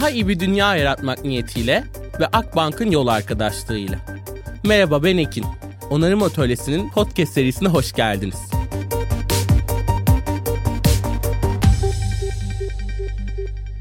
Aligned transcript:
Daha 0.00 0.10
iyi 0.10 0.28
bir 0.28 0.40
dünya 0.40 0.76
yaratmak 0.76 1.24
niyetiyle 1.24 1.84
ve 2.20 2.26
Akbank'ın 2.26 2.90
yol 2.90 3.06
arkadaşlığıyla. 3.06 3.98
Merhaba 4.64 5.04
ben 5.04 5.18
Ekin. 5.18 5.44
Onarım 5.90 6.22
Atölyesi'nin 6.22 6.90
podcast 6.90 7.32
serisine 7.32 7.68
hoş 7.68 7.92
geldiniz. 7.92 8.59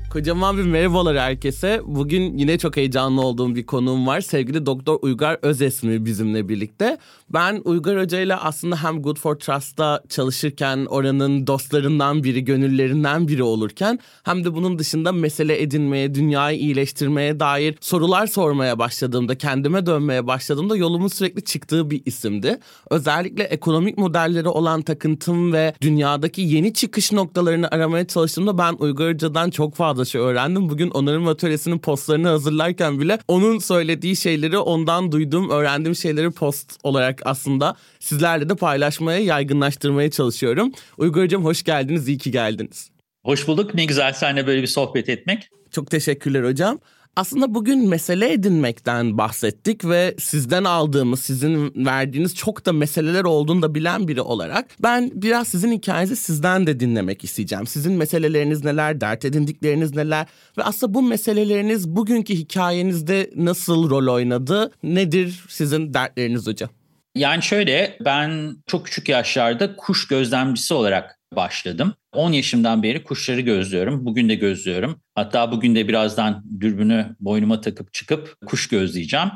Kocaman 0.10 0.58
bir 0.58 0.64
merhabalar 0.64 1.18
herkese. 1.18 1.82
Bugün 1.86 2.38
yine 2.38 2.58
çok 2.58 2.78
heyecanlı 2.78 3.22
olduğum 3.22 3.56
bir 3.56 3.66
konuğum 3.66 4.08
var. 4.08 4.22
Sevgili 4.22 4.66
Doktor 4.66 5.00
Uygar 5.02 5.38
Özesmi 5.42 6.06
bizimle 6.06 6.50
birlikte. 6.50 6.98
Ben 7.30 7.62
Uygar 7.66 8.02
Hoca 8.02 8.20
ile 8.20 8.36
aslında 8.36 8.84
hem 8.84 9.02
Good 9.02 9.18
for 9.18 9.36
Trust'ta 9.36 10.04
çalışırken 10.10 10.86
oranın 10.86 11.48
dostlarından 11.48 12.24
biri, 12.24 12.46
gönüllerinden 12.46 13.28
biri 13.28 13.44
olurken 13.44 14.00
hem 14.24 14.46
de 14.46 14.54
bunun 14.54 14.80
dışında 14.80 15.12
mesele 15.12 15.62
edinmeye, 15.62 16.16
dünyayı 16.16 16.60
iyileştirmeye 16.60 17.40
dair 17.40 17.76
sorular 17.82 18.28
sormaya 18.28 18.80
başladığımda, 18.80 19.38
kendime 19.38 19.86
dönmeye 19.86 20.28
başladığımda 20.28 20.76
yolumun 20.76 21.08
sürekli 21.08 21.44
çıktığı 21.44 21.92
bir 21.92 22.02
isimdi. 22.06 22.60
Özellikle 22.90 23.44
ekonomik 23.44 23.98
modelleri 23.98 24.48
olan 24.48 24.82
takıntım 24.82 25.54
ve 25.54 25.74
dünyadaki 25.82 26.42
yeni 26.42 26.74
çıkış 26.74 27.12
noktalarını 27.12 27.68
aramaya 27.72 28.08
çalıştığımda 28.08 28.58
ben 28.58 28.76
Uygar 28.80 29.14
Hoca'dan 29.14 29.50
çok 29.50 29.76
fazla 29.76 30.00
şey 30.10 30.22
öğrendim. 30.22 30.70
Bugün 30.70 30.90
onarım 30.90 31.28
atölyesinin 31.28 31.80
postlarını 31.80 32.28
hazırlarken 32.28 33.00
bile 33.00 33.20
onun 33.28 33.60
söylediği 33.60 34.16
şeyleri 34.16 34.58
ondan 34.58 35.12
duyduğum, 35.12 35.50
öğrendiğim 35.50 35.96
şeyleri 35.96 36.32
post 36.32 36.78
olarak 36.84 37.22
aslında 37.26 37.76
sizlerle 38.00 38.50
de 38.50 38.56
paylaşmaya, 38.56 39.20
yaygınlaştırmaya 39.20 40.12
çalışıyorum. 40.12 40.72
Uygur 40.98 41.24
Hocam 41.24 41.46
hoş 41.46 41.64
geldiniz, 41.64 42.08
iyi 42.08 42.18
ki 42.18 42.32
geldiniz. 42.32 42.90
Hoş 43.24 43.48
bulduk. 43.48 43.74
Ne 43.74 43.86
güzel 43.86 44.14
seninle 44.14 44.48
böyle 44.48 44.62
bir 44.62 44.68
sohbet 44.68 45.10
etmek. 45.10 45.50
Çok 45.72 45.92
teşekkürler 45.92 46.44
hocam. 46.44 46.80
Aslında 47.20 47.54
bugün 47.54 47.90
mesele 47.90 48.32
edinmekten 48.32 49.18
bahsettik 49.18 49.86
ve 49.86 50.16
sizden 50.20 50.64
aldığımız, 50.64 51.20
sizin 51.20 51.86
verdiğiniz 51.86 52.36
çok 52.36 52.66
da 52.66 52.74
meseleler 52.74 53.24
olduğunu 53.24 53.62
da 53.62 53.76
bilen 53.76 54.08
biri 54.08 54.22
olarak 54.22 54.66
ben 54.80 55.12
biraz 55.14 55.48
sizin 55.48 55.72
hikayenizi 55.72 56.16
sizden 56.16 56.68
de 56.68 56.80
dinlemek 56.80 57.24
isteyeceğim. 57.24 57.68
Sizin 57.68 57.94
meseleleriniz 57.94 58.64
neler, 58.64 59.02
dert 59.02 59.26
edindikleriniz 59.26 59.96
neler 59.96 60.28
ve 60.58 60.64
aslında 60.64 60.94
bu 60.94 61.02
meseleleriniz 61.02 61.90
bugünkü 61.90 62.34
hikayenizde 62.34 63.30
nasıl 63.36 63.90
rol 63.90 64.14
oynadı? 64.14 64.72
Nedir 64.84 65.46
sizin 65.50 65.94
dertleriniz 65.94 66.48
hocam? 66.48 66.70
Yani 67.16 67.44
şöyle 67.44 67.98
ben 68.06 68.56
çok 68.68 68.86
küçük 68.86 69.10
yaşlarda 69.10 69.76
kuş 69.76 70.08
gözlemcisi 70.08 70.74
olarak 70.74 71.19
başladım. 71.36 71.94
10 72.14 72.32
yaşımdan 72.32 72.84
beri 72.84 73.04
kuşları 73.04 73.42
gözlüyorum. 73.42 74.06
Bugün 74.06 74.30
de 74.30 74.36
gözlüyorum. 74.36 75.02
Hatta 75.16 75.52
bugün 75.52 75.76
de 75.76 75.88
birazdan 75.88 76.46
dürbünü 76.60 77.16
boynuma 77.20 77.62
takıp 77.62 77.94
çıkıp 77.94 78.38
kuş 78.46 78.68
gözleyeceğim. 78.68 79.30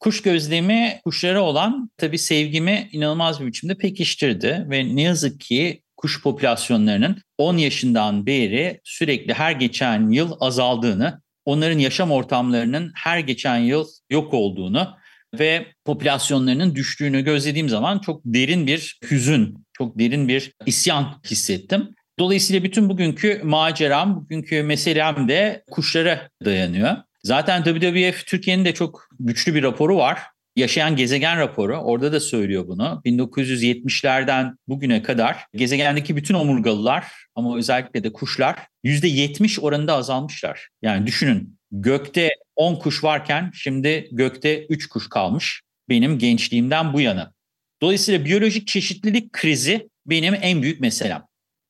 Kuş 0.00 0.22
gözlemi 0.22 1.00
kuşlara 1.04 1.42
olan 1.42 1.90
tabii 1.96 2.18
sevgimi 2.18 2.88
inanılmaz 2.92 3.40
bir 3.40 3.46
biçimde 3.46 3.74
pekiştirdi 3.74 4.66
ve 4.70 4.96
ne 4.96 5.02
yazık 5.02 5.40
ki 5.40 5.82
kuş 5.96 6.22
popülasyonlarının 6.22 7.22
10 7.38 7.56
yaşından 7.56 8.26
beri 8.26 8.80
sürekli 8.84 9.34
her 9.34 9.52
geçen 9.52 10.10
yıl 10.10 10.32
azaldığını, 10.40 11.22
onların 11.44 11.78
yaşam 11.78 12.10
ortamlarının 12.10 12.92
her 12.94 13.18
geçen 13.18 13.58
yıl 13.58 13.86
yok 14.10 14.34
olduğunu 14.34 14.96
ve 15.38 15.66
popülasyonlarının 15.84 16.74
düştüğünü 16.74 17.24
gözlediğim 17.24 17.68
zaman 17.68 17.98
çok 17.98 18.20
derin 18.24 18.66
bir 18.66 18.98
hüzün, 19.10 19.66
çok 19.72 19.98
derin 19.98 20.28
bir 20.28 20.52
isyan 20.66 21.20
hissettim. 21.26 21.88
Dolayısıyla 22.18 22.64
bütün 22.64 22.88
bugünkü 22.88 23.40
maceram, 23.44 24.16
bugünkü 24.16 24.62
meselem 24.62 25.28
de 25.28 25.64
kuşlara 25.70 26.28
dayanıyor. 26.44 26.96
Zaten 27.22 27.62
WWF 27.62 28.26
Türkiye'nin 28.26 28.64
de 28.64 28.74
çok 28.74 29.08
güçlü 29.20 29.54
bir 29.54 29.62
raporu 29.62 29.96
var. 29.96 30.18
Yaşayan 30.56 30.96
gezegen 30.96 31.38
raporu 31.38 31.76
orada 31.76 32.12
da 32.12 32.20
söylüyor 32.20 32.66
bunu. 32.66 33.02
1970'lerden 33.04 34.56
bugüne 34.68 35.02
kadar 35.02 35.46
gezegendeki 35.54 36.16
bütün 36.16 36.34
omurgalılar 36.34 37.06
ama 37.34 37.56
özellikle 37.56 38.04
de 38.04 38.12
kuşlar 38.12 38.56
%70 38.84 39.60
oranında 39.60 39.94
azalmışlar. 39.94 40.68
Yani 40.82 41.06
düşünün 41.06 41.55
gökte 41.82 42.30
10 42.56 42.76
kuş 42.76 43.04
varken 43.04 43.50
şimdi 43.54 44.08
gökte 44.12 44.66
3 44.66 44.86
kuş 44.88 45.08
kalmış 45.08 45.62
benim 45.88 46.18
gençliğimden 46.18 46.92
bu 46.92 47.00
yana. 47.00 47.32
Dolayısıyla 47.82 48.24
biyolojik 48.24 48.68
çeşitlilik 48.68 49.32
krizi 49.32 49.88
benim 50.06 50.34
en 50.40 50.62
büyük 50.62 50.80
meselem. 50.80 51.22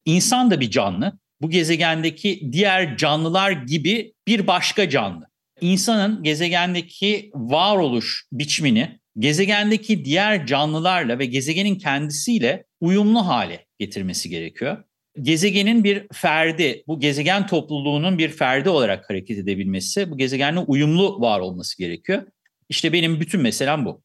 İnsan 0.05 0.51
da 0.51 0.61
bir 0.61 0.71
canlı. 0.71 1.19
Bu 1.41 1.51
gezegendeki 1.51 2.49
diğer 2.53 2.97
canlılar 2.97 3.51
gibi 3.51 4.15
bir 4.27 4.47
başka 4.47 4.91
canlı. 4.91 5.27
İnsanın 5.61 6.23
gezegendeki 6.23 7.31
varoluş 7.35 8.25
biçimini 8.33 8.99
gezegendeki 9.19 10.05
diğer 10.05 10.47
canlılarla 10.47 11.19
ve 11.19 11.27
gezegenin 11.27 11.75
kendisiyle 11.75 12.65
uyumlu 12.81 13.27
hale 13.27 13.67
getirmesi 13.79 14.29
gerekiyor. 14.29 14.85
Gezegenin 15.23 15.85
bir 15.85 16.07
ferdi, 16.13 16.85
bu 16.87 17.01
gezegen 17.01 17.47
topluluğunun 17.47 18.19
bir 18.19 18.29
ferdi 18.29 18.69
olarak 18.69 19.11
hareket 19.11 19.39
edebilmesi, 19.39 20.11
bu 20.11 20.19
gezegenle 20.19 20.59
uyumlu 20.59 21.21
var 21.21 21.41
olması 21.41 21.79
gerekiyor. 21.79 22.23
İşte 22.69 22.93
benim 22.93 23.21
bütün 23.21 23.41
meselem 23.41 23.85
bu 23.85 24.03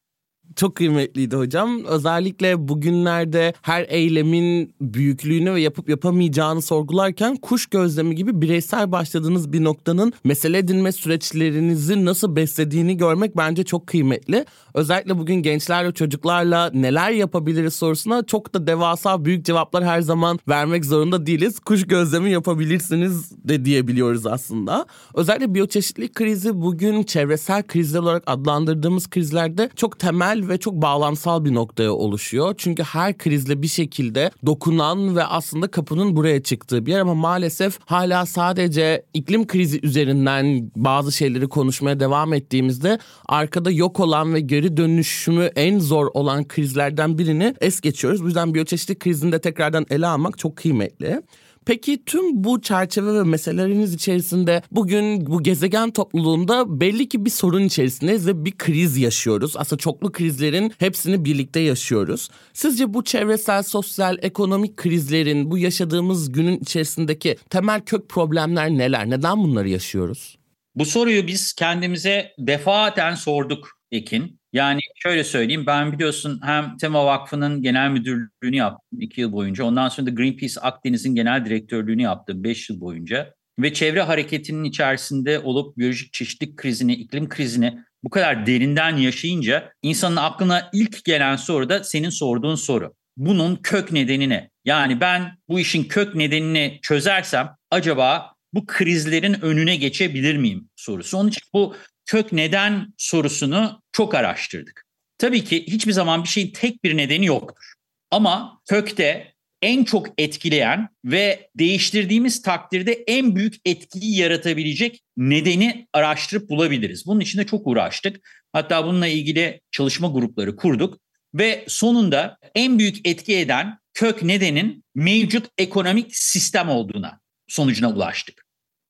çok 0.56 0.74
kıymetliydi 0.74 1.36
hocam. 1.36 1.84
Özellikle 1.84 2.68
bugünlerde 2.68 3.54
her 3.62 3.86
eylemin 3.88 4.74
büyüklüğünü 4.80 5.54
ve 5.54 5.60
yapıp 5.60 5.88
yapamayacağını 5.88 6.62
sorgularken 6.62 7.36
kuş 7.36 7.66
gözlemi 7.66 8.14
gibi 8.14 8.40
bireysel 8.40 8.92
başladığınız 8.92 9.52
bir 9.52 9.64
noktanın 9.64 10.12
mesele 10.24 10.58
edinme 10.58 10.92
süreçlerinizi 10.92 12.04
nasıl 12.04 12.36
beslediğini 12.36 12.96
görmek 12.96 13.36
bence 13.36 13.64
çok 13.64 13.86
kıymetli. 13.86 14.44
Özellikle 14.74 15.18
bugün 15.18 15.34
gençlerle 15.34 15.92
çocuklarla 15.92 16.70
neler 16.74 17.10
yapabiliriz 17.10 17.74
sorusuna 17.74 18.26
çok 18.26 18.54
da 18.54 18.66
devasa 18.66 19.24
büyük 19.24 19.44
cevaplar 19.44 19.84
her 19.84 20.00
zaman 20.00 20.38
vermek 20.48 20.84
zorunda 20.84 21.26
değiliz. 21.26 21.58
Kuş 21.58 21.86
gözlemi 21.86 22.30
yapabilirsiniz 22.30 23.32
de 23.48 23.64
diyebiliyoruz 23.64 24.26
aslında. 24.26 24.86
Özellikle 25.14 25.54
biyoçeşitlilik 25.54 26.14
krizi 26.14 26.60
bugün 26.60 27.02
çevresel 27.02 27.62
krizler 27.62 28.00
olarak 28.00 28.22
adlandırdığımız 28.26 29.10
krizlerde 29.10 29.70
çok 29.76 29.98
temel 29.98 30.41
ve 30.48 30.58
çok 30.58 30.74
bağlamsal 30.74 31.44
bir 31.44 31.54
noktaya 31.54 31.92
oluşuyor. 31.92 32.54
Çünkü 32.58 32.82
her 32.82 33.18
krizle 33.18 33.62
bir 33.62 33.68
şekilde 33.68 34.30
dokunan 34.46 35.16
ve 35.16 35.24
aslında 35.24 35.70
kapının 35.70 36.16
buraya 36.16 36.42
çıktığı 36.42 36.86
bir 36.86 36.92
yer 36.92 37.00
ama 37.00 37.14
maalesef 37.14 37.78
hala 37.84 38.26
sadece 38.26 39.04
iklim 39.14 39.46
krizi 39.46 39.80
üzerinden 39.82 40.70
bazı 40.76 41.12
şeyleri 41.12 41.48
konuşmaya 41.48 42.00
devam 42.00 42.34
ettiğimizde 42.34 42.98
arkada 43.26 43.70
yok 43.70 44.00
olan 44.00 44.34
ve 44.34 44.40
geri 44.40 44.76
dönüşümü 44.76 45.44
en 45.44 45.78
zor 45.78 46.06
olan 46.14 46.48
krizlerden 46.48 47.18
birini 47.18 47.54
es 47.60 47.80
geçiyoruz. 47.80 48.22
Bu 48.22 48.26
yüzden 48.26 48.54
biyoçeşitlik 48.54 49.00
krizini 49.00 49.32
de 49.32 49.40
tekrardan 49.40 49.86
ele 49.90 50.06
almak 50.06 50.38
çok 50.38 50.56
kıymetli. 50.56 51.22
Peki 51.66 52.04
tüm 52.04 52.44
bu 52.44 52.60
çerçeve 52.60 53.14
ve 53.14 53.22
meseleleriniz 53.22 53.94
içerisinde 53.94 54.62
bugün 54.70 55.26
bu 55.26 55.42
gezegen 55.42 55.90
topluluğunda 55.90 56.80
belli 56.80 57.08
ki 57.08 57.24
bir 57.24 57.30
sorun 57.30 57.64
içerisindeyiz 57.64 58.26
ve 58.26 58.44
bir 58.44 58.58
kriz 58.58 58.96
yaşıyoruz. 58.96 59.56
Aslında 59.56 59.80
çoklu 59.80 60.12
krizlerin 60.12 60.72
hepsini 60.78 61.24
birlikte 61.24 61.60
yaşıyoruz. 61.60 62.28
Sizce 62.52 62.94
bu 62.94 63.04
çevresel, 63.04 63.62
sosyal, 63.62 64.18
ekonomik 64.22 64.76
krizlerin 64.76 65.50
bu 65.50 65.58
yaşadığımız 65.58 66.32
günün 66.32 66.58
içerisindeki 66.58 67.36
temel 67.50 67.80
kök 67.80 68.08
problemler 68.08 68.70
neler? 68.70 69.10
Neden 69.10 69.38
bunları 69.38 69.68
yaşıyoruz? 69.68 70.38
Bu 70.74 70.84
soruyu 70.84 71.26
biz 71.26 71.52
kendimize 71.52 72.32
defaten 72.38 73.14
sorduk 73.14 73.68
Ekin. 73.90 74.41
Yani 74.52 74.80
şöyle 74.94 75.24
söyleyeyim 75.24 75.66
ben 75.66 75.92
biliyorsun 75.92 76.40
hem 76.44 76.76
Tema 76.76 77.06
Vakfı'nın 77.06 77.62
genel 77.62 77.90
müdürlüğünü 77.90 78.56
yaptım 78.56 79.00
iki 79.00 79.20
yıl 79.20 79.32
boyunca. 79.32 79.64
Ondan 79.64 79.88
sonra 79.88 80.06
da 80.06 80.10
Greenpeace 80.10 80.60
Akdeniz'in 80.60 81.14
genel 81.14 81.44
direktörlüğünü 81.44 82.02
yaptım 82.02 82.44
beş 82.44 82.70
yıl 82.70 82.80
boyunca. 82.80 83.34
Ve 83.58 83.72
çevre 83.72 84.02
hareketinin 84.02 84.64
içerisinde 84.64 85.38
olup 85.38 85.78
biyolojik 85.78 86.12
çeşitlilik 86.12 86.56
krizini, 86.56 86.94
iklim 86.94 87.28
krizini 87.28 87.78
bu 88.04 88.10
kadar 88.10 88.46
derinden 88.46 88.96
yaşayınca 88.96 89.72
insanın 89.82 90.16
aklına 90.16 90.70
ilk 90.72 91.04
gelen 91.04 91.36
soru 91.36 91.68
da 91.68 91.84
senin 91.84 92.10
sorduğun 92.10 92.54
soru. 92.54 92.94
Bunun 93.16 93.56
kök 93.56 93.92
nedeni 93.92 94.28
ne? 94.28 94.50
Yani 94.64 95.00
ben 95.00 95.38
bu 95.48 95.60
işin 95.60 95.84
kök 95.84 96.14
nedenini 96.14 96.78
çözersem 96.82 97.56
acaba 97.70 98.32
bu 98.52 98.66
krizlerin 98.66 99.44
önüne 99.44 99.76
geçebilir 99.76 100.36
miyim 100.36 100.68
sorusu. 100.76 101.18
Onun 101.18 101.28
için 101.28 101.42
bu 101.54 101.74
kök 102.06 102.32
neden 102.32 102.94
sorusunu 102.98 103.82
çok 103.92 104.14
araştırdık. 104.14 104.84
Tabii 105.18 105.44
ki 105.44 105.66
hiçbir 105.66 105.92
zaman 105.92 106.22
bir 106.24 106.28
şeyin 106.28 106.52
tek 106.52 106.84
bir 106.84 106.96
nedeni 106.96 107.26
yoktur. 107.26 107.72
Ama 108.10 108.60
kökte 108.68 109.32
en 109.62 109.84
çok 109.84 110.06
etkileyen 110.18 110.88
ve 111.04 111.50
değiştirdiğimiz 111.58 112.42
takdirde 112.42 112.92
en 113.06 113.36
büyük 113.36 113.54
etkiyi 113.64 114.16
yaratabilecek 114.16 115.00
nedeni 115.16 115.86
araştırıp 115.92 116.50
bulabiliriz. 116.50 117.06
Bunun 117.06 117.20
için 117.20 117.38
de 117.38 117.46
çok 117.46 117.66
uğraştık. 117.66 118.28
Hatta 118.52 118.84
bununla 118.86 119.06
ilgili 119.06 119.60
çalışma 119.70 120.08
grupları 120.08 120.56
kurduk 120.56 121.00
ve 121.34 121.64
sonunda 121.68 122.38
en 122.54 122.78
büyük 122.78 123.08
etki 123.08 123.36
eden 123.36 123.78
kök 123.94 124.22
nedenin 124.22 124.84
mevcut 124.94 125.48
ekonomik 125.58 126.16
sistem 126.16 126.68
olduğuna 126.68 127.20
sonucuna 127.48 127.90
ulaştık. 127.90 128.41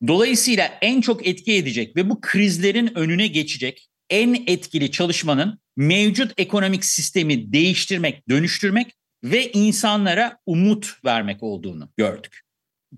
Dolayısıyla 0.06 0.78
en 0.82 1.00
çok 1.00 1.26
etki 1.26 1.52
edecek 1.52 1.96
ve 1.96 2.10
bu 2.10 2.20
krizlerin 2.20 2.98
önüne 2.98 3.26
geçecek 3.26 3.88
en 4.10 4.44
etkili 4.46 4.90
çalışmanın 4.90 5.58
mevcut 5.76 6.32
ekonomik 6.36 6.84
sistemi 6.84 7.52
değiştirmek, 7.52 8.28
dönüştürmek 8.28 8.94
ve 9.24 9.52
insanlara 9.52 10.38
umut 10.46 11.04
vermek 11.04 11.42
olduğunu 11.42 11.88
gördük. 11.96 12.40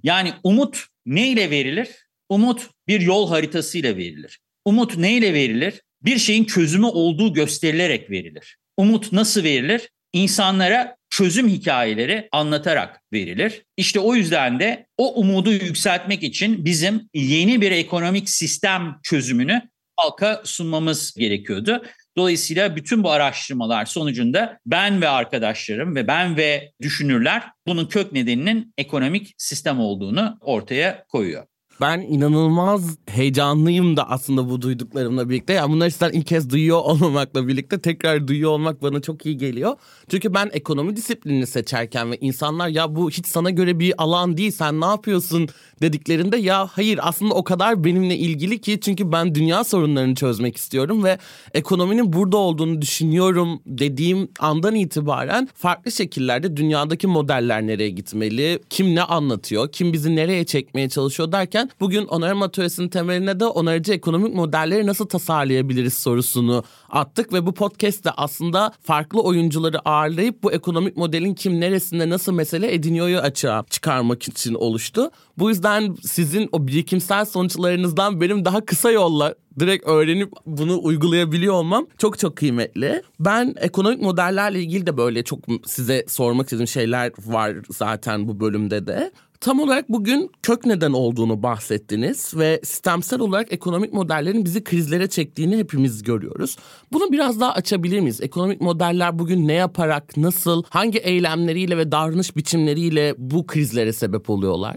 Yani 0.02 0.32
umut 0.44 0.86
neyle 1.06 1.50
verilir? 1.50 1.88
Umut 2.28 2.70
bir 2.88 3.00
yol 3.00 3.28
haritasıyla 3.28 3.96
verilir. 3.96 4.40
Umut 4.64 4.96
neyle 4.96 5.34
verilir? 5.34 5.82
Bir 6.02 6.18
şeyin 6.18 6.44
çözümü 6.44 6.86
olduğu 6.86 7.34
gösterilerek 7.34 8.10
verilir. 8.10 8.56
Umut 8.76 9.12
nasıl 9.12 9.44
verilir? 9.44 9.90
İnsanlara 10.12 10.96
çözüm 11.16 11.48
hikayeleri 11.48 12.28
anlatarak 12.32 13.00
verilir. 13.12 13.62
İşte 13.76 14.00
o 14.00 14.14
yüzden 14.14 14.60
de 14.60 14.86
o 14.98 15.20
umudu 15.20 15.52
yükseltmek 15.52 16.22
için 16.22 16.64
bizim 16.64 17.08
yeni 17.14 17.60
bir 17.60 17.70
ekonomik 17.70 18.30
sistem 18.30 18.98
çözümünü 19.02 19.62
halka 19.96 20.42
sunmamız 20.44 21.14
gerekiyordu. 21.14 21.82
Dolayısıyla 22.16 22.76
bütün 22.76 23.04
bu 23.04 23.10
araştırmalar 23.10 23.84
sonucunda 23.84 24.58
ben 24.66 25.00
ve 25.00 25.08
arkadaşlarım 25.08 25.96
ve 25.96 26.06
ben 26.06 26.36
ve 26.36 26.72
düşünürler 26.82 27.42
bunun 27.66 27.86
kök 27.86 28.12
nedeninin 28.12 28.74
ekonomik 28.78 29.34
sistem 29.38 29.80
olduğunu 29.80 30.38
ortaya 30.40 31.04
koyuyor. 31.08 31.46
Ben 31.80 32.00
inanılmaz 32.00 32.98
heyecanlıyım 33.06 33.96
da 33.96 34.10
aslında 34.10 34.50
bu 34.50 34.62
duyduklarımla 34.62 35.28
birlikte. 35.30 35.52
Yani 35.52 35.72
bunları 35.72 35.90
sizden 35.90 36.12
ilk 36.12 36.26
kez 36.26 36.50
duyuyor 36.50 36.78
olmamakla 36.84 37.48
birlikte 37.48 37.80
tekrar 37.80 38.28
duyuyor 38.28 38.50
olmak 38.50 38.82
bana 38.82 39.00
çok 39.00 39.26
iyi 39.26 39.36
geliyor. 39.36 39.76
Çünkü 40.08 40.34
ben 40.34 40.50
ekonomi 40.52 40.96
disiplinini 40.96 41.46
seçerken 41.46 42.10
ve 42.10 42.16
insanlar 42.20 42.68
ya 42.68 42.96
bu 42.96 43.10
hiç 43.10 43.26
sana 43.26 43.50
göre 43.50 43.78
bir 43.78 43.94
alan 43.98 44.36
değil 44.36 44.50
sen 44.50 44.80
ne 44.80 44.84
yapıyorsun 44.84 45.48
dediklerinde 45.82 46.36
ya 46.36 46.66
hayır 46.66 47.00
aslında 47.02 47.34
o 47.34 47.44
kadar 47.44 47.84
benimle 47.84 48.16
ilgili 48.16 48.60
ki 48.60 48.80
çünkü 48.80 49.12
ben 49.12 49.34
dünya 49.34 49.64
sorunlarını 49.64 50.14
çözmek 50.14 50.56
istiyorum 50.56 51.04
ve 51.04 51.18
ekonominin 51.54 52.12
burada 52.12 52.36
olduğunu 52.36 52.82
düşünüyorum 52.82 53.60
dediğim 53.66 54.28
andan 54.40 54.74
itibaren 54.74 55.48
farklı 55.54 55.92
şekillerde 55.92 56.56
dünyadaki 56.56 57.06
modeller 57.06 57.66
nereye 57.66 57.90
gitmeli, 57.90 58.58
kim 58.70 58.94
ne 58.94 59.02
anlatıyor, 59.02 59.72
kim 59.72 59.92
bizi 59.92 60.16
nereye 60.16 60.44
çekmeye 60.44 60.88
çalışıyor 60.88 61.32
derken 61.32 61.63
bugün 61.80 62.06
onarım 62.06 62.42
atölyesinin 62.42 62.88
temeline 62.88 63.40
de 63.40 63.44
onarıcı 63.44 63.92
ekonomik 63.92 64.34
modelleri 64.34 64.86
nasıl 64.86 65.06
tasarlayabiliriz 65.06 65.94
sorusunu 65.94 66.64
attık 66.90 67.32
ve 67.32 67.46
bu 67.46 67.54
podcast'te 67.54 68.10
aslında 68.10 68.72
farklı 68.82 69.22
oyuncuları 69.22 69.88
ağırlayıp 69.88 70.42
bu 70.42 70.52
ekonomik 70.52 70.96
modelin 70.96 71.34
kim 71.34 71.60
neresinde 71.60 72.08
nasıl 72.08 72.32
mesele 72.32 72.74
ediniyoryu 72.74 73.18
açığa 73.18 73.64
çıkarmak 73.70 74.28
için 74.28 74.54
oluştu. 74.54 75.10
Bu 75.38 75.48
yüzden 75.48 75.96
sizin 76.02 76.48
o 76.52 76.66
birikimsel 76.66 77.24
sonuçlarınızdan 77.24 78.20
benim 78.20 78.44
daha 78.44 78.64
kısa 78.64 78.90
yolla 78.90 79.34
direkt 79.60 79.86
öğrenip 79.86 80.32
bunu 80.46 80.80
uygulayabiliyor 80.82 81.54
olmam 81.54 81.86
çok 81.98 82.18
çok 82.18 82.36
kıymetli. 82.36 83.02
Ben 83.20 83.54
ekonomik 83.56 84.02
modellerle 84.02 84.60
ilgili 84.60 84.86
de 84.86 84.96
böyle 84.96 85.22
çok 85.22 85.38
size 85.66 86.04
sormak 86.08 86.46
istediğim 86.46 86.68
şeyler 86.68 87.12
var 87.26 87.56
zaten 87.70 88.28
bu 88.28 88.40
bölümde 88.40 88.86
de. 88.86 89.12
Tam 89.44 89.60
olarak 89.60 89.88
bugün 89.88 90.30
kök 90.42 90.66
neden 90.66 90.92
olduğunu 90.92 91.42
bahsettiniz 91.42 92.36
ve 92.36 92.60
sistemsel 92.64 93.20
olarak 93.20 93.52
ekonomik 93.52 93.92
modellerin 93.92 94.44
bizi 94.44 94.64
krizlere 94.64 95.08
çektiğini 95.08 95.58
hepimiz 95.58 96.02
görüyoruz. 96.02 96.56
Bunu 96.92 97.12
biraz 97.12 97.40
daha 97.40 97.52
açabilir 97.52 98.00
miyiz? 98.00 98.20
Ekonomik 98.20 98.60
modeller 98.60 99.18
bugün 99.18 99.48
ne 99.48 99.52
yaparak, 99.52 100.16
nasıl, 100.16 100.62
hangi 100.70 100.98
eylemleriyle 100.98 101.78
ve 101.78 101.92
davranış 101.92 102.36
biçimleriyle 102.36 103.14
bu 103.18 103.46
krizlere 103.46 103.92
sebep 103.92 104.30
oluyorlar? 104.30 104.76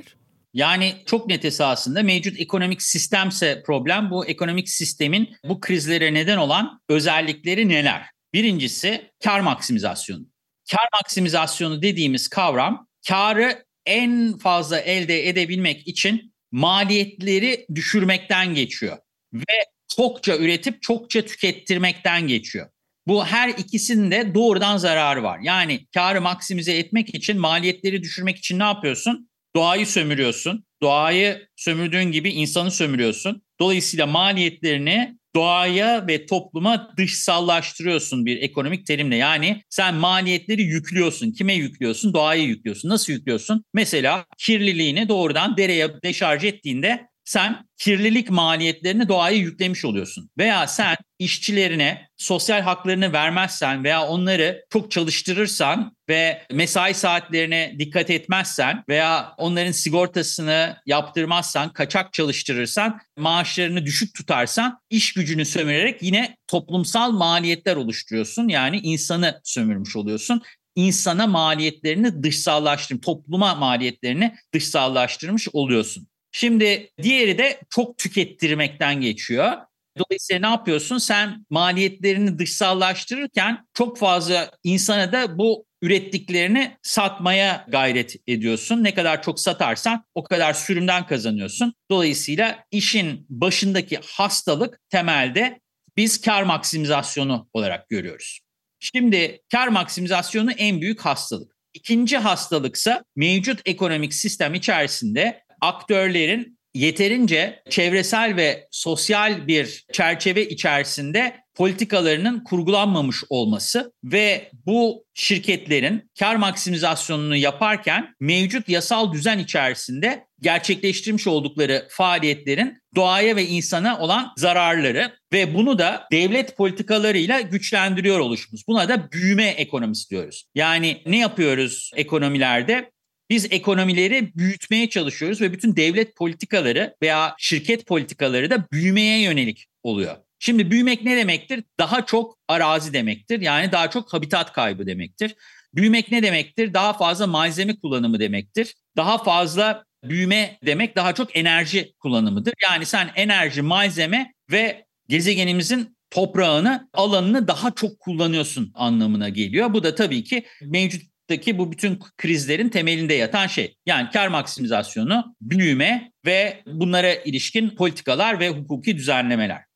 Yani 0.54 0.94
çok 1.06 1.28
net 1.28 1.46
esasında 1.46 2.04
mevcut 2.04 2.40
ekonomik 2.40 2.81
sistemse 2.81 3.64
problem 3.66 4.12
bu 4.12 4.25
ekonomik 4.25 4.69
sistemin 4.69 5.30
bu 5.50 5.60
krizlere 5.60 6.14
neden 6.14 6.38
olan 6.38 6.80
özellikleri 6.90 7.69
neler? 7.69 8.06
Birincisi 8.34 9.12
kar 9.24 9.40
maksimizasyonu. 9.40 10.25
Kar 10.72 10.88
maksimizasyonu 10.94 11.81
dediğimiz 11.81 12.28
kavram 12.28 12.88
karı 13.08 13.67
en 13.88 14.38
fazla 14.38 14.80
elde 14.80 15.30
edebilmek 15.30 15.88
için 15.88 16.34
maliyetleri 16.51 17.66
düşürmekten 17.75 18.54
geçiyor. 18.56 18.98
Ve 19.34 19.66
çokça 19.95 20.38
üretip 20.38 20.81
çokça 20.81 21.22
tükettirmekten 21.25 22.28
geçiyor. 22.28 22.68
Bu 23.07 23.25
her 23.25 23.50
ikisinde 23.50 24.34
doğrudan 24.34 24.78
zararı 24.78 25.24
var. 25.24 25.39
Yani 25.44 25.88
karı 25.94 26.22
maksimize 26.22 26.78
etmek 26.78 27.16
için, 27.16 27.39
maliyetleri 27.39 28.04
düşürmek 28.04 28.38
için 28.38 28.60
ne 28.60 28.63
yapıyorsun? 28.63 29.30
Doğayı 29.56 29.88
sömürüyorsun. 29.88 30.66
Doğayı 30.81 31.48
sömürdüğün 31.56 32.12
gibi 32.12 32.30
insanı 32.30 32.72
sömürüyorsun. 32.72 33.42
Dolayısıyla 33.60 34.07
maliyetlerini 34.07 35.18
doğaya 35.38 36.07
ve 36.07 36.25
topluma 36.25 36.94
dışsallaştırıyorsun 36.98 38.25
bir 38.25 38.42
ekonomik 38.42 38.86
terimle. 38.86 39.16
Yani 39.16 39.62
sen 39.69 39.95
maliyetleri 39.95 40.62
yüklüyorsun. 40.62 41.31
Kime 41.31 41.54
yüklüyorsun? 41.54 42.13
Doğaya 42.13 42.44
yüklüyorsun. 42.44 42.89
Nasıl 42.89 43.13
yüklüyorsun? 43.13 43.63
Mesela 43.74 44.25
kirliliğini 44.38 45.10
doğrudan 45.10 45.57
dereye 45.57 45.89
deşarj 46.04 46.44
ettiğinde 46.44 47.07
sen 47.28 47.68
kirlilik 47.78 48.30
maliyetlerini 48.30 49.10
doğaya 49.10 49.38
yüklemiş 49.38 49.86
oluyorsun. 49.86 50.30
Veya 50.38 50.68
sen 50.68 50.96
işçilerine 51.20 52.08
sosyal 52.18 52.62
haklarını 52.62 53.14
vermezsen 53.14 53.84
veya 53.84 54.08
onları 54.08 54.66
çok 54.70 54.92
çalıştırırsan 54.92 55.96
ve 56.10 56.46
mesai 56.52 56.94
saatlerine 56.94 57.76
dikkat 57.80 58.10
etmezsen 58.10 58.84
veya 58.90 59.34
onların 59.38 59.72
sigortasını 59.72 60.78
yaptırmazsan, 60.86 61.74
kaçak 61.74 62.14
çalıştırırsan, 62.14 63.00
maaşlarını 63.18 63.86
düşük 63.86 64.16
tutarsan 64.16 64.80
iş 64.90 65.14
gücünü 65.14 65.46
sömürerek 65.46 66.04
yine 66.04 66.38
toplumsal 66.48 67.12
maliyetler 67.12 67.76
oluşturuyorsun. 67.76 68.48
Yani 68.48 68.80
insanı 68.80 69.42
sömürmüş 69.44 69.96
oluyorsun 69.96 70.42
insana 70.76 71.28
maliyetlerini 71.28 72.24
dışsallaştırmış, 72.24 73.06
topluma 73.06 73.56
maliyetlerini 73.56 74.36
dışsallaştırmış 74.54 75.48
oluyorsun. 75.54 76.08
Şimdi 76.32 76.90
diğeri 77.02 77.38
de 77.38 77.60
çok 77.70 77.98
tükettirmekten 77.98 79.02
geçiyor. 79.02 79.52
Dolayısıyla 79.98 80.50
ne 80.50 80.56
yapıyorsun? 80.56 80.98
Sen 80.98 81.46
maliyetlerini 81.50 82.40
dışsallaştırırken 82.40 83.66
çok 83.74 83.98
fazla 83.98 84.52
insana 84.64 85.12
da 85.12 85.38
bu 85.38 85.66
ürettiklerini 85.81 86.78
satmaya 86.81 87.66
gayret 87.68 88.16
ediyorsun. 88.28 88.84
Ne 88.84 88.94
kadar 88.94 89.24
çok 89.24 89.40
satarsan 89.40 90.04
o 90.16 90.24
kadar 90.24 90.54
sürümden 90.54 91.07
kazanıyorsun. 91.07 91.74
Dolayısıyla 91.92 92.64
işin 92.72 93.26
başındaki 93.30 94.00
hastalık 94.06 94.80
temelde 94.90 95.60
biz 95.98 96.22
kar 96.22 96.44
maksimizasyonu 96.44 97.50
olarak 97.54 97.90
görüyoruz. 97.90 98.40
Şimdi 98.80 99.42
kar 99.52 99.68
maksimizasyonu 99.68 100.52
en 100.52 100.81
büyük 100.81 101.02
hastalık. 101.02 101.57
İkinci 101.74 102.18
hastalıksa 102.18 103.04
mevcut 103.16 103.62
ekonomik 103.66 104.14
sistem 104.14 104.54
içerisinde 104.54 105.44
aktörlerin 105.61 106.57
yeterince 106.73 107.64
çevresel 107.69 108.35
ve 108.35 108.68
sosyal 108.71 109.47
bir 109.47 109.85
çerçeve 109.94 110.47
içerisinde 110.47 111.35
politikalarının 111.56 112.44
kurgulanmamış 112.44 113.23
olması 113.30 113.94
ve 114.04 114.52
bu 114.66 115.06
şirketlerin 115.14 116.11
kar 116.19 116.35
maksimizasyonunu 116.35 117.35
yaparken 117.35 118.16
mevcut 118.19 118.69
yasal 118.69 119.14
düzen 119.14 119.40
içerisinde 119.40 120.28
gerçekleştirmiş 120.42 121.28
oldukları 121.28 121.87
faaliyetlerin 121.90 122.78
doğaya 122.95 123.35
ve 123.35 123.45
insana 123.45 123.99
olan 123.99 124.33
zararları 124.37 125.11
ve 125.33 125.54
bunu 125.54 125.80
da 125.80 126.07
devlet 126.11 126.57
politikalarıyla 126.57 127.42
güçlendiriyor 127.42 128.19
oluşumuz. 128.19 128.64
Buna 128.68 128.90
da 128.90 129.11
büyüme 129.11 129.47
ekonomisi 129.47 130.09
diyoruz. 130.09 130.45
Yani 130.56 131.02
ne 131.06 131.18
yapıyoruz 131.18 131.92
ekonomilerde? 131.95 132.92
Biz 133.30 133.48
ekonomileri 133.52 134.31
büyütmeye 134.36 134.90
çalışıyoruz 134.90 135.42
ve 135.42 135.54
bütün 135.54 135.76
devlet 135.76 136.16
politikaları 136.16 136.96
veya 137.02 137.36
şirket 137.38 137.86
politikaları 137.86 138.50
da 138.50 138.68
büyümeye 138.72 139.22
yönelik 139.22 139.68
oluyor. 139.84 140.16
Şimdi 140.40 140.72
büyümek 140.72 141.04
ne 141.04 141.18
demektir? 141.18 141.64
Daha 141.80 142.06
çok 142.06 142.38
arazi 142.48 142.94
demektir. 142.94 143.42
Yani 143.42 143.72
daha 143.72 143.90
çok 143.90 144.14
habitat 144.14 144.54
kaybı 144.54 144.88
demektir. 144.88 145.36
Büyümek 145.76 146.12
ne 146.12 146.24
demektir? 146.24 146.74
Daha 146.74 146.94
fazla 146.94 147.28
malzeme 147.28 147.80
kullanımı 147.80 148.19
demektir. 148.19 148.76
Daha 148.98 149.24
fazla 149.24 149.84
büyüme 150.04 150.57
demek 150.66 150.96
daha 150.96 151.16
çok 151.16 151.36
enerji 151.36 151.94
kullanımıdır. 152.00 152.54
Yani 152.64 152.86
sen 152.86 153.10
enerji, 153.16 153.62
malzeme 153.62 154.34
ve 154.52 154.86
gezegenimizin 155.07 155.98
toprağını, 156.10 156.90
alanını 156.94 157.48
daha 157.48 157.72
çok 157.72 158.00
kullanıyorsun 158.00 158.72
anlamına 158.74 159.30
geliyor. 159.30 159.74
Bu 159.74 159.84
da 159.84 159.96
tabii 159.96 160.24
ki 160.24 160.46
mevcut 160.62 161.02
Daki 161.30 161.57
bu 161.57 161.72
bütün 161.72 162.00
krizlerin 162.18 162.69
temelinde 162.69 163.14
yatan 163.14 163.48
şey. 163.48 163.78
Yani 163.86 164.10
kar 164.14 164.28
maksimizasyonu, 164.28 165.36
büyüme 165.42 166.12
ve 166.26 166.64
bunlara 166.66 167.14
ilişkin 167.14 167.69
politikalar 167.69 168.40
ve 168.40 168.50
hukuki 168.50 168.98
düzenlemeler. 168.98 169.67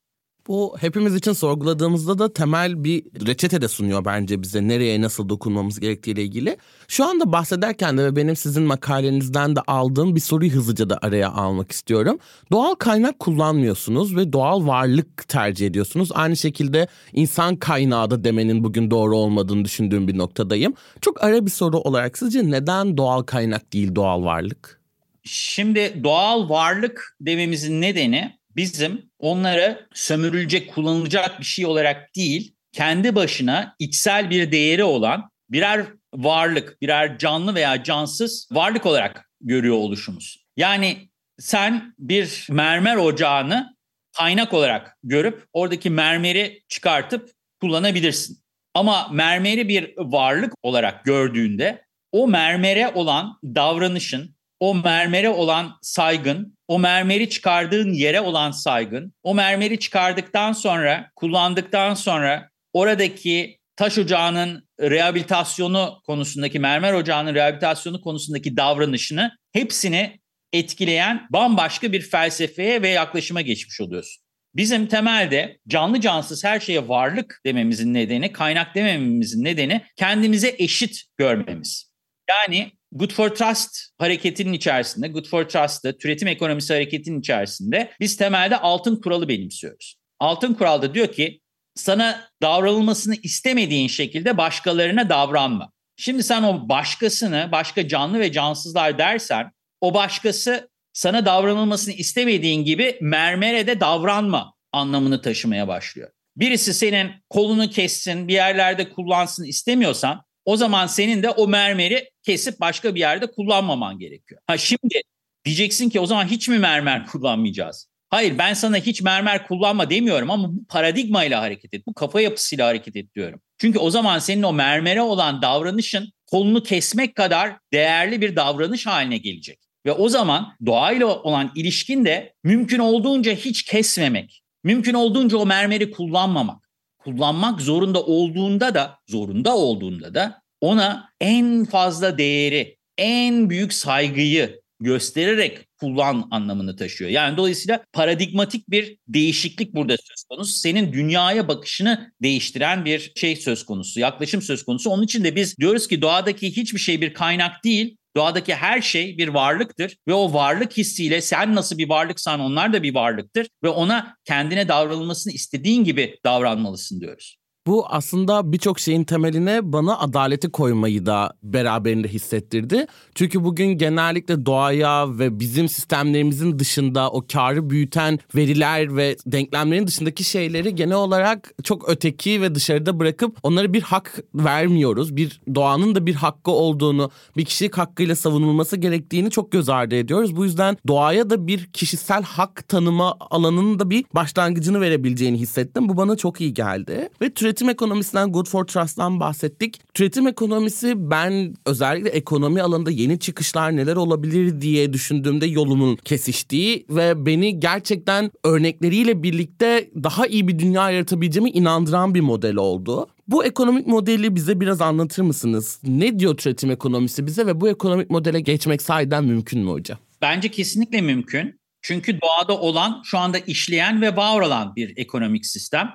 Bu 0.47 0.75
hepimiz 0.79 1.15
için 1.15 1.33
sorguladığımızda 1.33 2.19
da 2.19 2.33
temel 2.33 2.83
bir 2.83 3.03
reçete 3.27 3.61
de 3.61 3.67
sunuyor 3.67 4.05
bence 4.05 4.41
bize 4.41 4.67
nereye 4.67 5.01
nasıl 5.01 5.29
dokunmamız 5.29 5.79
gerektiğiyle 5.79 6.23
ilgili. 6.23 6.57
Şu 6.87 7.05
anda 7.05 7.31
bahsederken 7.31 7.97
de 7.97 8.03
ve 8.03 8.15
benim 8.15 8.35
sizin 8.35 8.63
makalenizden 8.63 9.55
de 9.55 9.59
aldığım 9.67 10.15
bir 10.15 10.19
soruyu 10.19 10.51
hızlıca 10.51 10.89
da 10.89 10.99
araya 11.01 11.31
almak 11.31 11.71
istiyorum. 11.71 12.19
Doğal 12.51 12.75
kaynak 12.75 13.19
kullanmıyorsunuz 13.19 14.15
ve 14.15 14.33
doğal 14.33 14.67
varlık 14.67 15.27
tercih 15.27 15.67
ediyorsunuz. 15.67 16.09
Aynı 16.13 16.37
şekilde 16.37 16.87
insan 17.13 17.55
kaynağı 17.55 18.11
da 18.11 18.23
demenin 18.23 18.63
bugün 18.63 18.91
doğru 18.91 19.17
olmadığını 19.17 19.65
düşündüğüm 19.65 20.07
bir 20.07 20.17
noktadayım. 20.17 20.73
Çok 21.01 21.23
ara 21.23 21.45
bir 21.45 21.51
soru 21.51 21.77
olarak 21.77 22.17
sizce 22.17 22.51
neden 22.51 22.97
doğal 22.97 23.23
kaynak 23.23 23.73
değil 23.73 23.95
doğal 23.95 24.23
varlık? 24.23 24.81
Şimdi 25.23 26.01
doğal 26.03 26.49
varlık 26.49 27.17
dememizin 27.21 27.81
nedeni 27.81 28.40
bizim 28.55 29.11
onları 29.19 29.87
sömürülecek, 29.93 30.73
kullanılacak 30.73 31.39
bir 31.39 31.45
şey 31.45 31.65
olarak 31.65 32.15
değil, 32.15 32.55
kendi 32.71 33.15
başına 33.15 33.75
içsel 33.79 34.29
bir 34.29 34.51
değeri 34.51 34.83
olan 34.83 35.29
birer 35.49 35.85
varlık, 36.13 36.81
birer 36.81 37.17
canlı 37.17 37.55
veya 37.55 37.83
cansız 37.83 38.47
varlık 38.51 38.85
olarak 38.85 39.29
görüyor 39.41 39.75
oluşumuz. 39.75 40.45
Yani 40.57 41.09
sen 41.39 41.93
bir 41.99 42.47
mermer 42.49 42.95
ocağını 42.95 43.75
kaynak 44.17 44.53
olarak 44.53 44.97
görüp 45.03 45.45
oradaki 45.53 45.89
mermeri 45.89 46.61
çıkartıp 46.67 47.29
kullanabilirsin. 47.61 48.41
Ama 48.73 49.07
mermeri 49.11 49.67
bir 49.67 49.93
varlık 49.97 50.53
olarak 50.63 51.05
gördüğünde 51.05 51.85
o 52.11 52.27
mermere 52.27 52.87
olan 52.87 53.39
davranışın, 53.43 54.35
o 54.61 54.75
mermere 54.75 55.29
olan 55.29 55.77
saygın, 55.81 56.57
o 56.67 56.79
mermeri 56.79 57.29
çıkardığın 57.29 57.93
yere 57.93 58.21
olan 58.21 58.51
saygın, 58.51 59.13
o 59.23 59.35
mermeri 59.35 59.79
çıkardıktan 59.79 60.53
sonra, 60.53 61.11
kullandıktan 61.15 61.93
sonra 61.93 62.49
oradaki 62.73 63.59
taş 63.75 63.97
ocağının 63.97 64.67
rehabilitasyonu 64.81 66.01
konusundaki, 66.05 66.59
mermer 66.59 66.93
ocağının 66.93 67.35
rehabilitasyonu 67.35 68.01
konusundaki 68.01 68.57
davranışını 68.57 69.31
hepsini 69.53 70.19
etkileyen 70.53 71.27
bambaşka 71.29 71.91
bir 71.91 72.01
felsefeye 72.01 72.81
ve 72.81 72.87
yaklaşıma 72.87 73.41
geçmiş 73.41 73.81
oluyorsun. 73.81 74.23
Bizim 74.55 74.87
temelde 74.87 75.59
canlı 75.67 76.01
cansız 76.01 76.43
her 76.43 76.59
şeye 76.59 76.87
varlık 76.87 77.41
dememizin 77.45 77.93
nedeni, 77.93 78.31
kaynak 78.31 78.75
demememizin 78.75 79.43
nedeni 79.43 79.85
kendimize 79.95 80.55
eşit 80.57 81.01
görmemiz. 81.17 81.91
Yani 82.29 82.71
Good 82.91 83.11
for 83.11 83.29
Trust 83.29 83.77
hareketinin 83.97 84.53
içerisinde, 84.53 85.07
Good 85.07 85.25
for 85.25 85.43
Trust'ta, 85.43 85.97
türetim 85.97 86.27
ekonomisi 86.27 86.73
hareketinin 86.73 87.19
içerisinde 87.19 87.91
biz 87.99 88.17
temelde 88.17 88.57
altın 88.57 89.01
kuralı 89.01 89.27
benimsiyoruz. 89.27 89.95
Altın 90.19 90.53
kuralda 90.53 90.93
diyor 90.93 91.07
ki 91.07 91.41
sana 91.75 92.27
davranılmasını 92.41 93.15
istemediğin 93.23 93.87
şekilde 93.87 94.37
başkalarına 94.37 95.09
davranma. 95.09 95.71
Şimdi 95.95 96.23
sen 96.23 96.43
o 96.43 96.69
başkasını, 96.69 97.49
başka 97.51 97.87
canlı 97.87 98.19
ve 98.19 98.31
cansızlar 98.31 98.97
dersen 98.97 99.51
o 99.81 99.93
başkası 99.93 100.69
sana 100.93 101.25
davranılmasını 101.25 101.93
istemediğin 101.93 102.65
gibi 102.65 102.97
mermere 103.01 103.67
de 103.67 103.79
davranma 103.79 104.53
anlamını 104.71 105.21
taşımaya 105.21 105.67
başlıyor. 105.67 106.09
Birisi 106.35 106.73
senin 106.73 107.11
kolunu 107.29 107.69
kessin, 107.69 108.27
bir 108.27 108.33
yerlerde 108.33 108.89
kullansın 108.89 109.43
istemiyorsan 109.43 110.23
o 110.45 110.57
zaman 110.57 110.87
senin 110.87 111.23
de 111.23 111.29
o 111.29 111.47
mermeri 111.47 112.09
kesip 112.23 112.59
başka 112.59 112.95
bir 112.95 112.99
yerde 112.99 113.27
kullanmaman 113.27 113.99
gerekiyor. 113.99 114.41
Ha 114.47 114.57
şimdi 114.57 115.01
diyeceksin 115.45 115.89
ki 115.89 115.99
o 115.99 116.05
zaman 116.05 116.25
hiç 116.25 116.47
mi 116.47 116.59
mermer 116.59 117.05
kullanmayacağız? 117.11 117.87
Hayır 118.09 118.37
ben 118.37 118.53
sana 118.53 118.77
hiç 118.77 119.01
mermer 119.01 119.47
kullanma 119.47 119.89
demiyorum 119.89 120.31
ama 120.31 120.53
bu 120.53 120.65
paradigmayla 120.69 121.41
hareket 121.41 121.73
et. 121.73 121.87
Bu 121.87 121.93
kafa 121.93 122.21
yapısıyla 122.21 122.67
hareket 122.67 122.95
et 122.95 123.15
diyorum. 123.15 123.41
Çünkü 123.57 123.79
o 123.79 123.89
zaman 123.89 124.19
senin 124.19 124.43
o 124.43 124.53
mermere 124.53 125.01
olan 125.01 125.41
davranışın 125.41 126.11
kolunu 126.25 126.63
kesmek 126.63 127.15
kadar 127.15 127.57
değerli 127.73 128.21
bir 128.21 128.35
davranış 128.35 128.85
haline 128.85 129.17
gelecek. 129.17 129.59
Ve 129.85 129.91
o 129.91 130.09
zaman 130.09 130.53
doğayla 130.65 131.07
olan 131.07 131.51
ilişkin 131.55 132.05
de 132.05 132.33
mümkün 132.43 132.79
olduğunca 132.79 133.31
hiç 133.33 133.63
kesmemek. 133.63 134.43
Mümkün 134.63 134.93
olduğunca 134.93 135.37
o 135.37 135.45
mermeri 135.45 135.91
kullanmamak. 135.91 136.70
Kullanmak 137.03 137.61
zorunda 137.61 138.03
olduğunda 138.03 138.73
da, 138.73 138.97
zorunda 139.07 139.55
olduğunda 139.55 140.13
da 140.13 140.41
ona 140.61 141.09
en 141.21 141.65
fazla 141.65 142.17
değeri, 142.17 142.77
en 142.97 143.49
büyük 143.49 143.73
saygıyı 143.73 144.61
göstererek 144.81 145.59
kullan 145.79 146.27
anlamını 146.31 146.75
taşıyor. 146.75 147.09
Yani 147.09 147.37
dolayısıyla 147.37 147.83
paradigmatik 147.93 148.69
bir 148.69 148.97
değişiklik 149.07 149.75
burada 149.75 149.97
söz 149.97 150.23
konusu. 150.29 150.53
Senin 150.53 150.93
dünyaya 150.93 151.47
bakışını 151.47 152.11
değiştiren 152.21 152.85
bir 152.85 153.11
şey 153.15 153.35
söz 153.35 153.65
konusu, 153.65 153.99
yaklaşım 153.99 154.41
söz 154.41 154.63
konusu. 154.63 154.89
Onun 154.89 155.03
için 155.03 155.23
de 155.23 155.35
biz 155.35 155.57
diyoruz 155.57 155.87
ki 155.87 156.01
doğadaki 156.01 156.57
hiçbir 156.57 156.79
şey 156.79 157.01
bir 157.01 157.13
kaynak 157.13 157.63
değil, 157.63 157.97
Doğadaki 158.15 158.55
her 158.55 158.81
şey 158.81 159.17
bir 159.17 159.27
varlıktır 159.27 159.97
ve 160.07 160.13
o 160.13 160.33
varlık 160.33 160.77
hissiyle 160.77 161.21
sen 161.21 161.55
nasıl 161.55 161.77
bir 161.77 161.89
varlıksan 161.89 162.39
onlar 162.39 162.73
da 162.73 162.83
bir 162.83 162.93
varlıktır 162.93 163.47
ve 163.63 163.69
ona 163.69 164.15
kendine 164.25 164.67
davranılmasını 164.67 165.33
istediğin 165.33 165.83
gibi 165.83 166.19
davranmalısın 166.25 167.01
diyoruz. 167.01 167.40
Bu 167.67 167.85
aslında 167.89 168.51
birçok 168.51 168.79
şeyin 168.79 169.03
temeline 169.03 169.73
bana 169.73 169.99
adaleti 169.99 170.51
koymayı 170.51 171.05
da 171.05 171.33
beraberinde 171.43 172.07
hissettirdi. 172.07 172.85
Çünkü 173.15 173.43
bugün 173.43 173.65
genellikle 173.65 174.45
doğaya 174.45 175.19
ve 175.19 175.39
bizim 175.39 175.69
sistemlerimizin 175.69 176.59
dışında 176.59 177.11
o 177.11 177.25
karı 177.33 177.69
büyüten 177.69 178.19
veriler 178.35 178.95
ve 178.95 179.17
denklemlerin 179.25 179.87
dışındaki 179.87 180.23
şeyleri 180.23 180.75
genel 180.75 180.95
olarak 180.95 181.53
çok 181.63 181.89
öteki 181.89 182.41
ve 182.41 182.55
dışarıda 182.55 182.99
bırakıp 182.99 183.37
onlara 183.43 183.73
bir 183.73 183.81
hak 183.81 184.23
vermiyoruz. 184.35 185.15
Bir 185.15 185.41
doğanın 185.55 185.95
da 185.95 186.05
bir 186.05 186.15
hakkı 186.15 186.51
olduğunu, 186.51 187.11
bir 187.37 187.45
kişilik 187.45 187.77
hakkıyla 187.77 188.15
savunulması 188.15 188.77
gerektiğini 188.77 189.31
çok 189.31 189.51
göz 189.51 189.69
ardı 189.69 189.95
ediyoruz. 189.95 190.35
Bu 190.35 190.45
yüzden 190.45 190.77
doğaya 190.87 191.29
da 191.29 191.47
bir 191.47 191.65
kişisel 191.65 192.23
hak 192.23 192.67
tanıma 192.67 193.15
alanının 193.19 193.79
da 193.79 193.89
bir 193.89 194.05
başlangıcını 194.15 194.81
verebileceğini 194.81 195.37
hissettim. 195.37 195.89
Bu 195.89 195.97
bana 195.97 196.15
çok 196.15 196.41
iyi 196.41 196.53
geldi. 196.53 197.09
Ve 197.21 197.33
Türetim 197.51 197.69
ekonomisinden 197.69 198.31
Good 198.31 198.47
for 198.47 198.65
Trust'tan 198.65 199.19
bahsettik. 199.19 199.93
Türetim 199.93 200.27
ekonomisi 200.27 201.11
ben 201.11 201.55
özellikle 201.65 202.09
ekonomi 202.09 202.61
alanında 202.61 202.91
yeni 202.91 203.19
çıkışlar 203.19 203.75
neler 203.75 203.95
olabilir 203.95 204.61
diye 204.61 204.93
düşündüğümde 204.93 205.45
yolumun 205.45 205.95
kesiştiği 205.95 206.85
ve 206.89 207.25
beni 207.25 207.59
gerçekten 207.59 208.31
örnekleriyle 208.43 209.23
birlikte 209.23 209.89
daha 210.03 210.27
iyi 210.27 210.47
bir 210.47 210.59
dünya 210.59 210.91
yaratabileceğime 210.91 211.49
inandıran 211.49 212.15
bir 212.15 212.21
model 212.21 212.55
oldu. 212.55 213.07
Bu 213.27 213.45
ekonomik 213.45 213.87
modeli 213.87 214.35
bize 214.35 214.59
biraz 214.59 214.81
anlatır 214.81 215.23
mısınız? 215.23 215.79
Ne 215.83 216.19
diyor 216.19 216.37
türetim 216.37 216.71
ekonomisi 216.71 217.25
bize 217.25 217.47
ve 217.47 217.61
bu 217.61 217.69
ekonomik 217.69 218.09
modele 218.09 218.39
geçmek 218.39 218.81
sahiden 218.81 219.23
mümkün 219.23 219.59
mü 219.59 219.71
hocam? 219.71 219.99
Bence 220.21 220.51
kesinlikle 220.51 221.01
mümkün. 221.01 221.59
Çünkü 221.81 222.19
doğada 222.21 222.59
olan, 222.59 223.01
şu 223.05 223.17
anda 223.17 223.37
işleyen 223.37 224.01
ve 224.01 224.15
var 224.15 224.41
olan 224.41 224.75
bir 224.75 224.93
ekonomik 224.97 225.45
sistem. 225.45 225.89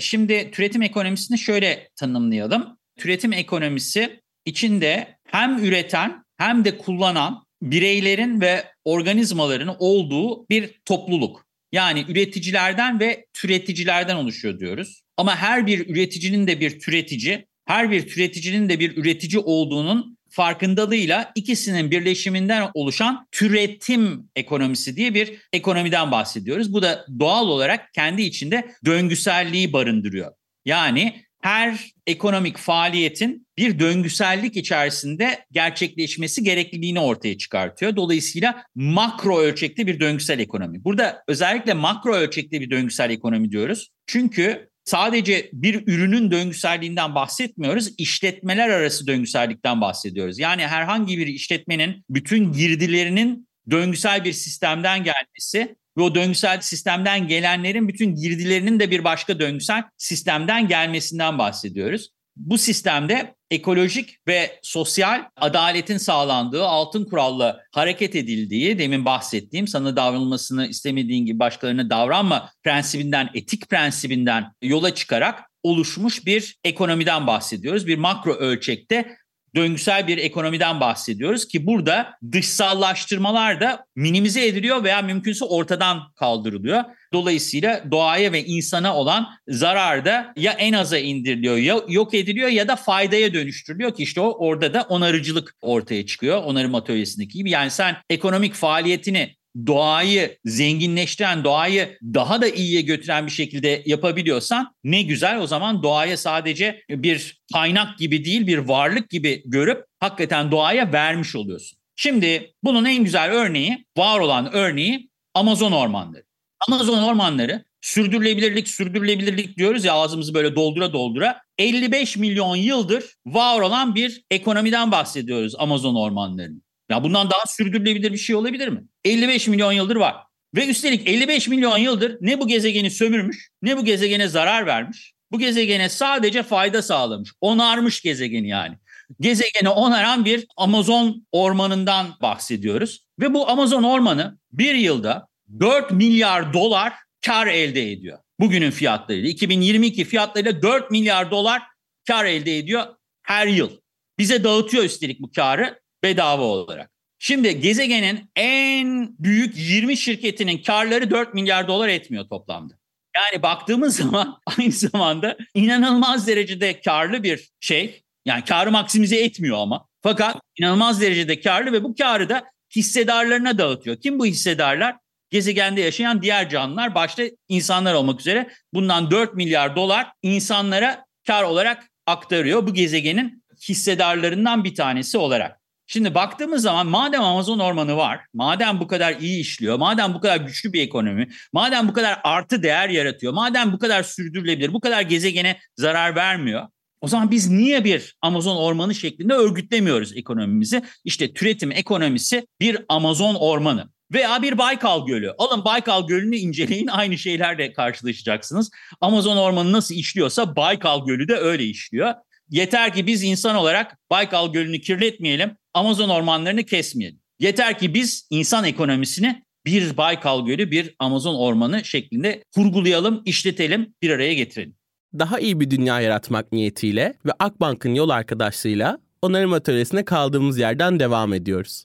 Şimdi 0.00 0.50
türetim 0.50 0.82
ekonomisini 0.82 1.38
şöyle 1.38 1.88
tanımlayalım. 1.96 2.78
Türetim 2.98 3.32
ekonomisi 3.32 4.20
içinde 4.44 5.18
hem 5.24 5.64
üreten 5.64 6.24
hem 6.36 6.64
de 6.64 6.78
kullanan 6.78 7.44
bireylerin 7.62 8.40
ve 8.40 8.64
organizmaların 8.84 9.76
olduğu 9.78 10.48
bir 10.48 10.80
topluluk. 10.84 11.46
Yani 11.72 12.04
üreticilerden 12.08 13.00
ve 13.00 13.26
türeticilerden 13.32 14.16
oluşuyor 14.16 14.58
diyoruz. 14.58 15.02
Ama 15.16 15.36
her 15.36 15.66
bir 15.66 15.88
üreticinin 15.88 16.46
de 16.46 16.60
bir 16.60 16.80
türetici, 16.80 17.46
her 17.66 17.90
bir 17.90 18.08
türeticinin 18.08 18.68
de 18.68 18.80
bir 18.80 18.96
üretici 18.96 19.38
olduğunun 19.38 20.17
farkındalığıyla 20.30 21.32
ikisinin 21.34 21.90
birleşiminden 21.90 22.70
oluşan 22.74 23.26
türetim 23.32 24.30
ekonomisi 24.36 24.96
diye 24.96 25.14
bir 25.14 25.38
ekonomiden 25.52 26.10
bahsediyoruz. 26.10 26.72
Bu 26.72 26.82
da 26.82 27.06
doğal 27.18 27.48
olarak 27.48 27.92
kendi 27.94 28.22
içinde 28.22 28.74
döngüselliği 28.84 29.72
barındırıyor. 29.72 30.32
Yani 30.64 31.28
her 31.42 31.92
ekonomik 32.06 32.56
faaliyetin 32.56 33.46
bir 33.58 33.78
döngüsellik 33.78 34.56
içerisinde 34.56 35.44
gerçekleşmesi 35.50 36.42
gerekliliğini 36.42 37.00
ortaya 37.00 37.38
çıkartıyor. 37.38 37.96
Dolayısıyla 37.96 38.62
makro 38.74 39.38
ölçekli 39.38 39.86
bir 39.86 40.00
döngüsel 40.00 40.38
ekonomi. 40.38 40.84
Burada 40.84 41.22
özellikle 41.28 41.74
makro 41.74 42.14
ölçekli 42.14 42.60
bir 42.60 42.70
döngüsel 42.70 43.10
ekonomi 43.10 43.50
diyoruz. 43.50 43.88
Çünkü 44.06 44.68
sadece 44.88 45.50
bir 45.52 45.86
ürünün 45.86 46.30
döngüselliğinden 46.30 47.14
bahsetmiyoruz, 47.14 47.94
işletmeler 47.98 48.68
arası 48.68 49.06
döngüsellikten 49.06 49.80
bahsediyoruz. 49.80 50.38
Yani 50.38 50.66
herhangi 50.66 51.18
bir 51.18 51.26
işletmenin 51.26 52.04
bütün 52.10 52.52
girdilerinin 52.52 53.48
döngüsel 53.70 54.24
bir 54.24 54.32
sistemden 54.32 55.04
gelmesi 55.04 55.76
ve 55.98 56.02
o 56.02 56.14
döngüsel 56.14 56.60
sistemden 56.60 57.28
gelenlerin 57.28 57.88
bütün 57.88 58.14
girdilerinin 58.14 58.80
de 58.80 58.90
bir 58.90 59.04
başka 59.04 59.40
döngüsel 59.40 59.82
sistemden 59.96 60.68
gelmesinden 60.68 61.38
bahsediyoruz. 61.38 62.08
Bu 62.38 62.58
sistemde 62.58 63.34
ekolojik 63.50 64.18
ve 64.28 64.58
sosyal 64.62 65.24
adaletin 65.36 65.98
sağlandığı 65.98 66.64
altın 66.64 67.04
kuralla 67.04 67.60
hareket 67.72 68.16
edildiği 68.16 68.78
demin 68.78 69.04
bahsettiğim 69.04 69.68
sana 69.68 69.96
davranılmasını 69.96 70.66
istemediğin 70.66 71.26
gibi 71.26 71.38
başkalarına 71.38 71.90
davranma 71.90 72.50
prensibinden, 72.64 73.30
etik 73.34 73.68
prensibinden 73.68 74.52
yola 74.62 74.94
çıkarak 74.94 75.40
oluşmuş 75.62 76.26
bir 76.26 76.58
ekonomiden 76.64 77.26
bahsediyoruz. 77.26 77.86
Bir 77.86 77.98
makro 77.98 78.34
ölçekte 78.34 79.16
döngüsel 79.56 80.06
bir 80.06 80.18
ekonomiden 80.18 80.80
bahsediyoruz 80.80 81.48
ki 81.48 81.66
burada 81.66 82.14
dışsallaştırmalar 82.32 83.60
da 83.60 83.84
minimize 83.96 84.46
ediliyor 84.46 84.84
veya 84.84 85.02
mümkünse 85.02 85.44
ortadan 85.44 86.12
kaldırılıyor. 86.16 86.84
Dolayısıyla 87.12 87.84
doğaya 87.90 88.32
ve 88.32 88.44
insana 88.44 88.96
olan 88.96 89.26
zarar 89.48 90.04
da 90.04 90.32
ya 90.36 90.52
en 90.52 90.72
aza 90.72 90.98
indiriliyor 90.98 91.56
ya 91.56 91.80
yok 91.88 92.14
ediliyor 92.14 92.48
ya 92.48 92.68
da 92.68 92.76
faydaya 92.76 93.34
dönüştürülüyor 93.34 93.94
ki 93.94 94.02
işte 94.02 94.20
o 94.20 94.46
orada 94.46 94.74
da 94.74 94.86
onarıcılık 94.88 95.54
ortaya 95.60 96.06
çıkıyor. 96.06 96.42
Onarım 96.42 96.74
atölyesindeki 96.74 97.38
gibi. 97.38 97.50
Yani 97.50 97.70
sen 97.70 97.96
ekonomik 98.10 98.54
faaliyetini 98.54 99.37
doğayı 99.66 100.38
zenginleştiren, 100.44 101.44
doğayı 101.44 101.98
daha 102.02 102.42
da 102.42 102.48
iyiye 102.48 102.80
götüren 102.80 103.26
bir 103.26 103.32
şekilde 103.32 103.82
yapabiliyorsan 103.86 104.74
ne 104.84 105.02
güzel 105.02 105.40
o 105.40 105.46
zaman 105.46 105.82
doğaya 105.82 106.16
sadece 106.16 106.82
bir 106.90 107.40
kaynak 107.52 107.98
gibi 107.98 108.24
değil 108.24 108.46
bir 108.46 108.58
varlık 108.58 109.10
gibi 109.10 109.42
görüp 109.44 109.84
hakikaten 110.00 110.50
doğaya 110.50 110.92
vermiş 110.92 111.36
oluyorsun. 111.36 111.78
Şimdi 111.96 112.52
bunun 112.62 112.84
en 112.84 113.04
güzel 113.04 113.30
örneği, 113.30 113.84
var 113.96 114.20
olan 114.20 114.52
örneği 114.52 115.10
Amazon 115.34 115.72
ormanları. 115.72 116.24
Amazon 116.68 117.02
ormanları 117.02 117.64
sürdürülebilirlik, 117.80 118.68
sürdürülebilirlik 118.68 119.58
diyoruz 119.58 119.84
ya 119.84 119.92
ağzımızı 119.92 120.34
böyle 120.34 120.56
doldura 120.56 120.92
doldura. 120.92 121.40
55 121.58 122.16
milyon 122.16 122.56
yıldır 122.56 123.04
var 123.26 123.60
olan 123.60 123.94
bir 123.94 124.22
ekonomiden 124.30 124.92
bahsediyoruz 124.92 125.54
Amazon 125.58 125.94
ormanlarının. 125.94 126.62
Ya 126.88 127.02
bundan 127.02 127.30
daha 127.30 127.46
sürdürülebilir 127.46 128.12
bir 128.12 128.18
şey 128.18 128.36
olabilir 128.36 128.68
mi? 128.68 128.84
55 129.04 129.48
milyon 129.48 129.72
yıldır 129.72 129.96
var. 129.96 130.16
Ve 130.54 130.66
üstelik 130.66 131.08
55 131.08 131.48
milyon 131.48 131.78
yıldır 131.78 132.18
ne 132.20 132.40
bu 132.40 132.48
gezegeni 132.48 132.90
sömürmüş, 132.90 133.50
ne 133.62 133.76
bu 133.76 133.84
gezegene 133.84 134.28
zarar 134.28 134.66
vermiş. 134.66 135.12
Bu 135.32 135.38
gezegene 135.38 135.88
sadece 135.88 136.42
fayda 136.42 136.82
sağlamış. 136.82 137.30
Onarmış 137.40 138.00
gezegeni 138.00 138.48
yani. 138.48 138.76
Gezegeni 139.20 139.68
onaran 139.68 140.24
bir 140.24 140.46
Amazon 140.56 141.26
ormanından 141.32 142.06
bahsediyoruz. 142.22 143.06
Ve 143.20 143.34
bu 143.34 143.50
Amazon 143.50 143.82
ormanı 143.82 144.38
bir 144.52 144.74
yılda 144.74 145.28
4 145.60 145.90
milyar 145.90 146.52
dolar 146.52 146.92
kar 147.26 147.46
elde 147.46 147.92
ediyor. 147.92 148.18
Bugünün 148.40 148.70
fiyatlarıyla 148.70 149.30
2022 149.30 150.04
fiyatlarıyla 150.04 150.62
4 150.62 150.90
milyar 150.90 151.30
dolar 151.30 151.62
kar 152.06 152.24
elde 152.24 152.58
ediyor 152.58 152.86
her 153.22 153.46
yıl. 153.46 153.70
Bize 154.18 154.44
dağıtıyor 154.44 154.84
üstelik 154.84 155.20
bu 155.20 155.30
karı 155.32 155.80
bedava 156.04 156.42
olarak. 156.42 156.90
Şimdi 157.18 157.60
gezegenin 157.60 158.30
en 158.36 159.16
büyük 159.18 159.54
20 159.56 159.96
şirketinin 159.96 160.62
karları 160.62 161.10
4 161.10 161.34
milyar 161.34 161.68
dolar 161.68 161.88
etmiyor 161.88 162.28
toplamda. 162.28 162.74
Yani 163.16 163.42
baktığımız 163.42 163.96
zaman 164.02 164.40
aynı 164.58 164.72
zamanda 164.72 165.36
inanılmaz 165.54 166.26
derecede 166.26 166.80
karlı 166.80 167.22
bir 167.22 167.48
şey. 167.60 168.02
Yani 168.24 168.44
karı 168.44 168.70
maksimize 168.70 169.16
etmiyor 169.16 169.58
ama. 169.58 169.86
Fakat 170.02 170.36
inanılmaz 170.58 171.00
derecede 171.00 171.40
karlı 171.40 171.72
ve 171.72 171.84
bu 171.84 171.94
karı 171.94 172.28
da 172.28 172.44
hissedarlarına 172.76 173.58
dağıtıyor. 173.58 173.96
Kim 173.96 174.18
bu 174.18 174.26
hissedarlar? 174.26 174.96
Gezegende 175.30 175.80
yaşayan 175.80 176.22
diğer 176.22 176.48
canlılar 176.48 176.94
başta 176.94 177.22
insanlar 177.48 177.94
olmak 177.94 178.20
üzere 178.20 178.50
bundan 178.74 179.10
4 179.10 179.34
milyar 179.34 179.76
dolar 179.76 180.12
insanlara 180.22 181.04
kar 181.26 181.42
olarak 181.42 181.84
aktarıyor 182.06 182.66
bu 182.66 182.74
gezegenin 182.74 183.44
hissedarlarından 183.68 184.64
bir 184.64 184.74
tanesi 184.74 185.18
olarak. 185.18 185.57
Şimdi 185.90 186.14
baktığımız 186.14 186.62
zaman 186.62 186.86
madem 186.86 187.22
Amazon 187.22 187.58
ormanı 187.58 187.96
var, 187.96 188.20
madem 188.34 188.80
bu 188.80 188.86
kadar 188.86 189.16
iyi 189.20 189.40
işliyor, 189.40 189.76
madem 189.76 190.14
bu 190.14 190.20
kadar 190.20 190.36
güçlü 190.36 190.72
bir 190.72 190.82
ekonomi, 190.82 191.28
madem 191.52 191.88
bu 191.88 191.92
kadar 191.92 192.20
artı 192.24 192.62
değer 192.62 192.88
yaratıyor, 192.88 193.32
madem 193.32 193.72
bu 193.72 193.78
kadar 193.78 194.02
sürdürülebilir, 194.02 194.72
bu 194.72 194.80
kadar 194.80 195.02
gezegene 195.02 195.58
zarar 195.76 196.16
vermiyor. 196.16 196.68
O 197.00 197.08
zaman 197.08 197.30
biz 197.30 197.50
niye 197.50 197.84
bir 197.84 198.16
Amazon 198.22 198.56
ormanı 198.56 198.94
şeklinde 198.94 199.34
örgütlemiyoruz 199.34 200.16
ekonomimizi? 200.16 200.82
İşte 201.04 201.32
türetim 201.32 201.72
ekonomisi 201.72 202.46
bir 202.60 202.78
Amazon 202.88 203.34
ormanı 203.34 203.88
veya 204.12 204.42
bir 204.42 204.58
Baykal 204.58 205.06
Gölü. 205.06 205.32
Alın 205.38 205.64
Baykal 205.64 206.06
Gölü'nü 206.06 206.36
inceleyin 206.36 206.86
aynı 206.86 207.18
şeylerle 207.18 207.72
karşılaşacaksınız. 207.72 208.70
Amazon 209.00 209.36
ormanı 209.36 209.72
nasıl 209.72 209.94
işliyorsa 209.94 210.56
Baykal 210.56 211.06
Gölü 211.06 211.28
de 211.28 211.36
öyle 211.36 211.64
işliyor. 211.64 212.14
Yeter 212.50 212.94
ki 212.94 213.06
biz 213.06 213.22
insan 213.22 213.56
olarak 213.56 213.98
Baykal 214.10 214.52
Gölü'nü 214.52 214.80
kirletmeyelim, 214.80 215.56
Amazon 215.74 216.08
ormanlarını 216.08 216.64
kesmeyelim. 216.64 217.20
Yeter 217.38 217.78
ki 217.78 217.94
biz 217.94 218.26
insan 218.30 218.64
ekonomisini 218.64 219.42
bir 219.66 219.96
Baykal 219.96 220.46
Gölü, 220.46 220.70
bir 220.70 220.94
Amazon 220.98 221.34
ormanı 221.34 221.84
şeklinde 221.84 222.44
kurgulayalım, 222.54 223.22
işletelim, 223.24 223.94
bir 224.02 224.10
araya 224.10 224.34
getirelim. 224.34 224.76
Daha 225.18 225.38
iyi 225.38 225.60
bir 225.60 225.70
dünya 225.70 226.00
yaratmak 226.00 226.52
niyetiyle 226.52 227.14
ve 227.26 227.32
Akbank'ın 227.38 227.94
yol 227.94 228.08
arkadaşlığıyla 228.08 228.98
onarım 229.22 229.52
atölyesine 229.52 230.04
kaldığımız 230.04 230.58
yerden 230.58 231.00
devam 231.00 231.34
ediyoruz. 231.34 231.84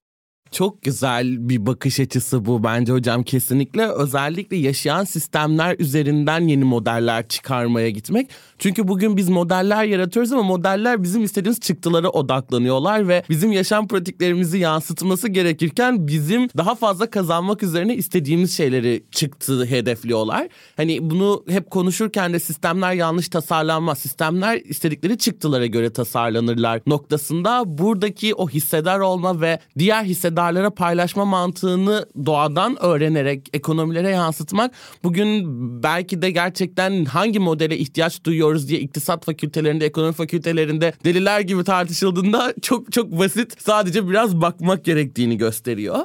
Çok 0.53 0.83
güzel 0.83 1.49
bir 1.49 1.65
bakış 1.65 1.99
açısı 1.99 2.45
bu 2.45 2.63
bence 2.63 2.93
hocam 2.93 3.23
kesinlikle. 3.23 3.87
Özellikle 3.87 4.57
yaşayan 4.57 5.03
sistemler 5.03 5.75
üzerinden 5.79 6.47
yeni 6.47 6.63
modeller 6.63 7.27
çıkarmaya 7.27 7.89
gitmek. 7.89 8.29
Çünkü 8.59 8.87
bugün 8.87 9.17
biz 9.17 9.29
modeller 9.29 9.83
yaratıyoruz 9.83 10.31
ama 10.31 10.43
modeller 10.43 11.03
bizim 11.03 11.23
istediğimiz 11.23 11.59
çıktılara 11.59 12.09
odaklanıyorlar 12.09 13.07
ve 13.07 13.23
bizim 13.29 13.51
yaşam 13.51 13.87
pratiklerimizi 13.87 14.57
yansıtması 14.57 15.27
gerekirken 15.27 16.07
bizim 16.07 16.49
daha 16.57 16.75
fazla 16.75 17.09
kazanmak 17.09 17.63
üzerine 17.63 17.95
istediğimiz 17.95 18.57
şeyleri 18.57 19.03
çıktı 19.11 19.65
hedefliyorlar. 19.65 20.47
Hani 20.77 21.09
bunu 21.09 21.43
hep 21.49 21.71
konuşurken 21.71 22.33
de 22.33 22.39
sistemler 22.39 22.93
yanlış 22.93 23.29
tasarlanmaz. 23.29 23.97
Sistemler 23.99 24.61
istedikleri 24.65 25.17
çıktılara 25.17 25.65
göre 25.65 25.93
tasarlanırlar 25.93 26.81
noktasında 26.87 27.63
buradaki 27.65 28.35
o 28.35 28.49
hissedar 28.49 28.99
olma 28.99 29.41
ve 29.41 29.59
diğer 29.77 30.03
hissedar 30.03 30.42
iktidarlara 30.43 30.69
paylaşma 30.69 31.25
mantığını 31.25 32.05
doğadan 32.25 32.83
öğrenerek 32.83 33.49
ekonomilere 33.53 34.09
yansıtmak 34.09 34.71
bugün 35.03 35.43
belki 35.83 36.21
de 36.21 36.31
gerçekten 36.31 37.05
hangi 37.05 37.39
modele 37.39 37.77
ihtiyaç 37.77 38.23
duyuyoruz 38.23 38.67
diye 38.69 38.79
iktisat 38.79 39.25
fakültelerinde, 39.25 39.85
ekonomi 39.85 40.13
fakültelerinde 40.13 40.93
deliler 41.05 41.39
gibi 41.39 41.63
tartışıldığında 41.63 42.53
çok 42.61 42.91
çok 42.91 43.11
basit 43.11 43.55
sadece 43.61 44.09
biraz 44.09 44.41
bakmak 44.41 44.85
gerektiğini 44.85 45.37
gösteriyor. 45.37 45.99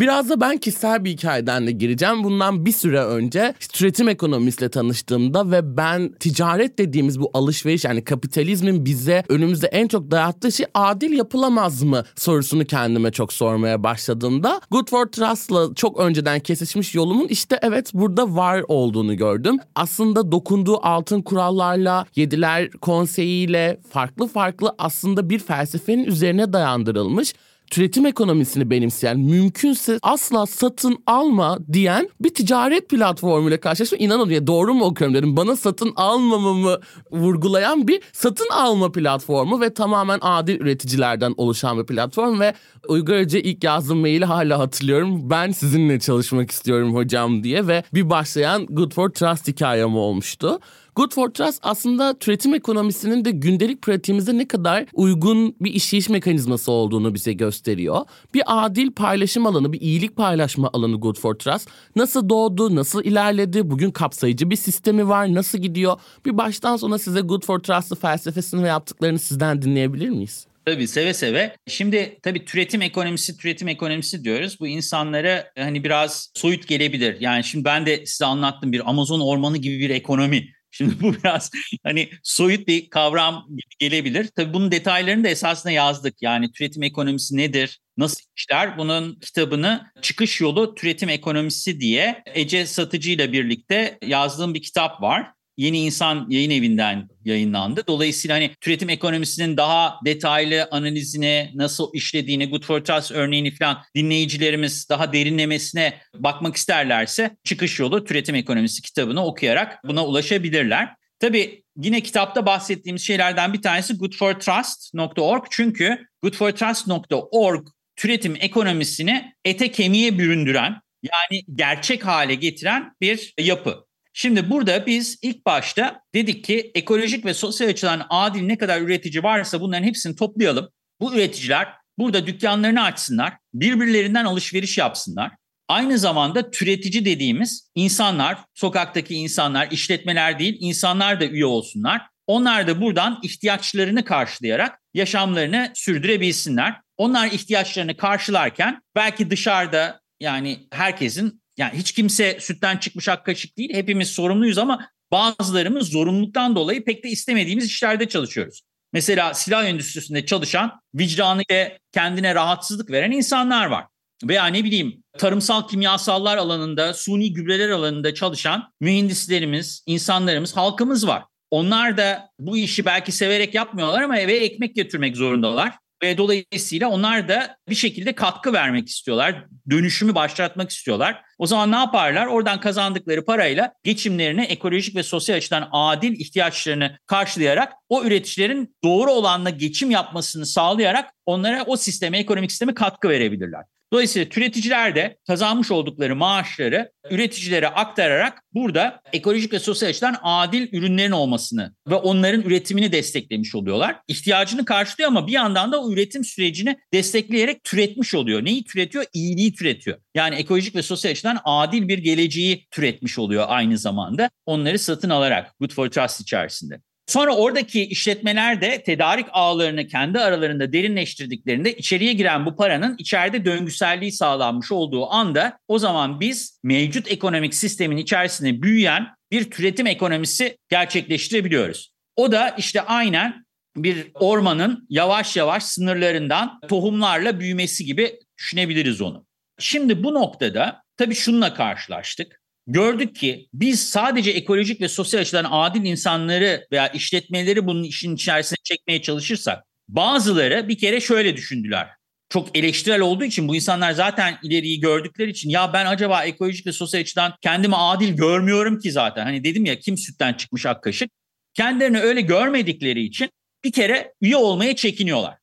Biraz 0.00 0.28
da 0.28 0.40
ben 0.40 0.58
kişisel 0.58 1.04
bir 1.04 1.10
hikayeden 1.10 1.66
de 1.66 1.70
gireceğim. 1.72 2.24
Bundan 2.24 2.66
bir 2.66 2.72
süre 2.72 3.04
önce 3.04 3.54
türetim 3.72 4.08
ekonomisiyle 4.08 4.70
tanıştığımda 4.70 5.50
ve 5.50 5.76
ben 5.76 6.12
ticaret 6.20 6.78
dediğimiz 6.78 7.20
bu 7.20 7.30
alışveriş 7.34 7.84
yani 7.84 8.04
kapitalizmin 8.04 8.84
bize 8.84 9.24
önümüzde 9.28 9.66
en 9.66 9.88
çok 9.88 10.10
dayattığı 10.10 10.52
şey 10.52 10.66
adil 10.74 11.12
yapılamaz 11.12 11.82
mı 11.82 12.04
sorusunu 12.16 12.64
kendime 12.64 13.10
çok 13.12 13.32
sormaya 13.32 13.82
başladığımda 13.82 14.60
Good 14.70 14.90
for 14.90 15.06
Trust'la 15.06 15.74
çok 15.74 16.00
önceden 16.00 16.40
kesişmiş 16.40 16.94
yolumun 16.94 17.28
işte 17.28 17.58
evet 17.62 17.90
burada 17.94 18.36
var 18.36 18.62
olduğunu 18.68 19.16
gördüm. 19.16 19.58
Aslında 19.74 20.32
dokunduğu 20.32 20.86
altın 20.86 21.22
kurallarla, 21.22 22.06
yediler 22.16 22.70
konseyiyle 22.70 23.80
farklı 23.90 24.26
farklı 24.26 24.74
aslında 24.78 25.30
bir 25.30 25.38
felsefenin 25.38 26.04
üzerine 26.04 26.52
dayandırılmış 26.52 27.34
türetim 27.70 28.06
ekonomisini 28.06 28.70
benimseyen, 28.70 29.18
mümkünse 29.18 29.98
asla 30.02 30.46
satın 30.46 30.98
alma 31.06 31.58
diyen 31.72 32.10
bir 32.20 32.34
ticaret 32.34 32.88
platformuyla 32.88 33.60
karşılaştım. 33.60 33.98
İnanın 34.02 34.30
ya 34.30 34.46
doğru 34.46 34.74
mu 34.74 34.84
okuyorum 34.84 35.14
dedim. 35.14 35.36
Bana 35.36 35.56
satın 35.56 35.92
almamamı 35.96 36.76
vurgulayan 37.12 37.88
bir 37.88 38.00
satın 38.12 38.48
alma 38.52 38.92
platformu 38.92 39.60
ve 39.60 39.74
tamamen 39.74 40.18
adil 40.22 40.60
üreticilerden 40.60 41.34
oluşan 41.36 41.78
bir 41.78 41.86
platform 41.86 42.40
ve 42.40 42.54
Uygar 42.88 43.20
ilk 43.20 43.64
yazdığım 43.64 43.98
maili 43.98 44.24
hala 44.24 44.58
hatırlıyorum. 44.58 45.30
Ben 45.30 45.50
sizinle 45.50 46.00
çalışmak 46.00 46.50
istiyorum 46.50 46.94
hocam 46.94 47.44
diye 47.44 47.66
ve 47.66 47.84
bir 47.94 48.10
başlayan 48.10 48.66
Good 48.66 48.92
for 48.92 49.08
Trust 49.08 49.48
hikayem 49.48 49.96
olmuştu. 49.96 50.58
Good 51.00 51.14
for 51.14 51.30
Trust 51.30 51.58
aslında 51.62 52.18
türetim 52.18 52.54
ekonomisinin 52.54 53.24
de 53.24 53.30
gündelik 53.30 53.82
pratiğimize 53.82 54.38
ne 54.38 54.48
kadar 54.48 54.86
uygun 54.92 55.56
bir 55.60 55.74
işleyiş 55.74 56.08
mekanizması 56.08 56.72
olduğunu 56.72 57.14
bize 57.14 57.32
gösteriyor. 57.32 58.00
Bir 58.34 58.42
adil 58.46 58.92
paylaşım 58.92 59.46
alanı, 59.46 59.72
bir 59.72 59.80
iyilik 59.80 60.16
paylaşma 60.16 60.70
alanı 60.72 60.96
Good 60.96 61.18
for 61.18 61.34
Trust. 61.34 61.68
Nasıl 61.96 62.28
doğdu, 62.28 62.76
nasıl 62.76 63.04
ilerledi, 63.04 63.70
bugün 63.70 63.90
kapsayıcı 63.90 64.50
bir 64.50 64.56
sistemi 64.56 65.08
var, 65.08 65.34
nasıl 65.34 65.58
gidiyor? 65.58 66.00
Bir 66.26 66.38
baştan 66.38 66.76
sona 66.76 66.98
size 66.98 67.20
Good 67.20 67.44
for 67.44 67.58
Trust'ı 67.58 67.96
felsefesini 67.96 68.62
ve 68.62 68.68
yaptıklarını 68.68 69.18
sizden 69.18 69.62
dinleyebilir 69.62 70.08
miyiz? 70.08 70.46
Tabii 70.64 70.88
seve 70.88 71.14
seve. 71.14 71.56
Şimdi 71.68 72.18
tabii 72.22 72.44
türetim 72.44 72.82
ekonomisi, 72.82 73.36
türetim 73.36 73.68
ekonomisi 73.68 74.24
diyoruz. 74.24 74.56
Bu 74.60 74.66
insanlara 74.66 75.46
hani 75.58 75.84
biraz 75.84 76.30
soyut 76.34 76.68
gelebilir. 76.68 77.16
Yani 77.20 77.44
şimdi 77.44 77.64
ben 77.64 77.86
de 77.86 78.06
size 78.06 78.24
anlattım 78.24 78.72
bir 78.72 78.90
Amazon 78.90 79.20
ormanı 79.20 79.56
gibi 79.56 79.80
bir 79.80 79.90
ekonomi 79.90 80.48
Şimdi 80.80 81.00
bu 81.00 81.14
biraz 81.14 81.50
hani 81.84 82.10
soyut 82.22 82.68
bir 82.68 82.90
kavram 82.90 83.46
gelebilir. 83.78 84.28
Tabii 84.36 84.54
bunun 84.54 84.72
detaylarını 84.72 85.24
da 85.24 85.28
esasında 85.28 85.72
yazdık. 85.72 86.14
Yani 86.22 86.52
türetim 86.52 86.82
ekonomisi 86.82 87.36
nedir? 87.36 87.80
Nasıl 87.96 88.20
işler? 88.36 88.78
Bunun 88.78 89.20
kitabını 89.20 89.86
Çıkış 90.02 90.40
Yolu 90.40 90.74
Türetim 90.74 91.08
Ekonomisi 91.08 91.80
diye 91.80 92.22
Ece 92.34 92.66
Satıcı 92.66 93.10
ile 93.10 93.32
birlikte 93.32 93.98
yazdığım 94.02 94.54
bir 94.54 94.62
kitap 94.62 95.02
var. 95.02 95.32
Yeni 95.60 95.78
İnsan 95.78 96.26
Yayın 96.28 96.50
Evi'nden 96.50 97.08
yayınlandı. 97.24 97.84
Dolayısıyla 97.86 98.36
hani 98.36 98.50
türetim 98.60 98.88
ekonomisinin 98.88 99.56
daha 99.56 100.00
detaylı 100.04 100.68
analizine, 100.70 101.50
nasıl 101.54 101.90
işlediğini, 101.94 102.50
Good 102.50 102.62
for 102.62 102.80
Trust 102.80 103.12
örneğini 103.12 103.54
falan 103.54 103.82
dinleyicilerimiz 103.96 104.88
daha 104.88 105.12
derinlemesine 105.12 106.00
bakmak 106.14 106.56
isterlerse 106.56 107.36
çıkış 107.44 107.80
yolu 107.80 108.04
türetim 108.04 108.34
ekonomisi 108.34 108.82
kitabını 108.82 109.24
okuyarak 109.24 109.84
buna 109.84 110.06
ulaşabilirler. 110.06 110.88
Tabii 111.18 111.64
yine 111.76 112.00
kitapta 112.00 112.46
bahsettiğimiz 112.46 113.02
şeylerden 113.02 113.52
bir 113.52 113.62
tanesi 113.62 113.96
goodfortrust.org 113.96 115.44
çünkü 115.50 116.06
goodfortrust.org 116.22 117.68
türetim 117.96 118.36
ekonomisini 118.40 119.32
ete 119.44 119.70
kemiğe 119.70 120.18
büründüren 120.18 120.80
yani 121.02 121.42
gerçek 121.54 122.06
hale 122.06 122.34
getiren 122.34 122.92
bir 123.00 123.34
yapı. 123.38 123.89
Şimdi 124.12 124.50
burada 124.50 124.86
biz 124.86 125.18
ilk 125.22 125.46
başta 125.46 126.00
dedik 126.14 126.44
ki 126.44 126.70
ekolojik 126.74 127.24
ve 127.24 127.34
sosyal 127.34 127.68
açıdan 127.68 128.06
adil 128.10 128.42
ne 128.42 128.58
kadar 128.58 128.80
üretici 128.80 129.22
varsa 129.22 129.60
bunların 129.60 129.84
hepsini 129.84 130.16
toplayalım. 130.16 130.68
Bu 131.00 131.14
üreticiler 131.14 131.68
burada 131.98 132.26
dükkanlarını 132.26 132.82
açsınlar, 132.82 133.32
birbirlerinden 133.54 134.24
alışveriş 134.24 134.78
yapsınlar. 134.78 135.30
Aynı 135.68 135.98
zamanda 135.98 136.50
türetici 136.50 137.04
dediğimiz 137.04 137.70
insanlar, 137.74 138.38
sokaktaki 138.54 139.14
insanlar, 139.14 139.70
işletmeler 139.70 140.38
değil, 140.38 140.56
insanlar 140.60 141.20
da 141.20 141.26
üye 141.26 141.46
olsunlar. 141.46 142.02
Onlar 142.26 142.66
da 142.66 142.80
buradan 142.80 143.20
ihtiyaçlarını 143.22 144.04
karşılayarak 144.04 144.80
yaşamlarını 144.94 145.72
sürdürebilsinler. 145.74 146.80
Onlar 146.96 147.26
ihtiyaçlarını 147.26 147.96
karşılarken 147.96 148.82
belki 148.94 149.30
dışarıda 149.30 150.00
yani 150.20 150.66
herkesin 150.72 151.39
yani 151.60 151.78
hiç 151.78 151.92
kimse 151.92 152.40
sütten 152.40 152.76
çıkmış 152.76 153.08
ak 153.08 153.26
kaşık 153.26 153.58
değil. 153.58 153.74
Hepimiz 153.74 154.10
sorumluyuz 154.10 154.58
ama 154.58 154.88
bazılarımız 155.12 155.88
zorunluluktan 155.88 156.56
dolayı 156.56 156.84
pek 156.84 157.04
de 157.04 157.08
istemediğimiz 157.08 157.64
işlerde 157.66 158.08
çalışıyoruz. 158.08 158.62
Mesela 158.92 159.34
silah 159.34 159.64
endüstrisinde 159.64 160.26
çalışan, 160.26 160.80
vicdanı 160.94 161.42
ve 161.50 161.78
kendine 161.92 162.34
rahatsızlık 162.34 162.90
veren 162.90 163.10
insanlar 163.10 163.66
var. 163.66 163.84
Veya 164.24 164.46
ne 164.46 164.64
bileyim 164.64 165.02
tarımsal 165.18 165.68
kimyasallar 165.68 166.36
alanında, 166.36 166.94
suni 166.94 167.32
gübreler 167.32 167.70
alanında 167.70 168.14
çalışan 168.14 168.72
mühendislerimiz, 168.80 169.84
insanlarımız, 169.86 170.56
halkımız 170.56 171.06
var. 171.06 171.22
Onlar 171.50 171.96
da 171.96 172.30
bu 172.38 172.56
işi 172.56 172.84
belki 172.84 173.12
severek 173.12 173.54
yapmıyorlar 173.54 174.02
ama 174.02 174.18
eve 174.18 174.36
ekmek 174.36 174.76
götürmek 174.76 175.16
zorundalar. 175.16 175.78
Ve 176.02 176.18
dolayısıyla 176.18 176.88
onlar 176.88 177.28
da 177.28 177.56
bir 177.68 177.74
şekilde 177.74 178.12
katkı 178.12 178.52
vermek 178.52 178.88
istiyorlar. 178.88 179.44
Dönüşümü 179.70 180.14
başlatmak 180.14 180.70
istiyorlar. 180.70 181.22
O 181.38 181.46
zaman 181.46 181.72
ne 181.72 181.76
yaparlar? 181.76 182.26
Oradan 182.26 182.60
kazandıkları 182.60 183.24
parayla 183.24 183.72
geçimlerini 183.84 184.42
ekolojik 184.42 184.96
ve 184.96 185.02
sosyal 185.02 185.36
açıdan 185.36 185.68
adil 185.72 186.20
ihtiyaçlarını 186.20 186.98
karşılayarak 187.06 187.72
o 187.88 188.04
üreticilerin 188.04 188.76
doğru 188.84 189.10
olanla 189.10 189.50
geçim 189.50 189.90
yapmasını 189.90 190.46
sağlayarak 190.46 191.10
onlara 191.26 191.64
o 191.66 191.76
sisteme, 191.76 192.18
ekonomik 192.18 192.50
sisteme 192.50 192.74
katkı 192.74 193.08
verebilirler. 193.08 193.64
Dolayısıyla 193.92 194.28
türeticiler 194.28 194.94
de 194.94 195.18
kazanmış 195.26 195.70
oldukları 195.70 196.16
maaşları 196.16 196.92
üreticilere 197.10 197.68
aktararak 197.68 198.42
burada 198.54 199.02
ekolojik 199.12 199.52
ve 199.52 199.58
sosyal 199.58 199.88
açıdan 199.90 200.16
adil 200.22 200.68
ürünlerin 200.72 201.10
olmasını 201.10 201.74
ve 201.88 201.94
onların 201.94 202.42
üretimini 202.42 202.92
desteklemiş 202.92 203.54
oluyorlar. 203.54 203.96
İhtiyacını 204.08 204.64
karşılıyor 204.64 205.08
ama 205.08 205.26
bir 205.26 205.32
yandan 205.32 205.72
da 205.72 205.82
o 205.82 205.92
üretim 205.92 206.24
sürecini 206.24 206.76
destekleyerek 206.94 207.64
türetmiş 207.64 208.14
oluyor. 208.14 208.44
Neyi 208.44 208.64
türetiyor? 208.64 209.04
İyiliği 209.12 209.54
türetiyor. 209.54 209.98
Yani 210.14 210.34
ekolojik 210.34 210.74
ve 210.74 210.82
sosyal 210.82 211.12
açıdan 211.12 211.38
adil 211.44 211.88
bir 211.88 211.98
geleceği 211.98 212.66
türetmiş 212.70 213.18
oluyor 213.18 213.44
aynı 213.48 213.78
zamanda. 213.78 214.30
Onları 214.46 214.78
satın 214.78 215.10
alarak 215.10 215.54
Good 215.60 215.72
for 215.72 215.88
Trust 215.88 216.20
içerisinde. 216.20 216.80
Sonra 217.10 217.36
oradaki 217.36 217.84
işletmeler 217.84 218.60
de 218.60 218.82
tedarik 218.82 219.26
ağlarını 219.32 219.86
kendi 219.86 220.18
aralarında 220.18 220.72
derinleştirdiklerinde 220.72 221.76
içeriye 221.76 222.12
giren 222.12 222.46
bu 222.46 222.56
paranın 222.56 222.96
içeride 222.98 223.44
döngüselliği 223.44 224.12
sağlanmış 224.12 224.72
olduğu 224.72 225.10
anda 225.10 225.58
o 225.68 225.78
zaman 225.78 226.20
biz 226.20 226.60
mevcut 226.62 227.10
ekonomik 227.10 227.54
sistemin 227.54 227.96
içerisinde 227.96 228.62
büyüyen 228.62 229.06
bir 229.30 229.50
türetim 229.50 229.86
ekonomisi 229.86 230.58
gerçekleştirebiliyoruz. 230.68 231.92
O 232.16 232.32
da 232.32 232.48
işte 232.48 232.80
aynen 232.80 233.44
bir 233.76 234.10
ormanın 234.14 234.86
yavaş 234.88 235.36
yavaş 235.36 235.62
sınırlarından 235.62 236.60
tohumlarla 236.68 237.40
büyümesi 237.40 237.84
gibi 237.84 238.18
düşünebiliriz 238.38 239.00
onu. 239.00 239.26
Şimdi 239.58 240.04
bu 240.04 240.14
noktada 240.14 240.82
tabii 240.96 241.14
şununla 241.14 241.54
karşılaştık 241.54 242.39
gördük 242.66 243.16
ki 243.16 243.48
biz 243.54 243.88
sadece 243.88 244.30
ekolojik 244.30 244.80
ve 244.80 244.88
sosyal 244.88 245.20
açıdan 245.20 245.46
adil 245.50 245.84
insanları 245.84 246.66
veya 246.72 246.88
işletmeleri 246.88 247.66
bunun 247.66 247.82
işin 247.82 248.14
içerisine 248.14 248.56
çekmeye 248.64 249.02
çalışırsak 249.02 249.64
bazıları 249.88 250.68
bir 250.68 250.78
kere 250.78 251.00
şöyle 251.00 251.36
düşündüler. 251.36 251.88
Çok 252.28 252.58
eleştirel 252.58 253.00
olduğu 253.00 253.24
için 253.24 253.48
bu 253.48 253.56
insanlar 253.56 253.92
zaten 253.92 254.38
ileriyi 254.42 254.80
gördükleri 254.80 255.30
için 255.30 255.50
ya 255.50 255.72
ben 255.72 255.86
acaba 255.86 256.24
ekolojik 256.24 256.66
ve 256.66 256.72
sosyal 256.72 257.00
açıdan 257.00 257.34
kendimi 257.40 257.76
adil 257.76 258.12
görmüyorum 258.16 258.78
ki 258.78 258.92
zaten. 258.92 259.24
Hani 259.24 259.44
dedim 259.44 259.64
ya 259.64 259.78
kim 259.78 259.96
sütten 259.96 260.32
çıkmış 260.32 260.66
ak 260.66 260.82
kaşık. 260.82 261.10
Kendilerini 261.54 262.00
öyle 262.00 262.20
görmedikleri 262.20 263.02
için 263.02 263.30
bir 263.64 263.72
kere 263.72 264.14
üye 264.20 264.36
olmaya 264.36 264.76
çekiniyorlar. 264.76 265.34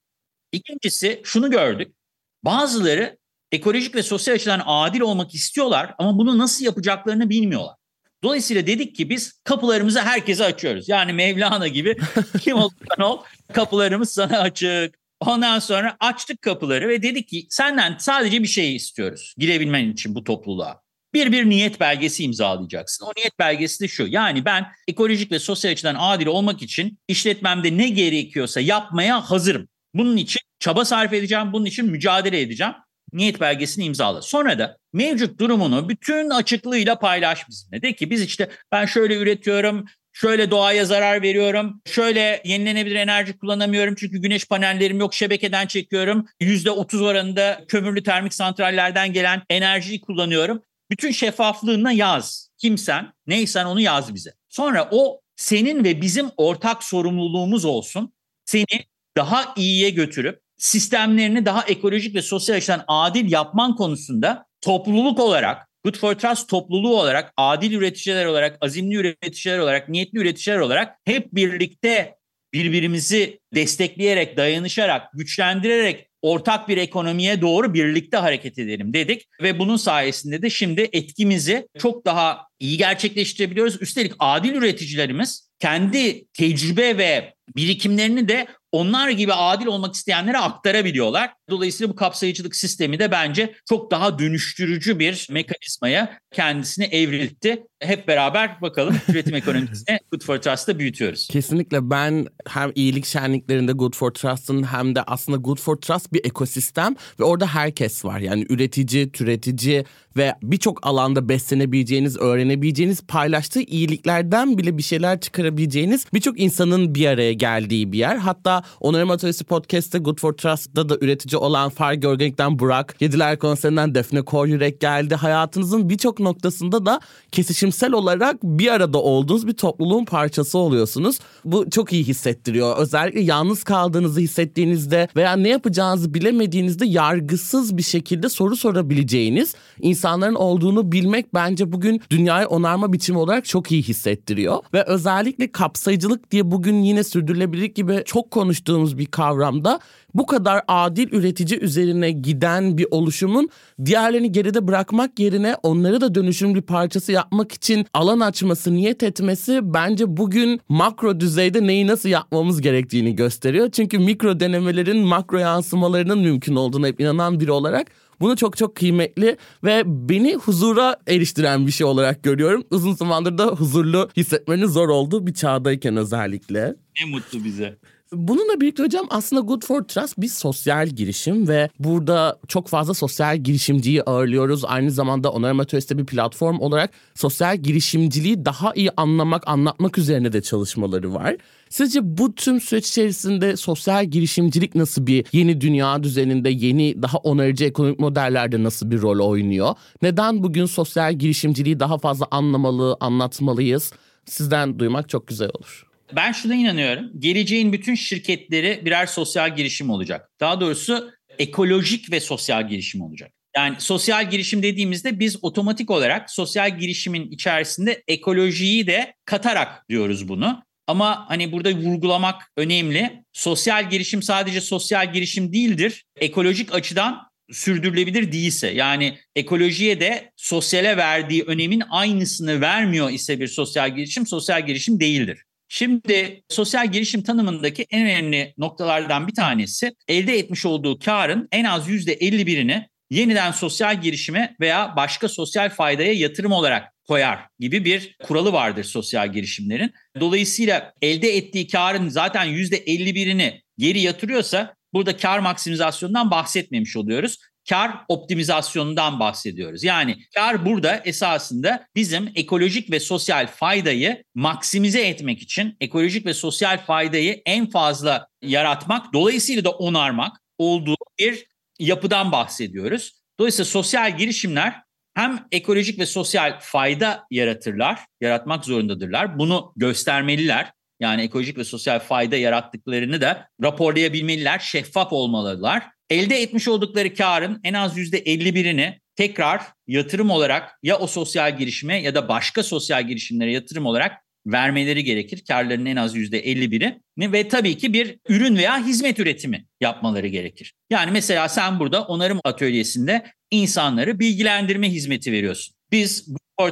İkincisi 0.51 1.21
şunu 1.23 1.51
gördük. 1.51 1.95
Bazıları 2.43 3.17
ekolojik 3.52 3.96
ve 3.96 4.04
sosyal 4.04 4.36
açıdan 4.36 4.62
adil 4.66 5.00
olmak 5.00 5.34
istiyorlar 5.34 5.96
ama 5.98 6.18
bunu 6.18 6.38
nasıl 6.38 6.66
yapacaklarını 6.66 7.30
bilmiyorlar. 7.30 7.76
Dolayısıyla 8.24 8.68
dedik 8.68 8.96
ki 8.96 9.10
biz 9.10 9.42
kapılarımızı 9.44 10.02
herkese 10.02 10.46
açıyoruz. 10.46 10.90
Yani 10.90 11.14
Mevlana 11.14 11.68
gibi 11.68 11.98
kim 12.42 12.56
olursan 12.56 13.00
ol 13.00 13.20
kapılarımız 13.54 14.12
sana 14.12 14.40
açık. 14.40 14.96
Ondan 15.20 15.60
sonra 15.60 15.98
açtık 16.00 16.42
kapıları 16.42 16.90
ve 16.90 17.02
dedik 17.02 17.28
ki 17.28 17.48
senden 17.50 17.96
sadece 18.00 18.44
bir 18.44 18.48
şey 18.48 18.76
istiyoruz 18.76 19.34
girebilmen 19.38 19.92
için 19.92 20.16
bu 20.16 20.24
topluluğa. 20.24 20.82
Bir 21.14 21.32
bir 21.32 21.50
niyet 21.50 21.80
belgesi 21.80 22.24
imzalayacaksın. 22.24 23.06
O 23.06 23.12
niyet 23.18 23.40
belgesi 23.40 23.84
de 23.84 23.88
şu. 23.88 24.08
Yani 24.08 24.46
ben 24.46 24.66
ekolojik 24.88 25.32
ve 25.32 25.40
sosyal 25.40 25.72
açıdan 25.72 25.96
adil 26.00 26.26
olmak 26.26 26.62
için 26.62 27.00
işletmemde 27.08 27.78
ne 27.78 27.90
gerekiyorsa 27.90 28.60
yapmaya 28.60 29.22
hazırım. 29.32 29.68
Bunun 29.94 30.18
için 30.18 30.42
çaba 30.60 30.86
sarf 30.86 31.14
edeceğim. 31.14 31.54
Bunun 31.54 31.66
için 31.66 31.86
mücadele 31.86 32.42
edeceğim 32.42 32.74
niyet 33.13 33.39
belgesini 33.39 33.86
imzala. 33.86 34.22
Sonra 34.22 34.60
da 34.60 34.78
mevcut 34.93 35.39
durumunu 35.39 35.89
bütün 35.89 36.30
açıklığıyla 36.30 37.00
paylaş 37.00 37.50
bizimle. 37.50 37.82
De 37.82 37.93
ki 37.93 38.10
biz 38.10 38.22
işte 38.22 38.50
ben 38.72 38.86
şöyle 38.86 39.17
üretiyorum, 39.17 39.86
şöyle 40.13 40.52
doğaya 40.52 40.86
zarar 40.86 41.22
veriyorum, 41.22 41.82
şöyle 41.86 42.41
yenilenebilir 42.46 42.96
enerji 42.96 43.38
kullanamıyorum 43.38 43.96
çünkü 43.96 44.17
güneş 44.17 44.46
panellerim 44.46 45.00
yok, 45.00 45.13
şebekeden 45.13 45.67
çekiyorum. 45.67 46.26
%30 46.41 47.04
oranında 47.04 47.65
kömürlü 47.67 48.04
termik 48.04 48.34
santrallerden 48.34 49.13
gelen 49.13 49.41
enerjiyi 49.50 50.02
kullanıyorum. 50.02 50.62
Bütün 50.91 51.12
şeffaflığına 51.12 51.91
yaz. 51.91 52.50
Kimsen, 52.58 53.13
neysen 53.28 53.65
onu 53.65 53.82
yaz 53.82 54.13
bize. 54.13 54.34
Sonra 54.50 54.88
o 54.91 55.22
senin 55.36 55.84
ve 55.84 56.02
bizim 56.02 56.30
ortak 56.38 56.84
sorumluluğumuz 56.84 57.65
olsun. 57.65 58.13
Seni 58.46 58.86
daha 59.17 59.54
iyiye 59.58 59.89
götürüp 59.89 60.41
sistemlerini 60.58 61.46
daha 61.46 61.63
ekolojik 61.63 62.15
ve 62.15 62.22
sosyal 62.22 62.58
açıdan 62.58 62.84
adil 62.88 63.32
yapman 63.32 63.76
konusunda 63.76 64.46
topluluk 64.62 65.20
olarak, 65.20 65.67
Good 65.84 65.98
for 65.98 66.13
Trust 66.15 66.50
topluluğu 66.50 67.00
olarak, 67.00 67.34
adil 67.38 67.72
üreticiler 67.72 68.26
olarak, 68.26 68.58
azimli 68.62 68.96
üreticiler 68.96 69.60
olarak, 69.60 69.89
niyetli 69.89 70.20
üreticiler 70.20 70.58
olarak 70.60 70.96
hep 71.06 71.36
birlikte 71.36 72.15
birbirimizi 72.54 73.39
destekleyerek, 73.56 74.38
dayanışarak, 74.38 75.13
güçlendirerek 75.13 76.08
ortak 76.22 76.70
bir 76.70 76.78
ekonomiye 76.78 77.41
doğru 77.41 77.74
birlikte 77.74 78.17
hareket 78.17 78.60
edelim 78.60 78.93
dedik 78.93 79.28
ve 79.41 79.60
bunun 79.60 79.78
sayesinde 79.78 80.41
de 80.41 80.50
şimdi 80.50 80.89
etkimizi 80.93 81.67
çok 81.80 82.06
daha 82.06 82.48
iyi 82.60 82.78
gerçekleştirebiliyoruz. 82.78 83.82
Üstelik 83.82 84.13
adil 84.20 84.54
üreticilerimiz 84.54 85.50
kendi 85.60 86.26
tecrübe 86.26 86.98
ve 86.98 87.34
birikimlerini 87.56 88.28
de 88.28 88.48
onlar 88.72 89.10
gibi 89.10 89.34
adil 89.34 89.66
olmak 89.66 89.96
isteyenlere 89.96 90.38
aktarabiliyorlar. 90.38 91.34
Dolayısıyla 91.50 91.94
bu 91.94 91.96
kapsayıcılık 91.96 92.56
sistemi 92.56 93.00
de 93.00 93.12
bence 93.12 93.54
çok 93.70 93.92
daha 93.92 94.20
dönüştürücü 94.20 95.00
bir 95.00 95.28
mekanizmaya 95.32 96.20
kendisini 96.34 96.86
evriltti. 96.86 97.64
Hep 97.80 98.08
beraber 98.08 98.62
bakalım 98.62 98.98
üretim 99.08 99.36
ekonomisini 99.36 100.00
Good 100.12 100.22
for 100.24 100.38
Trust'ta 100.38 100.80
büyütüyoruz. 100.80 101.28
Kesinlikle 101.28 101.90
ben 101.90 102.28
hem 102.50 102.72
iyilik 102.76 103.06
şenliklerinde 103.06 103.72
Good 103.72 103.96
for 103.96 104.12
Trust'ın 104.12 104.64
hem 104.64 104.96
de 104.96 105.04
aslında 105.04 105.38
Good 105.38 105.58
for 105.58 105.76
Trust 105.76 106.14
bir 106.14 106.26
ekosistem 106.26 106.96
ve 107.20 107.24
orada 107.24 107.48
herkes 107.48 108.06
var. 108.06 108.20
Yani 108.20 108.46
üretici, 108.50 109.12
türetici 109.12 109.86
ve 110.18 110.36
birçok 110.44 110.88
alanda 110.88 111.30
beslenebileceğiniz, 111.30 112.18
öğrenebileceğiniz, 112.18 113.02
paylaştığı 113.02 113.62
iyiliklerden 113.62 114.58
bile 114.58 114.78
bir 114.78 114.84
şeyler 114.84 115.20
çıkarabileceğiniz 115.20 116.06
birçok 116.14 116.40
insanın 116.40 116.96
bir 116.96 117.06
araya 117.06 117.34
geldiği 117.38 117.91
bir 117.91 117.97
yer. 117.97 118.17
Hatta 118.17 118.63
Onarım 118.80 119.12
Atölyesi 119.12 119.43
Podcast'te 119.43 120.00
Good 120.00 120.19
for 120.19 120.34
Trust'ta 120.34 120.89
da 120.89 120.97
üretici 121.02 121.39
olan 121.39 121.69
Farg 121.69 122.06
Organik'ten 122.06 122.60
Burak, 122.60 122.95
Yediler 123.00 123.39
Konserinden 123.39 123.95
Defne 123.95 124.21
Kor 124.21 124.45
Yürek 124.45 124.82
geldi. 124.82 125.15
Hayatınızın 125.15 125.89
birçok 125.89 126.19
noktasında 126.19 126.86
da 126.86 127.00
kesişimsel 127.32 127.93
olarak 127.93 128.43
bir 128.43 128.71
arada 128.71 128.97
olduğunuz 129.02 129.47
bir 129.47 129.54
topluluğun 129.54 130.06
parçası 130.06 130.58
oluyorsunuz. 130.58 131.19
Bu 131.45 131.69
çok 131.69 131.93
iyi 131.93 132.04
hissettiriyor. 132.04 132.78
Özellikle 132.78 133.21
yalnız 133.21 133.63
kaldığınızı 133.63 134.19
hissettiğinizde 134.19 135.08
veya 135.15 135.36
ne 135.36 135.50
yapacağınızı 135.50 136.13
bilemediğinizde 136.13 136.86
yargısız 136.86 137.78
bir 137.78 137.84
şekilde 137.84 138.30
soru 138.30 138.56
sorabileceğiniz 138.56 139.56
insanların 139.82 140.36
olduğunu 140.36 140.91
bilmek 140.91 141.34
bence 141.34 141.71
bugün 141.71 142.02
dünyayı 142.10 142.47
onarma 142.47 142.93
biçimi 142.93 143.17
olarak 143.17 143.45
çok 143.45 143.71
iyi 143.71 143.84
hissettiriyor. 143.84 144.58
Ve 144.73 144.84
özellikle 144.84 145.52
kapsayıcılık 145.52 146.32
diye 146.32 146.52
bugün 146.52 146.84
yine 146.84 147.04
sürdürülebilirlik 147.28 147.76
gibi 147.76 148.04
çok 148.06 148.32
konuştuğumuz 148.32 148.98
bir 148.98 149.06
kavramda 149.06 149.80
bu 150.13 150.26
kadar 150.26 150.62
adil 150.68 151.08
üretici 151.12 151.60
üzerine 151.60 152.12
giden 152.12 152.78
bir 152.78 152.88
oluşumun 152.92 153.50
diğerlerini 153.86 154.32
geride 154.32 154.68
bırakmak 154.68 155.20
yerine 155.20 155.56
onları 155.63 156.02
da 156.02 156.16
dönüşüm 156.16 156.56
bir 156.56 156.62
parçası 156.62 157.12
yapmak 157.12 157.52
için 157.52 157.86
alan 157.94 158.20
açması, 158.20 158.74
niyet 158.74 159.04
etmesi 159.04 159.60
bence 159.63 160.18
bugün 160.18 160.62
makro 160.70 161.20
düzeyde 161.20 161.68
neyi 161.68 161.88
nasıl 161.88 162.10
yapmamız 162.10 162.62
gerektiğini 162.62 163.16
gösteriyor. 163.16 163.70
Çünkü 163.72 164.00
mikro 164.00 164.40
denemelerin 164.40 164.98
makro 164.98 165.38
yansımalarının 165.38 166.20
mümkün 166.20 166.56
olduğuna 166.56 166.88
hep 166.88 167.00
inanan 167.00 167.40
biri 167.40 167.52
olarak 167.52 167.88
bunu 168.19 168.36
çok 168.36 168.58
çok 168.58 168.75
kıymetli 168.75 169.38
ve 169.63 169.84
beni 169.86 170.36
huzura 170.36 170.97
eriştiren 171.08 171.67
bir 171.67 171.71
şey 171.71 171.88
olarak 171.88 172.23
görüyorum. 172.23 172.63
Uzun 172.71 172.93
zamandır 172.93 173.38
da 173.38 173.45
huzurlu 173.45 174.10
hissetmenin 174.17 174.65
zor 174.65 174.89
olduğu 174.89 175.27
bir 175.27 175.34
çağdayken 175.34 175.97
özellikle. 175.97 176.75
Ne 176.99 177.12
mutlu 177.12 177.43
bize. 177.43 177.77
Bununla 178.12 178.62
birlikte 178.62 178.84
hocam 178.84 179.06
aslında 179.10 179.41
Good 179.41 179.65
for 179.65 179.82
Trust 179.82 180.17
bir 180.17 180.27
sosyal 180.27 180.88
girişim 180.88 181.47
ve 181.47 181.69
burada 181.80 182.39
çok 182.47 182.67
fazla 182.67 182.93
sosyal 182.93 183.38
girişimciyi 183.38 184.03
ağırlıyoruz. 184.03 184.65
Aynı 184.65 184.91
zamanda 184.91 185.32
Onarım 185.32 185.60
Atölyesi'de 185.60 185.97
bir 185.97 186.06
platform 186.06 186.60
olarak 186.60 186.91
sosyal 187.15 187.58
girişimciliği 187.58 188.45
daha 188.45 188.73
iyi 188.75 188.91
anlamak, 188.97 189.47
anlatmak 189.47 189.97
üzerine 189.97 190.34
de 190.34 190.41
çalışmaları 190.41 191.13
var. 191.13 191.36
Sizce 191.69 191.99
bu 192.03 192.36
tüm 192.36 192.62
süreç 192.62 192.89
içerisinde 192.89 193.58
sosyal 193.58 194.06
girişimcilik 194.06 194.75
nasıl 194.75 195.08
bir 195.08 195.25
yeni 195.32 195.62
dünya 195.62 196.03
düzeninde, 196.03 196.49
yeni 196.49 197.01
daha 197.01 197.17
onarıcı 197.17 197.65
ekonomik 197.65 197.99
modellerde 197.99 198.63
nasıl 198.63 198.91
bir 198.91 199.01
rol 199.01 199.30
oynuyor? 199.30 199.75
Neden 200.01 200.43
bugün 200.43 200.65
sosyal 200.65 201.13
girişimciliği 201.13 201.80
daha 201.80 201.97
fazla 201.97 202.27
anlamalı, 202.32 202.97
anlatmalıyız? 202.99 203.93
Sizden 204.25 204.80
duymak 204.80 205.10
çok 205.10 205.27
güzel 205.27 205.49
olur. 205.53 205.88
Ben 206.15 206.32
şuna 206.32 206.56
inanıyorum. 206.56 207.06
Geleceğin 207.19 207.73
bütün 207.73 207.95
şirketleri 207.95 208.82
birer 208.86 209.06
sosyal 209.06 209.56
girişim 209.56 209.89
olacak. 209.89 210.30
Daha 210.39 210.62
doğrusu 210.62 211.12
ekolojik 211.39 212.12
ve 212.12 212.19
sosyal 212.19 212.69
girişim 212.69 213.01
olacak. 213.01 213.32
Yani 213.56 213.75
sosyal 213.80 214.30
girişim 214.30 214.63
dediğimizde 214.63 215.19
biz 215.19 215.43
otomatik 215.43 215.91
olarak 215.91 216.32
sosyal 216.32 216.80
girişimin 216.80 217.32
içerisinde 217.32 218.03
ekolojiyi 218.08 218.88
de 218.88 219.13
katarak 219.25 219.89
diyoruz 219.89 220.27
bunu. 220.27 220.63
Ama 220.88 221.26
hani 221.30 221.52
burada 221.52 221.71
vurgulamak 221.71 222.52
önemli. 222.58 223.23
Sosyal 223.34 223.89
girişim 223.89 224.23
sadece 224.23 224.62
sosyal 224.62 225.13
girişim 225.13 225.54
değildir. 225.54 226.06
Ekolojik 226.15 226.73
açıdan 226.73 227.28
sürdürülebilir 227.52 228.32
değilse 228.32 228.67
yani 228.67 229.17
ekolojiye 229.36 230.00
de 230.00 230.32
sosyale 230.36 230.97
verdiği 230.97 231.43
önemin 231.43 231.84
aynısını 231.89 232.62
vermiyor 232.62 233.10
ise 233.10 233.39
bir 233.39 233.47
sosyal 233.47 233.95
girişim 233.95 234.28
sosyal 234.28 234.65
girişim 234.65 235.00
değildir. 235.00 235.43
Şimdi 235.69 236.43
sosyal 236.50 236.91
girişim 236.91 237.23
tanımındaki 237.23 237.86
en 237.89 238.02
önemli 238.06 238.54
noktalardan 238.58 239.28
bir 239.28 239.34
tanesi 239.34 239.91
elde 240.08 240.38
etmiş 240.38 240.65
olduğu 240.65 241.00
karın 241.00 241.47
en 241.52 241.63
az 241.63 241.89
%51'ini 241.89 242.88
yeniden 243.10 243.52
sosyal 243.52 244.02
girişime 244.02 244.56
veya 244.60 244.93
başka 244.95 245.30
sosyal 245.30 245.69
faydaya 245.69 246.13
yatırım 246.13 246.52
olarak 246.52 246.93
koyar 247.08 247.39
gibi 247.60 247.86
bir 247.86 248.15
kuralı 248.24 248.54
vardır 248.54 248.84
sosyal 248.84 249.34
girişimlerin. 249.34 249.93
Dolayısıyla 250.20 250.93
elde 251.02 251.38
ettiği 251.38 251.67
karın 251.67 252.10
zaten 252.10 252.48
%51'ini 252.48 253.62
geri 253.78 254.00
yatırıyorsa 254.00 254.76
burada 254.93 255.17
kar 255.17 255.39
maksimizasyonundan 255.39 256.32
bahsetmemiş 256.32 256.98
oluyoruz 256.98 257.38
kar 257.70 257.91
optimizasyonundan 258.08 259.20
bahsediyoruz. 259.20 259.84
Yani 259.84 260.17
kar 260.36 260.65
burada 260.65 261.02
esasında 261.06 261.88
bizim 261.96 262.32
ekolojik 262.36 262.91
ve 262.91 263.00
sosyal 263.00 263.48
faydayı 263.48 264.24
maksimize 264.36 265.08
etmek 265.08 265.41
için 265.41 265.78
ekolojik 265.82 266.26
ve 266.26 266.34
sosyal 266.34 266.86
faydayı 266.86 267.41
en 267.46 267.70
fazla 267.70 268.28
yaratmak, 268.41 269.13
dolayısıyla 269.13 269.63
da 269.63 269.72
onarmak 269.72 270.38
olduğu 270.58 270.98
bir 271.20 271.46
yapıdan 271.80 272.32
bahsediyoruz. 272.32 273.12
Dolayısıyla 273.39 273.65
sosyal 273.65 274.17
girişimler 274.17 274.82
hem 275.17 275.39
ekolojik 275.51 275.99
ve 275.99 276.06
sosyal 276.06 276.60
fayda 276.60 277.23
yaratırlar, 277.32 277.99
yaratmak 278.21 278.65
zorundadırlar. 278.65 279.39
Bunu 279.39 279.73
göstermeliler. 279.75 280.71
Yani 280.99 281.21
ekolojik 281.21 281.58
ve 281.58 281.63
sosyal 281.63 281.99
fayda 281.99 282.36
yarattıklarını 282.36 283.21
da 283.21 283.47
raporlayabilmeliler, 283.63 284.60
şeffaf 284.60 285.13
olmalılar. 285.13 285.84
Elde 286.10 286.41
etmiş 286.41 286.67
oldukları 286.67 287.13
karın 287.13 287.60
en 287.63 287.73
az 287.73 287.97
%51'ini 287.97 288.99
tekrar 289.15 289.62
yatırım 289.88 290.30
olarak 290.30 290.80
ya 290.84 290.97
o 290.99 291.08
sosyal 291.08 291.58
girişime 291.58 292.01
ya 292.01 292.15
da 292.15 292.30
başka 292.30 292.63
sosyal 292.63 293.08
girişimlere 293.08 293.51
yatırım 293.51 293.86
olarak 293.86 294.21
vermeleri 294.52 295.04
gerekir. 295.04 295.44
Karlarının 295.48 295.86
en 295.86 295.96
az 295.96 296.16
%51'i 296.16 297.00
ve 297.18 297.48
tabii 297.48 297.78
ki 297.78 297.94
bir 297.94 298.20
ürün 298.30 298.56
veya 298.56 298.86
hizmet 298.86 299.20
üretimi 299.20 299.66
yapmaları 299.82 300.28
gerekir. 300.28 300.74
Yani 300.90 301.12
mesela 301.12 301.50
sen 301.50 301.80
burada 301.80 302.04
onarım 302.04 302.40
atölyesinde 302.44 303.26
insanları 303.52 304.20
bilgilendirme 304.20 304.90
hizmeti 304.90 305.32
veriyorsun. 305.32 305.76
Biz 305.92 306.28
for 306.60 306.72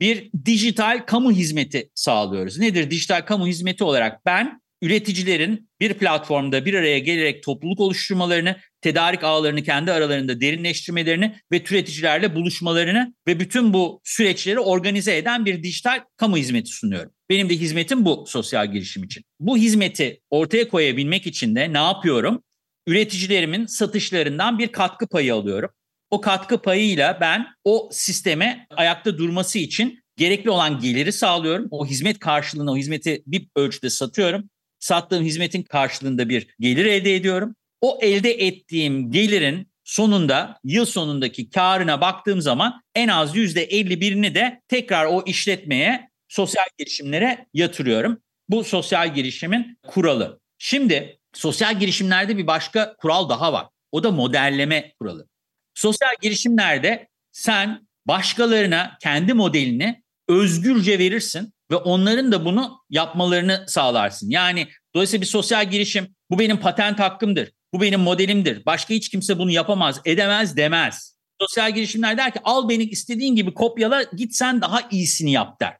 bir 0.00 0.30
dijital 0.44 1.02
kamu 1.06 1.32
hizmeti 1.32 1.90
sağlıyoruz. 1.94 2.58
Nedir 2.58 2.90
dijital 2.90 3.26
kamu 3.26 3.46
hizmeti 3.46 3.84
olarak? 3.84 4.26
Ben 4.26 4.60
üreticilerin 4.82 5.70
bir 5.80 5.94
platformda 5.94 6.64
bir 6.64 6.74
araya 6.74 6.98
gelerek 6.98 7.42
topluluk 7.42 7.80
oluşturmalarını, 7.80 8.56
tedarik 8.80 9.24
ağlarını 9.24 9.62
kendi 9.62 9.92
aralarında 9.92 10.40
derinleştirmelerini 10.40 11.36
ve 11.52 11.64
türeticilerle 11.64 12.34
buluşmalarını 12.34 13.14
ve 13.26 13.40
bütün 13.40 13.72
bu 13.72 14.00
süreçleri 14.04 14.60
organize 14.60 15.16
eden 15.16 15.44
bir 15.44 15.62
dijital 15.62 16.00
kamu 16.16 16.36
hizmeti 16.36 16.70
sunuyorum. 16.70 17.12
Benim 17.30 17.48
de 17.48 17.54
hizmetim 17.54 18.04
bu 18.04 18.24
sosyal 18.26 18.72
girişim 18.72 19.04
için. 19.04 19.24
Bu 19.40 19.56
hizmeti 19.56 20.20
ortaya 20.30 20.68
koyabilmek 20.68 21.26
için 21.26 21.56
de 21.56 21.72
ne 21.72 21.78
yapıyorum? 21.78 22.42
Üreticilerimin 22.86 23.66
satışlarından 23.66 24.58
bir 24.58 24.68
katkı 24.68 25.06
payı 25.06 25.34
alıyorum. 25.34 25.70
O 26.10 26.20
katkı 26.20 26.62
payıyla 26.62 27.18
ben 27.20 27.46
o 27.64 27.88
sisteme 27.92 28.66
ayakta 28.70 29.18
durması 29.18 29.58
için 29.58 30.00
gerekli 30.16 30.50
olan 30.50 30.80
geliri 30.80 31.12
sağlıyorum. 31.12 31.68
O 31.70 31.86
hizmet 31.86 32.18
karşılığında 32.18 32.70
o 32.70 32.76
hizmeti 32.76 33.22
bir 33.26 33.48
ölçüde 33.56 33.90
satıyorum 33.90 34.50
sattığım 34.86 35.24
hizmetin 35.24 35.62
karşılığında 35.62 36.28
bir 36.28 36.54
gelir 36.60 36.84
elde 36.84 37.14
ediyorum. 37.14 37.56
O 37.80 37.98
elde 38.02 38.32
ettiğim 38.46 39.12
gelirin 39.12 39.72
sonunda 39.84 40.60
yıl 40.64 40.84
sonundaki 40.84 41.50
karına 41.50 42.00
baktığım 42.00 42.40
zaman 42.40 42.82
en 42.94 43.08
az 43.08 43.36
%51'ini 43.36 44.34
de 44.34 44.62
tekrar 44.68 45.06
o 45.06 45.22
işletmeye, 45.26 46.10
sosyal 46.28 46.64
girişimlere 46.78 47.46
yatırıyorum. 47.54 48.22
Bu 48.48 48.64
sosyal 48.64 49.14
girişimin 49.14 49.78
kuralı. 49.86 50.40
Şimdi 50.58 51.18
sosyal 51.34 51.80
girişimlerde 51.80 52.36
bir 52.36 52.46
başka 52.46 52.96
kural 52.96 53.28
daha 53.28 53.52
var. 53.52 53.66
O 53.92 54.02
da 54.02 54.10
modelleme 54.10 54.92
kuralı. 55.00 55.28
Sosyal 55.74 56.14
girişimlerde 56.22 57.08
sen 57.32 57.86
başkalarına 58.06 58.98
kendi 59.02 59.34
modelini 59.34 60.02
özgürce 60.28 60.98
verirsin 60.98 61.52
ve 61.70 61.76
onların 61.76 62.32
da 62.32 62.44
bunu 62.44 62.78
yapmalarını 62.90 63.64
sağlarsın. 63.68 64.30
Yani 64.30 64.68
dolayısıyla 64.94 65.20
bir 65.20 65.26
sosyal 65.26 65.70
girişim 65.70 66.16
bu 66.30 66.38
benim 66.38 66.60
patent 66.60 66.98
hakkımdır, 66.98 67.52
bu 67.72 67.80
benim 67.80 68.00
modelimdir. 68.00 68.66
Başka 68.66 68.94
hiç 68.94 69.08
kimse 69.08 69.38
bunu 69.38 69.50
yapamaz, 69.50 70.00
edemez 70.04 70.56
demez. 70.56 71.16
Sosyal 71.40 71.74
girişimler 71.74 72.18
der 72.18 72.32
ki 72.32 72.40
al 72.44 72.68
beni 72.68 72.84
istediğin 72.84 73.36
gibi 73.36 73.54
kopyala 73.54 74.02
git 74.02 74.34
sen 74.34 74.60
daha 74.60 74.80
iyisini 74.90 75.32
yap 75.32 75.60
der. 75.60 75.76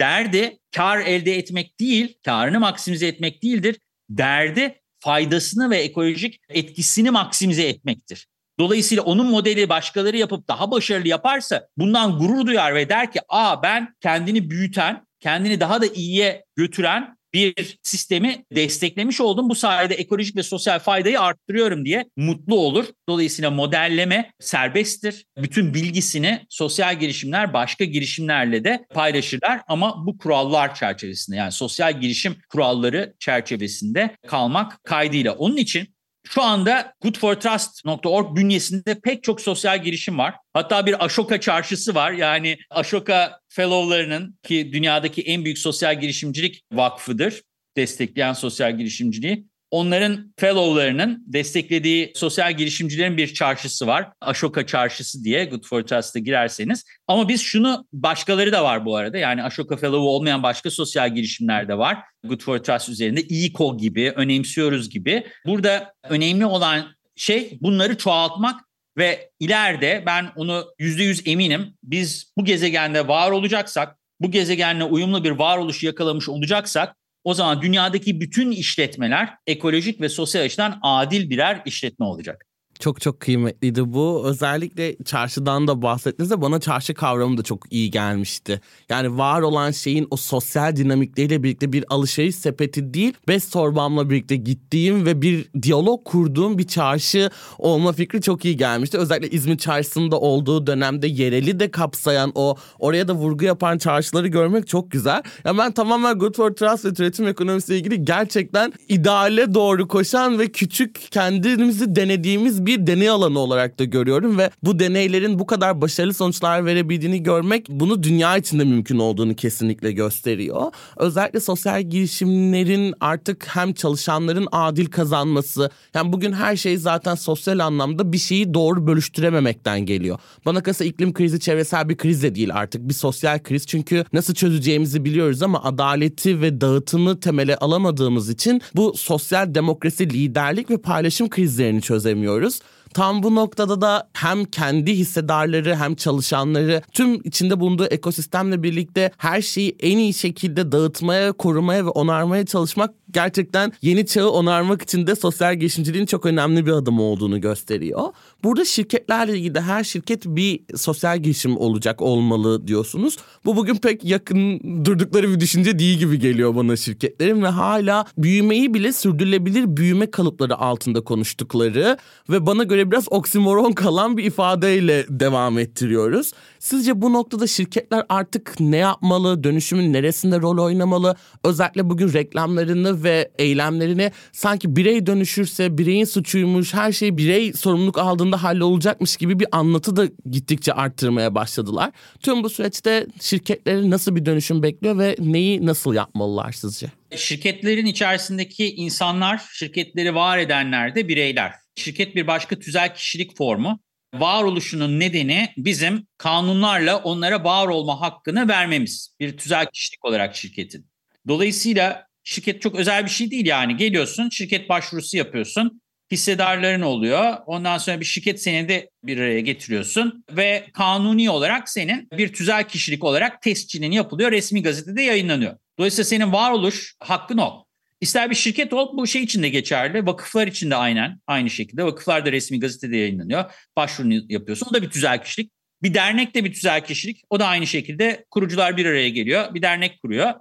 Derdi 0.00 0.58
kar 0.76 0.98
elde 0.98 1.36
etmek 1.38 1.80
değil, 1.80 2.18
karını 2.24 2.60
maksimize 2.60 3.06
etmek 3.06 3.42
değildir. 3.42 3.76
derdi 4.10 4.80
faydasını 5.00 5.70
ve 5.70 5.78
ekolojik 5.78 6.40
etkisini 6.48 7.10
maksimize 7.10 7.68
etmektir. 7.68 8.26
Dolayısıyla 8.58 9.02
onun 9.02 9.26
modeli 9.26 9.68
başkaları 9.68 10.16
yapıp 10.16 10.48
daha 10.48 10.70
başarılı 10.70 11.08
yaparsa 11.08 11.68
bundan 11.76 12.18
gurur 12.18 12.46
duyar 12.46 12.74
ve 12.74 12.88
der 12.88 13.12
ki 13.12 13.20
aa 13.28 13.62
ben 13.62 13.94
kendini 14.00 14.50
büyüten, 14.50 15.06
kendini 15.20 15.60
daha 15.60 15.82
da 15.82 15.86
iyiye 15.86 16.44
götüren 16.56 17.16
bir 17.34 17.78
sistemi 17.82 18.44
desteklemiş 18.54 19.20
oldum. 19.20 19.48
Bu 19.48 19.54
sayede 19.54 19.94
ekolojik 19.94 20.36
ve 20.36 20.42
sosyal 20.42 20.78
faydayı 20.78 21.20
arttırıyorum 21.20 21.84
diye 21.84 22.04
mutlu 22.16 22.58
olur. 22.58 22.84
Dolayısıyla 23.08 23.50
modelleme 23.50 24.32
serbesttir. 24.40 25.24
Bütün 25.36 25.74
bilgisini 25.74 26.46
sosyal 26.48 27.00
girişimler 27.00 27.52
başka 27.52 27.84
girişimlerle 27.84 28.64
de 28.64 28.86
paylaşırlar 28.94 29.60
ama 29.68 30.06
bu 30.06 30.18
kurallar 30.18 30.74
çerçevesinde 30.74 31.36
yani 31.36 31.52
sosyal 31.52 32.00
girişim 32.00 32.36
kuralları 32.48 33.14
çerçevesinde 33.18 34.16
kalmak 34.26 34.84
kaydıyla. 34.84 35.32
Onun 35.32 35.56
için 35.56 35.94
şu 36.34 36.42
anda 36.42 36.94
goodfortrust.org 37.00 38.36
bünyesinde 38.36 39.00
pek 39.00 39.22
çok 39.22 39.40
sosyal 39.40 39.82
girişim 39.82 40.18
var. 40.18 40.34
Hatta 40.52 40.86
bir 40.86 41.04
Ashoka 41.04 41.40
çarşısı 41.40 41.94
var. 41.94 42.12
Yani 42.12 42.58
Ashoka 42.70 43.40
Fellow'larının 43.48 44.38
ki 44.42 44.70
dünyadaki 44.72 45.22
en 45.22 45.44
büyük 45.44 45.58
sosyal 45.58 46.00
girişimcilik 46.00 46.62
vakfıdır. 46.72 47.42
Destekleyen 47.76 48.32
sosyal 48.32 48.78
girişimciliği. 48.78 49.49
Onların 49.70 50.32
fellowlarının 50.38 51.24
desteklediği 51.26 52.12
sosyal 52.14 52.56
girişimcilerin 52.56 53.16
bir 53.16 53.34
çarşısı 53.34 53.86
var. 53.86 54.08
Ashoka 54.20 54.66
Çarşısı 54.66 55.24
diye 55.24 55.44
Good 55.44 55.64
for 55.64 55.82
Trust'a 55.82 56.18
girerseniz. 56.18 56.84
Ama 57.08 57.28
biz 57.28 57.42
şunu 57.42 57.86
başkaları 57.92 58.52
da 58.52 58.64
var 58.64 58.84
bu 58.84 58.96
arada. 58.96 59.18
Yani 59.18 59.42
Ashoka 59.42 59.76
Fellow 59.76 59.98
olmayan 59.98 60.42
başka 60.42 60.70
sosyal 60.70 61.14
girişimler 61.14 61.68
de 61.68 61.78
var. 61.78 61.98
Good 62.24 62.40
for 62.40 62.58
Trust 62.58 62.88
üzerinde 62.88 63.20
İKO 63.20 63.78
gibi, 63.78 64.12
önemsiyoruz 64.16 64.90
gibi. 64.90 65.26
Burada 65.46 65.94
önemli 66.08 66.46
olan 66.46 66.86
şey 67.16 67.58
bunları 67.60 67.98
çoğaltmak 67.98 68.60
ve 68.98 69.30
ileride 69.40 70.02
ben 70.06 70.30
onu 70.36 70.64
yüzde 70.78 71.02
yüz 71.02 71.26
eminim. 71.26 71.74
Biz 71.82 72.32
bu 72.36 72.44
gezegende 72.44 73.08
var 73.08 73.30
olacaksak, 73.30 73.96
bu 74.20 74.30
gezegenle 74.30 74.84
uyumlu 74.84 75.24
bir 75.24 75.30
varoluş 75.30 75.82
yakalamış 75.82 76.28
olacaksak 76.28 76.96
o 77.24 77.34
zaman 77.34 77.62
dünyadaki 77.62 78.20
bütün 78.20 78.50
işletmeler 78.50 79.34
ekolojik 79.46 80.00
ve 80.00 80.08
sosyal 80.08 80.42
açıdan 80.44 80.78
adil 80.82 81.30
birer 81.30 81.62
işletme 81.64 82.06
olacak. 82.06 82.46
Çok 82.80 83.00
çok 83.00 83.20
kıymetliydi 83.20 83.92
bu. 83.92 84.22
Özellikle 84.26 84.96
çarşıdan 85.04 85.68
da 85.68 85.82
bahsettiğinizde 85.82 86.40
bana 86.40 86.60
çarşı 86.60 86.94
kavramı 86.94 87.38
da 87.38 87.42
çok 87.42 87.72
iyi 87.72 87.90
gelmişti. 87.90 88.60
Yani 88.88 89.18
var 89.18 89.40
olan 89.42 89.70
şeyin 89.70 90.06
o 90.10 90.16
sosyal 90.16 90.76
dinamikleriyle 90.76 91.42
birlikte 91.42 91.72
bir 91.72 91.84
alışveriş 91.88 92.36
sepeti 92.36 92.94
değil, 92.94 93.12
bez 93.28 93.50
torbamla 93.50 94.10
birlikte 94.10 94.36
gittiğim 94.36 95.06
ve 95.06 95.22
bir 95.22 95.48
diyalog 95.62 96.04
kurduğum 96.04 96.58
bir 96.58 96.66
çarşı 96.66 97.30
olma 97.58 97.92
fikri 97.92 98.22
çok 98.22 98.44
iyi 98.44 98.56
gelmişti. 98.56 98.98
Özellikle 98.98 99.30
İzmir 99.30 99.58
çarşısında 99.58 100.20
olduğu 100.20 100.66
dönemde 100.66 101.06
yereli 101.06 101.60
de 101.60 101.70
kapsayan 101.70 102.32
o 102.34 102.56
oraya 102.78 103.08
da 103.08 103.12
vurgu 103.12 103.44
yapan 103.44 103.78
çarşıları 103.78 104.28
görmek 104.28 104.68
çok 104.68 104.90
güzel. 104.90 105.22
Ya 105.44 105.58
ben 105.58 105.72
tamamen 105.72 106.18
Good 106.18 106.34
for 106.34 106.50
Trust 106.50 106.84
ve 106.84 106.88
üretim 106.88 107.28
ekonomisiyle 107.28 107.78
ilgili 107.78 108.04
gerçekten 108.04 108.72
ideale 108.88 109.54
doğru 109.54 109.88
koşan 109.88 110.38
ve 110.38 110.48
küçük 110.52 111.10
kendimizi 111.10 111.96
denediğimiz 111.96 112.66
bir 112.66 112.69
bir 112.70 112.86
deney 112.86 113.08
alanı 113.08 113.38
olarak 113.38 113.78
da 113.78 113.84
görüyorum 113.84 114.38
ve 114.38 114.50
bu 114.62 114.78
deneylerin 114.78 115.38
bu 115.38 115.46
kadar 115.46 115.80
başarılı 115.80 116.14
sonuçlar 116.14 116.64
verebildiğini 116.64 117.22
görmek 117.22 117.66
bunu 117.68 118.02
dünya 118.02 118.36
içinde 118.36 118.64
mümkün 118.64 118.98
olduğunu 118.98 119.34
kesinlikle 119.34 119.92
gösteriyor. 119.92 120.72
Özellikle 120.96 121.40
sosyal 121.40 121.82
girişimlerin 121.82 122.94
artık 123.00 123.46
hem 123.56 123.72
çalışanların 123.72 124.48
adil 124.52 124.86
kazanması 124.86 125.70
yani 125.94 126.12
bugün 126.12 126.32
her 126.32 126.56
şey 126.56 126.76
zaten 126.76 127.14
sosyal 127.14 127.58
anlamda 127.58 128.12
bir 128.12 128.18
şeyi 128.18 128.54
doğru 128.54 128.86
bölüştürememekten 128.86 129.80
geliyor. 129.80 130.18
Bana 130.46 130.62
kalırsa 130.62 130.84
iklim 130.84 131.12
krizi 131.12 131.40
çevresel 131.40 131.88
bir 131.88 131.96
kriz 131.96 132.22
de 132.22 132.34
değil 132.34 132.54
artık 132.54 132.88
bir 132.88 132.94
sosyal 132.94 133.38
kriz 133.38 133.66
çünkü 133.66 134.04
nasıl 134.12 134.34
çözeceğimizi 134.34 135.04
biliyoruz 135.04 135.42
ama 135.42 135.64
adaleti 135.64 136.40
ve 136.40 136.60
dağıtımı 136.60 137.20
temele 137.20 137.56
alamadığımız 137.56 138.30
için 138.30 138.62
bu 138.76 138.94
sosyal 138.96 139.54
demokrasi, 139.54 140.10
liderlik 140.10 140.70
ve 140.70 140.76
paylaşım 140.76 141.30
krizlerini 141.30 141.82
çözemiyoruz. 141.82 142.59
Tam 142.94 143.22
bu 143.22 143.34
noktada 143.34 143.80
da 143.80 144.08
hem 144.12 144.44
kendi 144.44 144.94
hissedarları 144.94 145.76
hem 145.76 145.94
çalışanları 145.94 146.82
tüm 146.92 147.20
içinde 147.24 147.60
bulunduğu 147.60 147.86
ekosistemle 147.86 148.62
birlikte 148.62 149.10
her 149.18 149.42
şeyi 149.42 149.76
en 149.80 149.98
iyi 149.98 150.14
şekilde 150.14 150.72
dağıtmaya, 150.72 151.32
korumaya 151.32 151.86
ve 151.86 151.90
onarmaya 151.90 152.46
çalışmak 152.46 152.99
gerçekten 153.14 153.72
yeni 153.82 154.06
çağı 154.06 154.30
onarmak 154.30 154.82
için 154.82 155.06
de 155.06 155.14
sosyal 155.14 155.54
girişimciliğin 155.54 156.06
çok 156.06 156.26
önemli 156.26 156.66
bir 156.66 156.72
adım 156.72 157.00
olduğunu 157.00 157.40
gösteriyor. 157.40 158.02
Burada 158.44 158.64
şirketlerle 158.64 159.38
ilgili 159.38 159.54
de 159.54 159.60
her 159.60 159.84
şirket 159.84 160.24
bir 160.26 160.60
sosyal 160.76 161.18
girişim 161.18 161.56
olacak 161.56 162.02
olmalı 162.02 162.66
diyorsunuz. 162.68 163.16
Bu 163.44 163.56
bugün 163.56 163.74
pek 163.74 164.04
yakın 164.04 164.60
durdukları 164.84 165.30
bir 165.30 165.40
düşünce 165.40 165.78
değil 165.78 165.98
gibi 165.98 166.18
geliyor 166.18 166.56
bana 166.56 166.76
şirketlerin 166.76 167.42
ve 167.42 167.48
hala 167.48 168.06
büyümeyi 168.18 168.74
bile 168.74 168.92
sürdürülebilir 168.92 169.76
büyüme 169.76 170.10
kalıpları 170.10 170.56
altında 170.56 171.00
konuştukları 171.00 171.98
ve 172.30 172.46
bana 172.46 172.64
göre 172.64 172.90
biraz 172.90 173.04
oksimoron 173.10 173.72
kalan 173.72 174.16
bir 174.16 174.24
ifadeyle 174.24 175.06
devam 175.08 175.58
ettiriyoruz. 175.58 176.32
Sizce 176.60 177.02
bu 177.02 177.12
noktada 177.12 177.46
şirketler 177.46 178.02
artık 178.08 178.60
ne 178.60 178.76
yapmalı, 178.76 179.44
dönüşümün 179.44 179.92
neresinde 179.92 180.40
rol 180.40 180.64
oynamalı? 180.64 181.16
Özellikle 181.44 181.90
bugün 181.90 182.12
reklamlarını 182.12 183.04
ve 183.04 183.30
eylemlerini 183.38 184.12
sanki 184.32 184.76
birey 184.76 185.06
dönüşürse 185.06 185.78
bireyin 185.78 186.04
suçuymuş, 186.04 186.74
her 186.74 186.92
şey 186.92 187.16
birey 187.16 187.52
sorumluluk 187.52 187.98
aldığında 187.98 188.42
hallolacakmış 188.42 189.16
gibi 189.16 189.40
bir 189.40 189.46
anlatı 189.52 189.96
da 189.96 190.08
gittikçe 190.30 190.72
arttırmaya 190.72 191.34
başladılar. 191.34 191.90
Tüm 192.22 192.44
bu 192.44 192.50
süreçte 192.50 193.06
şirketlerin 193.20 193.90
nasıl 193.90 194.16
bir 194.16 194.26
dönüşüm 194.26 194.62
bekliyor 194.62 194.98
ve 194.98 195.16
neyi 195.18 195.66
nasıl 195.66 195.94
yapmalılar 195.94 196.52
sizce? 196.52 196.86
Şirketlerin 197.16 197.86
içerisindeki 197.86 198.74
insanlar, 198.74 199.42
şirketleri 199.52 200.14
var 200.14 200.38
edenler 200.38 200.94
de 200.94 201.08
bireyler. 201.08 201.52
Şirket 201.76 202.16
bir 202.16 202.26
başka 202.26 202.58
tüzel 202.58 202.94
kişilik 202.94 203.36
formu 203.36 203.80
varoluşunun 204.14 205.00
nedeni 205.00 205.48
bizim 205.56 206.06
kanunlarla 206.18 206.98
onlara 206.98 207.44
var 207.44 207.66
olma 207.66 208.00
hakkını 208.00 208.48
vermemiz. 208.48 209.16
Bir 209.20 209.36
tüzel 209.36 209.66
kişilik 209.66 210.04
olarak 210.04 210.36
şirketin. 210.36 210.86
Dolayısıyla 211.28 212.06
şirket 212.24 212.62
çok 212.62 212.74
özel 212.74 213.04
bir 213.04 213.10
şey 213.10 213.30
değil 213.30 213.46
yani. 213.46 213.76
Geliyorsun, 213.76 214.28
şirket 214.28 214.68
başvurusu 214.68 215.16
yapıyorsun. 215.16 215.80
Hissedarların 216.10 216.80
oluyor. 216.80 217.36
Ondan 217.46 217.78
sonra 217.78 218.00
bir 218.00 218.04
şirket 218.04 218.42
senedi 218.42 218.90
bir 219.04 219.18
araya 219.18 219.40
getiriyorsun 219.40 220.24
ve 220.30 220.66
kanuni 220.72 221.30
olarak 221.30 221.68
senin 221.68 222.08
bir 222.12 222.32
tüzel 222.32 222.68
kişilik 222.68 223.04
olarak 223.04 223.42
tescilin 223.42 223.92
yapılıyor. 223.92 224.32
Resmi 224.32 224.62
gazetede 224.62 225.02
yayınlanıyor. 225.02 225.56
Dolayısıyla 225.78 226.04
senin 226.04 226.32
varoluş 226.32 226.94
hakkın 227.00 227.38
o. 227.38 227.64
İster 228.00 228.30
bir 228.30 228.34
şirket 228.34 228.72
ol 228.72 228.96
bu 228.96 229.06
şey 229.06 229.22
için 229.22 229.42
de 229.42 229.48
geçerli. 229.48 230.06
Vakıflar 230.06 230.46
için 230.46 230.70
de 230.70 230.76
aynen 230.76 231.20
aynı 231.26 231.50
şekilde. 231.50 231.84
Vakıflar 231.84 232.26
da 232.26 232.32
resmi 232.32 232.60
gazetede 232.60 232.96
yayınlanıyor. 232.96 233.52
Başvurunu 233.76 234.14
yapıyorsun. 234.28 234.66
O 234.70 234.74
da 234.74 234.82
bir 234.82 234.90
tüzel 234.90 235.22
kişilik. 235.22 235.52
Bir 235.82 235.94
dernek 235.94 236.34
de 236.34 236.44
bir 236.44 236.52
tüzel 236.54 236.84
kişilik. 236.84 237.22
O 237.30 237.40
da 237.40 237.46
aynı 237.46 237.66
şekilde 237.66 238.24
kurucular 238.30 238.76
bir 238.76 238.86
araya 238.86 239.08
geliyor. 239.08 239.54
Bir 239.54 239.62
dernek 239.62 240.02
kuruyor. 240.02 240.34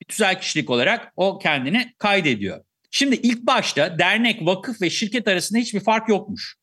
Bir 0.00 0.06
tüzel 0.06 0.40
kişilik 0.40 0.70
olarak 0.70 1.12
o 1.16 1.38
kendini 1.38 1.94
kaydediyor. 1.98 2.64
Şimdi 2.90 3.16
ilk 3.16 3.42
başta 3.42 3.98
dernek, 3.98 4.46
vakıf 4.46 4.82
ve 4.82 4.90
şirket 4.90 5.28
arasında 5.28 5.58
hiçbir 5.58 5.80
fark 5.80 6.08
yokmuş. 6.08 6.56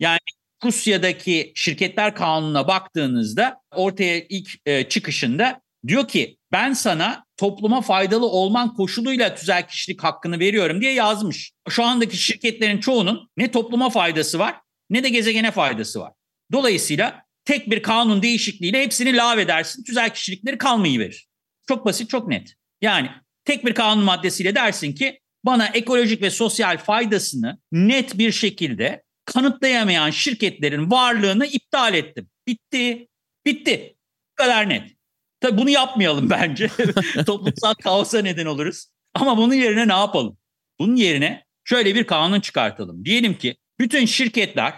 Yani 0.00 0.18
Rusya'daki 0.64 1.52
şirketler 1.54 2.14
kanununa 2.14 2.68
baktığınızda 2.68 3.56
ortaya 3.70 4.20
ilk 4.28 4.48
e, 4.66 4.88
çıkışında 4.88 5.60
diyor 5.86 6.08
ki 6.08 6.36
ben 6.52 6.72
sana 6.72 7.24
topluma 7.36 7.80
faydalı 7.80 8.26
olman 8.26 8.74
koşuluyla 8.74 9.34
tüzel 9.34 9.68
kişilik 9.68 10.04
hakkını 10.04 10.38
veriyorum 10.38 10.80
diye 10.80 10.92
yazmış. 10.92 11.52
Şu 11.68 11.84
andaki 11.84 12.16
şirketlerin 12.16 12.80
çoğunun 12.80 13.30
ne 13.36 13.50
topluma 13.50 13.90
faydası 13.90 14.38
var 14.38 14.54
ne 14.90 15.04
de 15.04 15.08
gezegene 15.08 15.50
faydası 15.50 16.00
var. 16.00 16.12
Dolayısıyla 16.52 17.22
tek 17.44 17.70
bir 17.70 17.82
kanun 17.82 18.22
değişikliğiyle 18.22 18.82
hepsini 18.82 19.16
lağvedersin. 19.16 19.84
Tüzel 19.84 20.14
kişilikleri 20.14 20.58
kalmayı 20.58 20.98
verir. 20.98 21.26
Çok 21.68 21.86
basit, 21.86 22.10
çok 22.10 22.28
net. 22.28 22.54
Yani 22.80 23.10
tek 23.44 23.66
bir 23.66 23.74
kanun 23.74 24.04
maddesiyle 24.04 24.54
dersin 24.54 24.92
ki 24.92 25.20
bana 25.44 25.66
ekolojik 25.66 26.22
ve 26.22 26.30
sosyal 26.30 26.78
faydasını 26.78 27.58
net 27.72 28.18
bir 28.18 28.32
şekilde 28.32 29.02
kanıtlayamayan 29.24 30.10
şirketlerin 30.10 30.90
varlığını 30.90 31.46
iptal 31.46 31.94
ettim. 31.94 32.28
Bitti. 32.46 33.08
Bitti. 33.46 33.96
Bu 34.32 34.42
kadar 34.42 34.68
net. 34.68 34.94
Tabii 35.44 35.58
bunu 35.58 35.70
yapmayalım 35.70 36.30
bence. 36.30 36.70
Toplumsal 37.26 37.74
kaosa 37.74 38.22
neden 38.22 38.46
oluruz. 38.46 38.86
Ama 39.14 39.36
bunun 39.36 39.54
yerine 39.54 39.88
ne 39.88 39.92
yapalım? 39.92 40.38
Bunun 40.78 40.96
yerine 40.96 41.44
şöyle 41.64 41.94
bir 41.94 42.04
kanun 42.04 42.40
çıkartalım. 42.40 43.04
Diyelim 43.04 43.38
ki 43.38 43.56
bütün 43.78 44.06
şirketler 44.06 44.74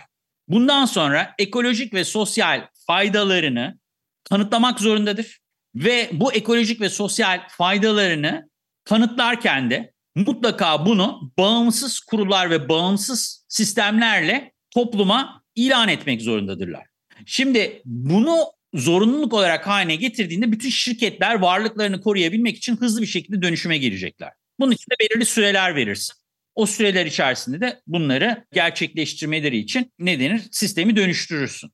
bundan 0.48 0.84
sonra 0.84 1.34
ekolojik 1.38 1.94
ve 1.94 2.04
sosyal 2.04 2.66
faydalarını 2.86 3.78
kanıtlamak 4.24 4.80
zorundadır. 4.80 5.38
Ve 5.74 6.10
bu 6.12 6.32
ekolojik 6.32 6.80
ve 6.80 6.88
sosyal 6.88 7.40
faydalarını 7.48 8.50
kanıtlarken 8.84 9.70
de 9.70 9.92
mutlaka 10.14 10.86
bunu 10.86 11.32
bağımsız 11.38 12.00
kurullar 12.00 12.50
ve 12.50 12.68
bağımsız 12.68 13.44
sistemlerle 13.48 14.52
topluma 14.70 15.42
ilan 15.54 15.88
etmek 15.88 16.22
zorundadırlar. 16.22 16.86
Şimdi 17.26 17.82
bunu 17.84 18.55
zorunluluk 18.74 19.32
olarak 19.32 19.66
haline 19.66 19.96
getirdiğinde 19.96 20.52
bütün 20.52 20.70
şirketler 20.70 21.34
varlıklarını 21.34 22.00
koruyabilmek 22.00 22.56
için 22.56 22.76
hızlı 22.76 23.02
bir 23.02 23.06
şekilde 23.06 23.42
dönüşüme 23.42 23.78
girecekler. 23.78 24.32
Bunun 24.60 24.72
için 24.72 24.90
de 24.90 24.94
belirli 25.00 25.24
süreler 25.24 25.74
verirsin. 25.76 26.14
O 26.54 26.66
süreler 26.66 27.06
içerisinde 27.06 27.60
de 27.60 27.80
bunları 27.86 28.44
gerçekleştirmeleri 28.52 29.56
için 29.56 29.92
ne 29.98 30.20
denir? 30.20 30.42
Sistemi 30.52 30.96
dönüştürürsün. 30.96 31.70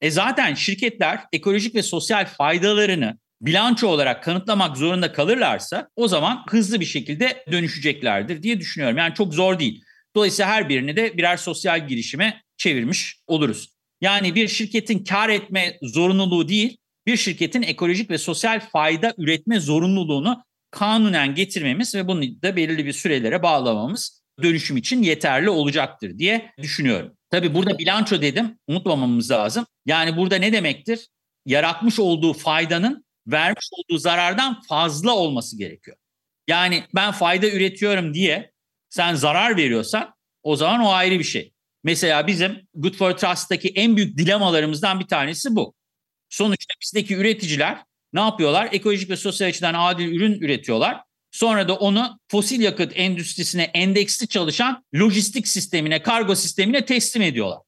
E 0.00 0.10
zaten 0.10 0.54
şirketler 0.54 1.20
ekolojik 1.32 1.74
ve 1.74 1.82
sosyal 1.82 2.26
faydalarını 2.26 3.18
bilanço 3.40 3.88
olarak 3.88 4.22
kanıtlamak 4.22 4.76
zorunda 4.76 5.12
kalırlarsa 5.12 5.88
o 5.96 6.08
zaman 6.08 6.44
hızlı 6.50 6.80
bir 6.80 6.84
şekilde 6.84 7.44
dönüşeceklerdir 7.52 8.42
diye 8.42 8.60
düşünüyorum. 8.60 8.98
Yani 8.98 9.14
çok 9.14 9.34
zor 9.34 9.58
değil. 9.58 9.82
Dolayısıyla 10.16 10.50
her 10.50 10.68
birini 10.68 10.96
de 10.96 11.16
birer 11.16 11.36
sosyal 11.36 11.88
girişime 11.88 12.42
çevirmiş 12.56 13.16
oluruz. 13.26 13.71
Yani 14.02 14.34
bir 14.34 14.48
şirketin 14.48 15.04
kar 15.04 15.28
etme 15.28 15.78
zorunluluğu 15.82 16.48
değil, 16.48 16.76
bir 17.06 17.16
şirketin 17.16 17.62
ekolojik 17.62 18.10
ve 18.10 18.18
sosyal 18.18 18.60
fayda 18.60 19.14
üretme 19.18 19.60
zorunluluğunu 19.60 20.44
kanunen 20.70 21.34
getirmemiz 21.34 21.94
ve 21.94 22.08
bunu 22.08 22.22
da 22.42 22.56
belirli 22.56 22.86
bir 22.86 22.92
sürelere 22.92 23.42
bağlamamız 23.42 24.22
dönüşüm 24.42 24.76
için 24.76 25.02
yeterli 25.02 25.50
olacaktır 25.50 26.18
diye 26.18 26.52
düşünüyorum. 26.58 27.16
Tabii 27.30 27.54
burada 27.54 27.78
bilanço 27.78 28.22
dedim, 28.22 28.58
unutmamamız 28.66 29.30
lazım. 29.30 29.66
Yani 29.86 30.16
burada 30.16 30.36
ne 30.36 30.52
demektir? 30.52 31.08
Yaratmış 31.46 31.98
olduğu 31.98 32.32
faydanın 32.32 33.04
vermiş 33.26 33.68
olduğu 33.72 33.98
zarardan 33.98 34.60
fazla 34.68 35.12
olması 35.12 35.58
gerekiyor. 35.58 35.96
Yani 36.48 36.84
ben 36.94 37.12
fayda 37.12 37.50
üretiyorum 37.50 38.14
diye 38.14 38.52
sen 38.90 39.14
zarar 39.14 39.56
veriyorsan 39.56 40.14
o 40.42 40.56
zaman 40.56 40.80
o 40.80 40.90
ayrı 40.90 41.18
bir 41.18 41.24
şey. 41.24 41.51
Mesela 41.84 42.26
bizim 42.26 42.68
Good 42.74 42.94
for 42.94 43.12
Trust'taki 43.12 43.68
en 43.68 43.96
büyük 43.96 44.18
dilemalarımızdan 44.18 45.00
bir 45.00 45.06
tanesi 45.06 45.56
bu. 45.56 45.74
Sonuçta 46.28 46.74
bizdeki 46.82 47.16
üreticiler 47.16 47.78
ne 48.12 48.20
yapıyorlar? 48.20 48.68
Ekolojik 48.72 49.10
ve 49.10 49.16
sosyal 49.16 49.48
açıdan 49.48 49.74
adil 49.74 50.12
ürün 50.12 50.40
üretiyorlar. 50.40 51.02
Sonra 51.30 51.68
da 51.68 51.74
onu 51.74 52.18
fosil 52.28 52.60
yakıt 52.60 52.92
endüstrisine 52.94 53.62
endeksli 53.62 54.28
çalışan 54.28 54.84
lojistik 54.94 55.48
sistemine, 55.48 56.02
kargo 56.02 56.34
sistemine 56.34 56.84
teslim 56.84 57.22
ediyorlar. 57.22 57.58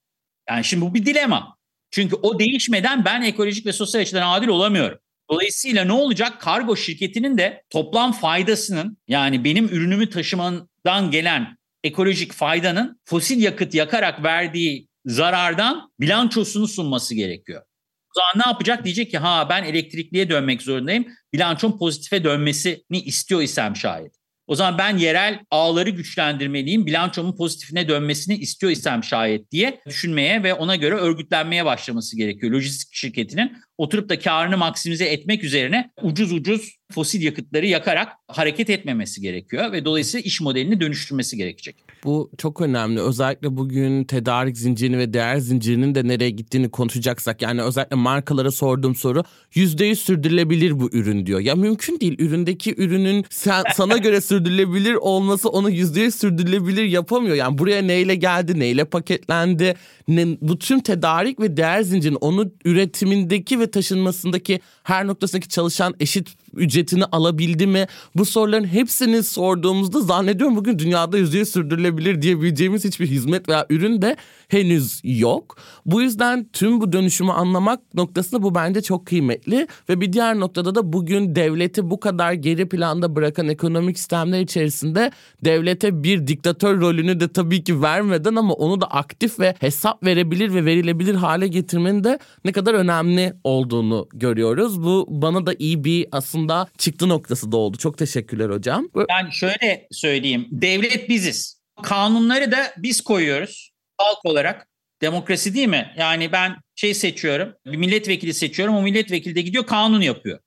Yani 0.49 0.65
şimdi 0.65 0.85
bu 0.85 0.95
bir 0.95 1.07
dilema. 1.07 1.57
Çünkü 1.91 2.17
o 2.17 2.39
değişmeden 2.39 3.05
ben 3.05 3.23
ekolojik 3.23 3.67
ve 3.67 3.73
sosyal 3.73 4.03
açıdan 4.03 4.39
adil 4.39 4.49
olamıyorum. 4.49 4.99
Dolayısıyla 5.31 5.85
ne 5.85 5.93
olacak? 5.93 6.41
Kargo 6.41 6.77
şirketinin 6.77 7.39
de 7.39 7.63
toplam 7.71 8.13
faydasının 8.13 8.99
yani 9.09 9.45
benim 9.45 9.69
ürünümü 9.69 10.11
taşımandan 10.11 11.11
gelen 11.11 11.57
ekolojik 11.85 12.33
faydanın 12.33 13.01
fosil 13.05 13.43
yakıt 13.43 13.75
yakarak 13.75 14.23
verdiği 14.23 14.89
zarardan 15.05 15.91
bilançosunu 16.01 16.69
sunması 16.69 17.15
gerekiyor. 17.15 17.63
O 18.11 18.21
zaman 18.21 18.47
ne 18.47 18.53
yapacak? 18.53 18.85
Diyecek 18.85 19.11
ki 19.11 19.19
ha 19.19 19.49
ben 19.49 19.65
elektrikliye 19.65 20.31
dönmek 20.31 20.63
zorundayım. 20.63 21.07
Bilançom 21.33 21.79
pozitife 21.79 22.25
dönmesini 22.25 23.01
istiyor 23.05 23.43
isem 23.43 23.77
şayet. 23.77 24.15
O 24.47 24.55
zaman 24.55 24.79
ben 24.79 24.97
yerel 24.97 25.41
ağları 25.51 25.91
güçlendirmeliyim, 25.91 26.87
bilançomun 26.87 27.37
pozitifine 27.37 27.89
dönmesini 27.89 28.37
istiyor 28.37 28.73
isem 28.73 29.05
şayet 29.05 29.51
diye 29.51 29.81
düşünmeye 29.87 30.43
ve 30.43 30.55
ona 30.55 30.77
göre 30.77 30.95
örgütlenmeye 30.95 31.65
başlaması 31.65 32.17
gerekiyor. 32.17 32.53
Lojistik 32.53 32.95
şirketinin 32.95 33.57
oturup 33.79 34.09
da 34.09 34.19
karını 34.19 34.57
maksimize 34.57 35.05
etmek 35.05 35.45
üzerine 35.45 35.91
ucuz 36.03 36.33
ucuz 36.33 36.77
fosil 36.93 37.23
yakıtları 37.23 37.67
yakarak 37.67 38.09
hareket 38.29 38.71
etmemesi 38.71 39.21
gerekiyor 39.21 39.73
ve 39.73 39.85
dolayısıyla 39.85 40.23
iş 40.25 40.41
modelini 40.41 40.81
dönüştürmesi 40.81 41.37
gerekecek. 41.37 41.77
Bu 42.05 42.31
çok 42.39 42.61
önemli. 42.61 43.01
Özellikle 43.01 43.57
bugün 43.57 44.05
tedarik 44.05 44.59
zincirini 44.59 44.99
ve 44.99 45.13
değer 45.13 45.37
zincirinin 45.37 45.95
de 45.95 46.09
nereye 46.09 46.31
gittiğini 46.31 46.71
konuşacaksak 46.71 47.43
yani 47.43 47.63
özellikle 47.63 47.97
markalara 47.97 48.51
sorduğum 48.51 48.95
soru 48.95 49.23
%100 49.55 49.95
sürdürülebilir 49.95 50.81
bu 50.81 50.91
ürün 50.93 51.27
diyor. 51.27 51.41
Ya 51.41 51.55
mümkün 51.55 52.01
değil. 52.01 52.17
Üründeki 52.19 52.75
ürünün 52.77 53.25
sen, 53.31 53.63
sana 53.75 53.97
göre 53.97 54.21
sürdürülebilir 54.21 54.95
olması 54.95 55.49
onu 55.49 55.71
%100 55.71 56.11
sürdürülebilir 56.11 56.85
yapamıyor. 56.85 57.37
Yani 57.37 57.59
buraya 57.59 57.83
neyle 57.83 58.15
geldi, 58.15 58.59
neyle 58.59 58.85
paketlendi, 58.85 59.75
ne, 60.09 60.27
bu 60.41 60.59
tüm 60.59 60.81
tedarik 60.81 61.41
ve 61.41 61.57
değer 61.57 61.83
zincirinin 61.83 62.19
onu 62.21 62.53
üretimindeki 62.65 63.61
ve 63.61 63.64
taşınmasındaki 63.71 64.61
her 64.83 65.07
noktasındaki 65.07 65.49
çalışan 65.49 65.95
eşit 66.01 66.37
ücretini 66.57 67.05
alabildi 67.05 67.67
mi? 67.67 67.87
Bu 68.17 68.25
soruların 68.25 68.65
hepsini 68.65 69.23
sorduğumuzda 69.23 70.01
zannediyorum 70.01 70.57
bugün 70.57 70.79
dünyada 70.79 71.19
yüzde 71.19 71.45
sürdürülebilir 71.45 72.23
diyebileceğimiz 72.23 72.85
hiçbir 72.85 73.07
hizmet 73.07 73.49
veya 73.49 73.67
ürün 73.71 74.03
de 74.03 74.17
henüz 74.49 75.01
yok. 75.05 75.57
Bu 75.87 76.03
yüzden 76.03 76.49
tüm 76.53 76.81
bu 76.81 76.93
dönüşümü 76.93 77.33
anlamak 77.33 77.95
noktasında 77.95 78.43
bu 78.43 78.55
bence 78.55 78.83
çok 78.83 79.07
kıymetli 79.07 79.69
ve 79.89 80.01
bir 80.01 80.13
diğer 80.13 80.41
noktada 80.41 80.75
da 80.75 80.93
bugün 80.93 81.35
devleti 81.35 81.91
bu 81.91 82.01
kadar 82.01 82.33
geri 82.33 82.69
planda 82.69 83.17
bırakan 83.17 83.49
ekonomik 83.49 83.99
sistemler 83.99 84.41
içerisinde 84.41 85.11
devlete 85.45 86.03
bir 86.03 86.27
diktatör 86.27 86.81
rolünü 86.81 87.21
de 87.21 87.29
tabii 87.29 87.65
ki 87.65 87.83
vermeden 87.83 88.35
ama 88.35 88.55
onu 88.55 88.81
da 88.81 88.87
aktif 88.87 89.41
ve 89.41 89.55
hesap 89.59 90.05
verebilir 90.05 90.55
ve 90.55 90.65
verilebilir 90.65 91.15
hale 91.15 91.49
getirmenin 91.49 92.05
de 92.05 92.19
ne 92.45 92.53
kadar 92.53 92.75
önemli 92.75 93.35
olduğunu 93.45 94.09
görüyoruz. 94.15 94.83
Bu 94.83 95.07
bana 95.11 95.47
da 95.47 95.55
iyi 95.59 95.85
bir 95.85 96.07
aslında 96.13 96.44
çıktı 96.79 97.09
noktası 97.09 97.53
da 97.53 97.57
oldu. 97.57 97.77
Çok 97.77 97.99
teşekkürler 97.99 98.51
hocam. 98.51 98.89
Ben 99.09 99.31
şöyle 99.31 99.87
söyleyeyim. 99.91 100.49
Devlet 100.51 101.09
biziz. 101.09 101.61
Kanunları 101.83 102.53
da 102.53 102.75
biz 102.77 103.01
koyuyoruz 103.01 103.75
halk 103.99 104.25
olarak. 104.25 104.69
Demokrasi 105.03 105.55
değil 105.55 105.69
mi? 105.69 105.95
Yani 105.99 106.33
ben 106.33 106.57
şey 106.75 106.95
seçiyorum, 106.95 107.55
bir 107.67 107.77
milletvekili 107.77 108.35
seçiyorum. 108.35 108.77
O 108.77 108.83
milletvekili 108.83 109.35
de 109.35 109.41
gidiyor 109.41 109.67
kanun 109.67 110.01
yapıyor. 110.01 110.39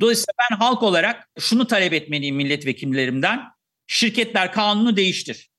Dolayısıyla 0.00 0.32
ben 0.50 0.56
halk 0.56 0.82
olarak 0.82 1.28
şunu 1.38 1.66
talep 1.66 1.92
etmeliyim 1.92 2.36
milletvekillerimden. 2.36 3.40
Şirketler 3.86 4.52
kanunu 4.52 4.96
değiştir. 4.96 5.50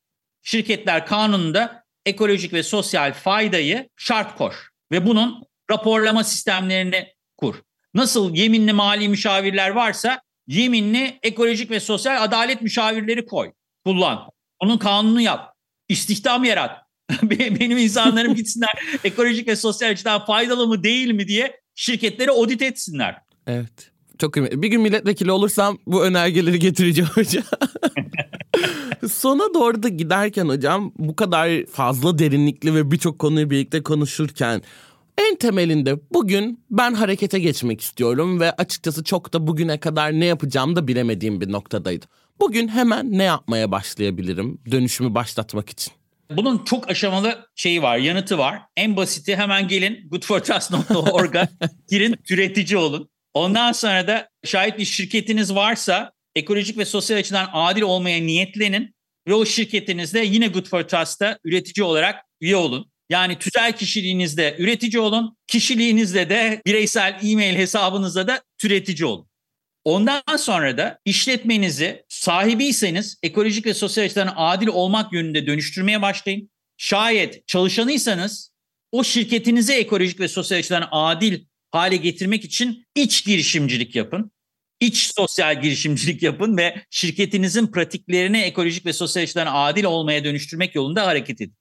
Şirketler 0.41 1.05
kanununda 1.05 1.83
ekolojik 2.05 2.53
ve 2.53 2.63
sosyal 2.63 3.13
faydayı 3.13 3.89
şart 3.97 4.37
koş. 4.37 4.55
Ve 4.91 5.05
bunun 5.05 5.43
raporlama 5.71 6.23
sistemlerini 6.23 7.13
kur. 7.37 7.55
Nasıl 7.93 8.35
yeminli 8.35 8.73
mali 8.73 9.09
müşavirler 9.09 9.69
varsa 9.69 10.21
yeminli 10.47 11.19
ekolojik 11.23 11.71
ve 11.71 11.79
sosyal 11.79 12.23
adalet 12.23 12.61
müşavirleri 12.61 13.25
koy. 13.25 13.51
Kullan. 13.85 14.29
Onun 14.59 14.77
kanunu 14.77 15.21
yap. 15.21 15.53
İstihdam 15.89 16.43
yarat. 16.43 16.81
Benim 17.23 17.77
insanlarım 17.77 18.35
gitsinler 18.35 18.73
ekolojik 19.03 19.47
ve 19.47 19.55
sosyal 19.55 19.89
açıdan 19.89 20.25
faydalı 20.25 20.67
mı 20.67 20.83
değil 20.83 21.11
mi 21.11 21.27
diye 21.27 21.61
şirketleri 21.75 22.31
audit 22.31 22.61
etsinler. 22.61 23.15
Evet. 23.47 23.91
Çok 24.19 24.33
kıymetli. 24.33 24.61
Bir 24.61 24.67
gün 24.67 24.81
milletvekili 24.81 25.31
olursam 25.31 25.77
bu 25.87 26.03
önergeleri 26.03 26.59
getireceğim 26.59 27.09
hocam. 27.13 27.43
Sona 29.11 29.53
doğru 29.53 29.83
da 29.83 29.87
giderken 29.87 30.45
hocam 30.45 30.93
bu 30.97 31.15
kadar 31.15 31.65
fazla 31.65 32.19
derinlikli 32.19 32.75
ve 32.75 32.91
birçok 32.91 33.19
konuyu 33.19 33.49
birlikte 33.49 33.83
konuşurken 33.83 34.61
en 35.21 35.35
temelinde 35.35 35.99
bugün 36.13 36.65
ben 36.69 36.93
harekete 36.93 37.39
geçmek 37.39 37.81
istiyorum 37.81 38.39
ve 38.39 38.51
açıkçası 38.51 39.03
çok 39.03 39.33
da 39.33 39.47
bugüne 39.47 39.79
kadar 39.79 40.11
ne 40.11 40.25
yapacağımı 40.25 40.75
da 40.75 40.87
bilemediğim 40.87 41.41
bir 41.41 41.51
noktadaydı. 41.51 42.05
Bugün 42.39 42.67
hemen 42.67 43.17
ne 43.17 43.23
yapmaya 43.23 43.71
başlayabilirim 43.71 44.61
dönüşümü 44.71 45.15
başlatmak 45.15 45.69
için? 45.69 45.93
Bunun 46.37 46.63
çok 46.63 46.89
aşamalı 46.89 47.49
şeyi 47.55 47.81
var, 47.81 47.97
yanıtı 47.97 48.37
var. 48.37 48.61
En 48.77 48.97
basiti 48.97 49.35
hemen 49.35 49.67
gelin 49.67 50.09
goodfortrust.org'a 50.09 51.47
girin, 51.89 52.15
türetici 52.27 52.77
olun. 52.77 53.09
Ondan 53.33 53.71
sonra 53.71 54.07
da 54.07 54.29
şayet 54.43 54.77
bir 54.77 54.85
şirketiniz 54.85 55.55
varsa 55.55 56.11
ekolojik 56.35 56.77
ve 56.77 56.85
sosyal 56.85 57.17
açıdan 57.17 57.49
adil 57.53 57.81
olmaya 57.81 58.21
niyetlenin 58.21 58.95
ve 59.27 59.33
o 59.33 59.45
şirketinizde 59.45 60.19
yine 60.19 60.47
Good 60.47 60.65
for 60.65 60.81
Trust'ta 60.83 61.39
üretici 61.43 61.83
olarak 61.83 62.25
üye 62.41 62.55
olun. 62.55 62.90
Yani 63.11 63.39
tüzel 63.39 63.77
kişiliğinizde 63.77 64.55
üretici 64.59 64.99
olun, 64.99 65.37
kişiliğinizde 65.47 66.29
de 66.29 66.61
bireysel 66.65 67.19
e-mail 67.23 67.55
hesabınızda 67.55 68.27
da 68.27 68.41
türetici 68.57 69.05
olun. 69.05 69.27
Ondan 69.83 70.37
sonra 70.37 70.77
da 70.77 70.99
işletmenizi 71.05 72.05
sahibiyseniz 72.09 73.17
ekolojik 73.23 73.65
ve 73.65 73.73
sosyal 73.73 74.05
açıdan 74.05 74.33
adil 74.35 74.67
olmak 74.67 75.13
yönünde 75.13 75.47
dönüştürmeye 75.47 76.01
başlayın. 76.01 76.51
Şayet 76.77 77.47
çalışanıysanız 77.47 78.51
o 78.91 79.03
şirketinizi 79.03 79.73
ekolojik 79.73 80.19
ve 80.19 80.27
sosyal 80.27 80.59
açıdan 80.59 80.87
adil 80.91 81.45
hale 81.71 81.97
getirmek 81.97 82.45
için 82.45 82.85
iç 82.95 83.25
girişimcilik 83.25 83.95
yapın. 83.95 84.31
İç 84.79 85.11
sosyal 85.15 85.61
girişimcilik 85.61 86.23
yapın 86.23 86.57
ve 86.57 86.81
şirketinizin 86.89 87.67
pratiklerini 87.67 88.41
ekolojik 88.41 88.85
ve 88.85 88.93
sosyal 88.93 89.23
açıdan 89.23 89.47
adil 89.49 89.83
olmaya 89.83 90.23
dönüştürmek 90.23 90.75
yolunda 90.75 91.07
hareket 91.07 91.41
edin. 91.41 91.60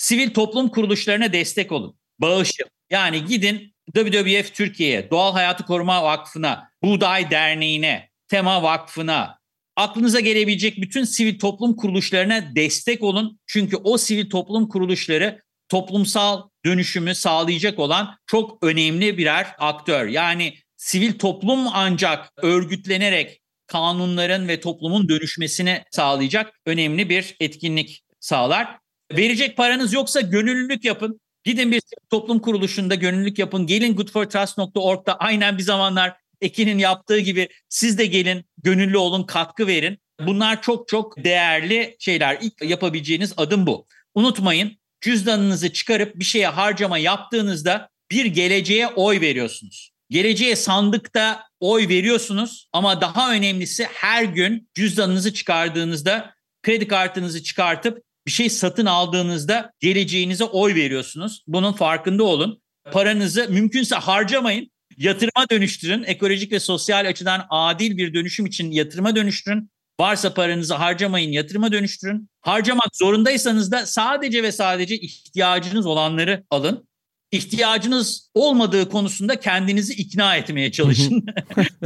Sivil 0.00 0.30
toplum 0.30 0.68
kuruluşlarına 0.68 1.32
destek 1.32 1.72
olun. 1.72 1.96
Bağış 2.18 2.58
yapın. 2.60 2.74
Yani 2.90 3.24
gidin 3.24 3.74
WWF 3.94 4.54
Türkiye'ye, 4.54 5.10
Doğal 5.10 5.32
Hayatı 5.32 5.64
Koruma 5.64 6.04
Vakfı'na, 6.04 6.70
Buğday 6.82 7.30
Derneği'ne, 7.30 8.10
Tema 8.28 8.62
Vakfı'na, 8.62 9.40
Aklınıza 9.76 10.20
gelebilecek 10.20 10.76
bütün 10.76 11.04
sivil 11.04 11.38
toplum 11.38 11.76
kuruluşlarına 11.76 12.56
destek 12.56 13.02
olun. 13.02 13.40
Çünkü 13.46 13.76
o 13.76 13.98
sivil 13.98 14.30
toplum 14.30 14.68
kuruluşları 14.68 15.42
toplumsal 15.68 16.48
dönüşümü 16.64 17.14
sağlayacak 17.14 17.78
olan 17.78 18.16
çok 18.26 18.64
önemli 18.64 19.18
birer 19.18 19.46
aktör. 19.58 20.06
Yani 20.06 20.54
sivil 20.76 21.18
toplum 21.18 21.66
ancak 21.72 22.32
örgütlenerek 22.36 23.40
kanunların 23.66 24.48
ve 24.48 24.60
toplumun 24.60 25.08
dönüşmesini 25.08 25.84
sağlayacak 25.90 26.60
önemli 26.66 27.08
bir 27.08 27.36
etkinlik 27.40 28.02
sağlar. 28.20 28.80
Verecek 29.12 29.56
paranız 29.56 29.92
yoksa 29.92 30.20
gönüllülük 30.20 30.84
yapın. 30.84 31.20
Gidin 31.44 31.72
bir 31.72 31.82
toplum 32.10 32.38
kuruluşunda 32.38 32.94
gönüllülük 32.94 33.38
yapın. 33.38 33.66
Gelin 33.66 33.96
goodfortrust.org'da 33.96 35.16
aynen 35.18 35.58
bir 35.58 35.62
zamanlar 35.62 36.16
Ekin'in 36.40 36.78
yaptığı 36.78 37.18
gibi 37.18 37.48
siz 37.68 37.98
de 37.98 38.06
gelin 38.06 38.44
gönüllü 38.62 38.96
olun 38.96 39.22
katkı 39.22 39.66
verin. 39.66 39.98
Bunlar 40.20 40.62
çok 40.62 40.88
çok 40.88 41.24
değerli 41.24 41.96
şeyler. 41.98 42.38
İlk 42.40 42.62
yapabileceğiniz 42.62 43.34
adım 43.36 43.66
bu. 43.66 43.86
Unutmayın 44.14 44.76
cüzdanınızı 45.00 45.72
çıkarıp 45.72 46.14
bir 46.14 46.24
şeye 46.24 46.46
harcama 46.46 46.98
yaptığınızda 46.98 47.88
bir 48.10 48.26
geleceğe 48.26 48.88
oy 48.88 49.20
veriyorsunuz. 49.20 49.90
Geleceğe 50.10 50.56
sandıkta 50.56 51.42
oy 51.60 51.88
veriyorsunuz 51.88 52.68
ama 52.72 53.00
daha 53.00 53.32
önemlisi 53.32 53.84
her 53.84 54.24
gün 54.24 54.68
cüzdanınızı 54.74 55.34
çıkardığınızda 55.34 56.34
kredi 56.62 56.88
kartınızı 56.88 57.42
çıkartıp 57.42 58.02
bir 58.30 58.34
şey 58.34 58.50
satın 58.50 58.86
aldığınızda 58.86 59.72
geleceğinize 59.80 60.44
oy 60.44 60.74
veriyorsunuz. 60.74 61.44
Bunun 61.46 61.72
farkında 61.72 62.24
olun. 62.24 62.62
Paranızı 62.92 63.46
mümkünse 63.48 63.96
harcamayın. 63.96 64.70
Yatırıma 64.96 65.50
dönüştürün. 65.50 66.02
Ekolojik 66.02 66.52
ve 66.52 66.60
sosyal 66.60 67.08
açıdan 67.08 67.46
adil 67.50 67.96
bir 67.96 68.14
dönüşüm 68.14 68.46
için 68.46 68.70
yatırıma 68.70 69.16
dönüştürün. 69.16 69.70
Varsa 70.00 70.34
paranızı 70.34 70.74
harcamayın, 70.74 71.32
yatırıma 71.32 71.72
dönüştürün. 71.72 72.28
Harcamak 72.40 72.96
zorundaysanız 72.96 73.72
da 73.72 73.86
sadece 73.86 74.42
ve 74.42 74.52
sadece 74.52 74.94
ihtiyacınız 74.94 75.86
olanları 75.86 76.44
alın 76.50 76.88
ihtiyacınız 77.32 78.30
olmadığı 78.34 78.88
konusunda 78.88 79.40
kendinizi 79.40 79.94
ikna 79.94 80.36
etmeye 80.36 80.72
çalışın. 80.72 81.26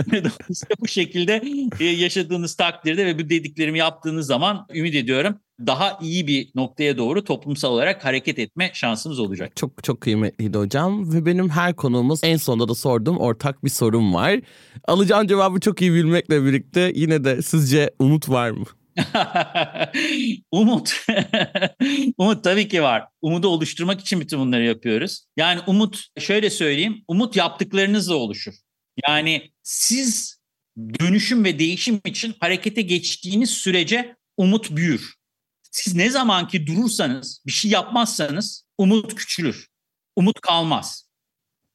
Bu 0.80 0.88
şekilde 0.88 1.42
e, 1.80 1.84
yaşadığınız 1.84 2.56
takdirde 2.56 3.06
ve 3.06 3.18
bu 3.18 3.28
dediklerimi 3.30 3.78
yaptığınız 3.78 4.26
zaman 4.26 4.66
ümit 4.74 4.94
ediyorum 4.94 5.38
daha 5.66 5.98
iyi 6.02 6.26
bir 6.26 6.50
noktaya 6.54 6.98
doğru 6.98 7.24
toplumsal 7.24 7.72
olarak 7.72 8.04
hareket 8.04 8.38
etme 8.38 8.70
şansınız 8.74 9.18
olacak. 9.18 9.56
Çok 9.56 9.84
çok 9.84 10.00
kıymetliydi 10.00 10.58
hocam 10.58 11.12
ve 11.12 11.26
benim 11.26 11.48
her 11.48 11.76
konuğumuz 11.76 12.20
en 12.22 12.36
sonunda 12.36 12.68
da 12.68 12.74
sorduğum 12.74 13.18
ortak 13.18 13.64
bir 13.64 13.70
sorum 13.70 14.14
var. 14.14 14.40
Alacağım 14.84 15.26
cevabı 15.26 15.60
çok 15.60 15.82
iyi 15.82 15.92
bilmekle 15.92 16.44
birlikte 16.44 16.92
yine 16.94 17.24
de 17.24 17.42
sizce 17.42 17.90
umut 17.98 18.28
var 18.28 18.50
mı? 18.50 18.64
umut. 20.52 21.06
umut 22.18 22.44
tabii 22.44 22.68
ki 22.68 22.82
var. 22.82 23.04
Umudu 23.22 23.48
oluşturmak 23.48 24.00
için 24.00 24.20
bütün 24.20 24.38
bunları 24.38 24.64
yapıyoruz. 24.64 25.26
Yani 25.36 25.60
umut 25.66 26.06
şöyle 26.18 26.50
söyleyeyim. 26.50 27.04
Umut 27.08 27.36
yaptıklarınızla 27.36 28.14
oluşur. 28.14 28.54
Yani 29.08 29.52
siz 29.62 30.38
dönüşüm 31.00 31.44
ve 31.44 31.58
değişim 31.58 32.00
için 32.04 32.34
harekete 32.40 32.82
geçtiğiniz 32.82 33.50
sürece 33.50 34.16
umut 34.36 34.70
büyür. 34.70 35.14
Siz 35.70 35.94
ne 35.94 36.10
zaman 36.10 36.48
ki 36.48 36.66
durursanız, 36.66 37.42
bir 37.46 37.52
şey 37.52 37.70
yapmazsanız 37.70 38.66
umut 38.78 39.14
küçülür. 39.14 39.68
Umut 40.16 40.40
kalmaz. 40.40 41.08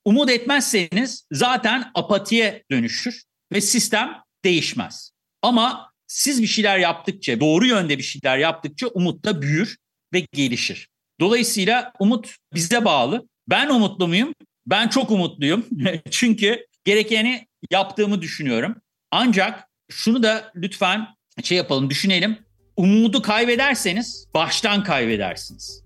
Umut 0.06 0.30
etmezseniz 0.30 1.28
zaten 1.32 1.92
apatiye 1.96 2.64
dönüşür 2.72 3.24
ve 3.52 3.62
sistem 3.62 4.24
değişmez. 4.44 5.12
Ama 5.42 5.89
siz 6.10 6.42
bir 6.42 6.48
şeyler 6.48 6.78
yaptıkça, 6.78 7.40
doğru 7.40 7.66
yönde 7.66 7.98
bir 7.98 8.04
şeyler 8.04 8.38
yaptıkça 8.38 8.88
umut 8.88 9.26
da 9.26 9.42
büyür 9.42 9.78
ve 10.14 10.26
gelişir. 10.34 10.88
Dolayısıyla 11.20 11.94
umut 12.00 12.36
bize 12.54 12.86
bağlı. 12.86 13.28
Ben 13.48 13.70
umutlu 13.70 14.08
muyum? 14.08 14.34
Ben 14.66 14.88
çok 14.88 15.12
umutluyum. 15.12 15.66
Çünkü 16.12 16.66
gerekeni 16.86 17.48
yaptığımı 17.72 18.22
düşünüyorum. 18.22 18.76
Ancak 19.12 19.64
şunu 19.92 20.24
da 20.24 20.52
lütfen 20.56 21.08
şey 21.44 21.58
yapalım, 21.58 21.90
düşünelim. 21.90 22.38
Umudu 22.78 23.22
kaybederseniz 23.22 24.28
baştan 24.34 24.84
kaybedersiniz. 24.84 25.84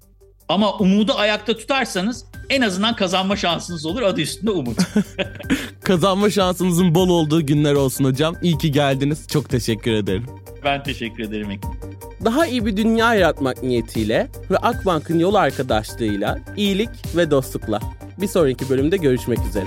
Ama 0.49 0.77
umudu 0.77 1.13
ayakta 1.13 1.57
tutarsanız 1.57 2.25
en 2.49 2.61
azından 2.61 2.95
kazanma 2.95 3.35
şansınız 3.35 3.85
olur. 3.85 4.01
Adı 4.01 4.21
üstünde 4.21 4.51
umut. 4.51 4.77
kazanma 5.83 6.29
şansımızın 6.29 6.95
bol 6.95 7.09
olduğu 7.09 7.45
günler 7.45 7.73
olsun 7.73 8.05
hocam. 8.05 8.35
İyi 8.41 8.57
ki 8.57 8.71
geldiniz. 8.71 9.27
Çok 9.27 9.49
teşekkür 9.49 9.91
ederim. 9.91 10.25
Ben 10.63 10.83
teşekkür 10.83 11.23
ederim 11.23 11.51
Ekin. 11.51 11.69
Daha 12.25 12.45
iyi 12.45 12.65
bir 12.65 12.77
dünya 12.77 13.13
yaratmak 13.15 13.63
niyetiyle 13.63 14.27
ve 14.51 14.57
Akbank'ın 14.57 15.19
yol 15.19 15.33
arkadaşlığıyla 15.33 16.39
iyilik 16.57 16.89
ve 17.15 17.31
dostlukla. 17.31 17.79
Bir 18.21 18.27
sonraki 18.27 18.69
bölümde 18.69 18.97
görüşmek 18.97 19.39
üzere. 19.49 19.65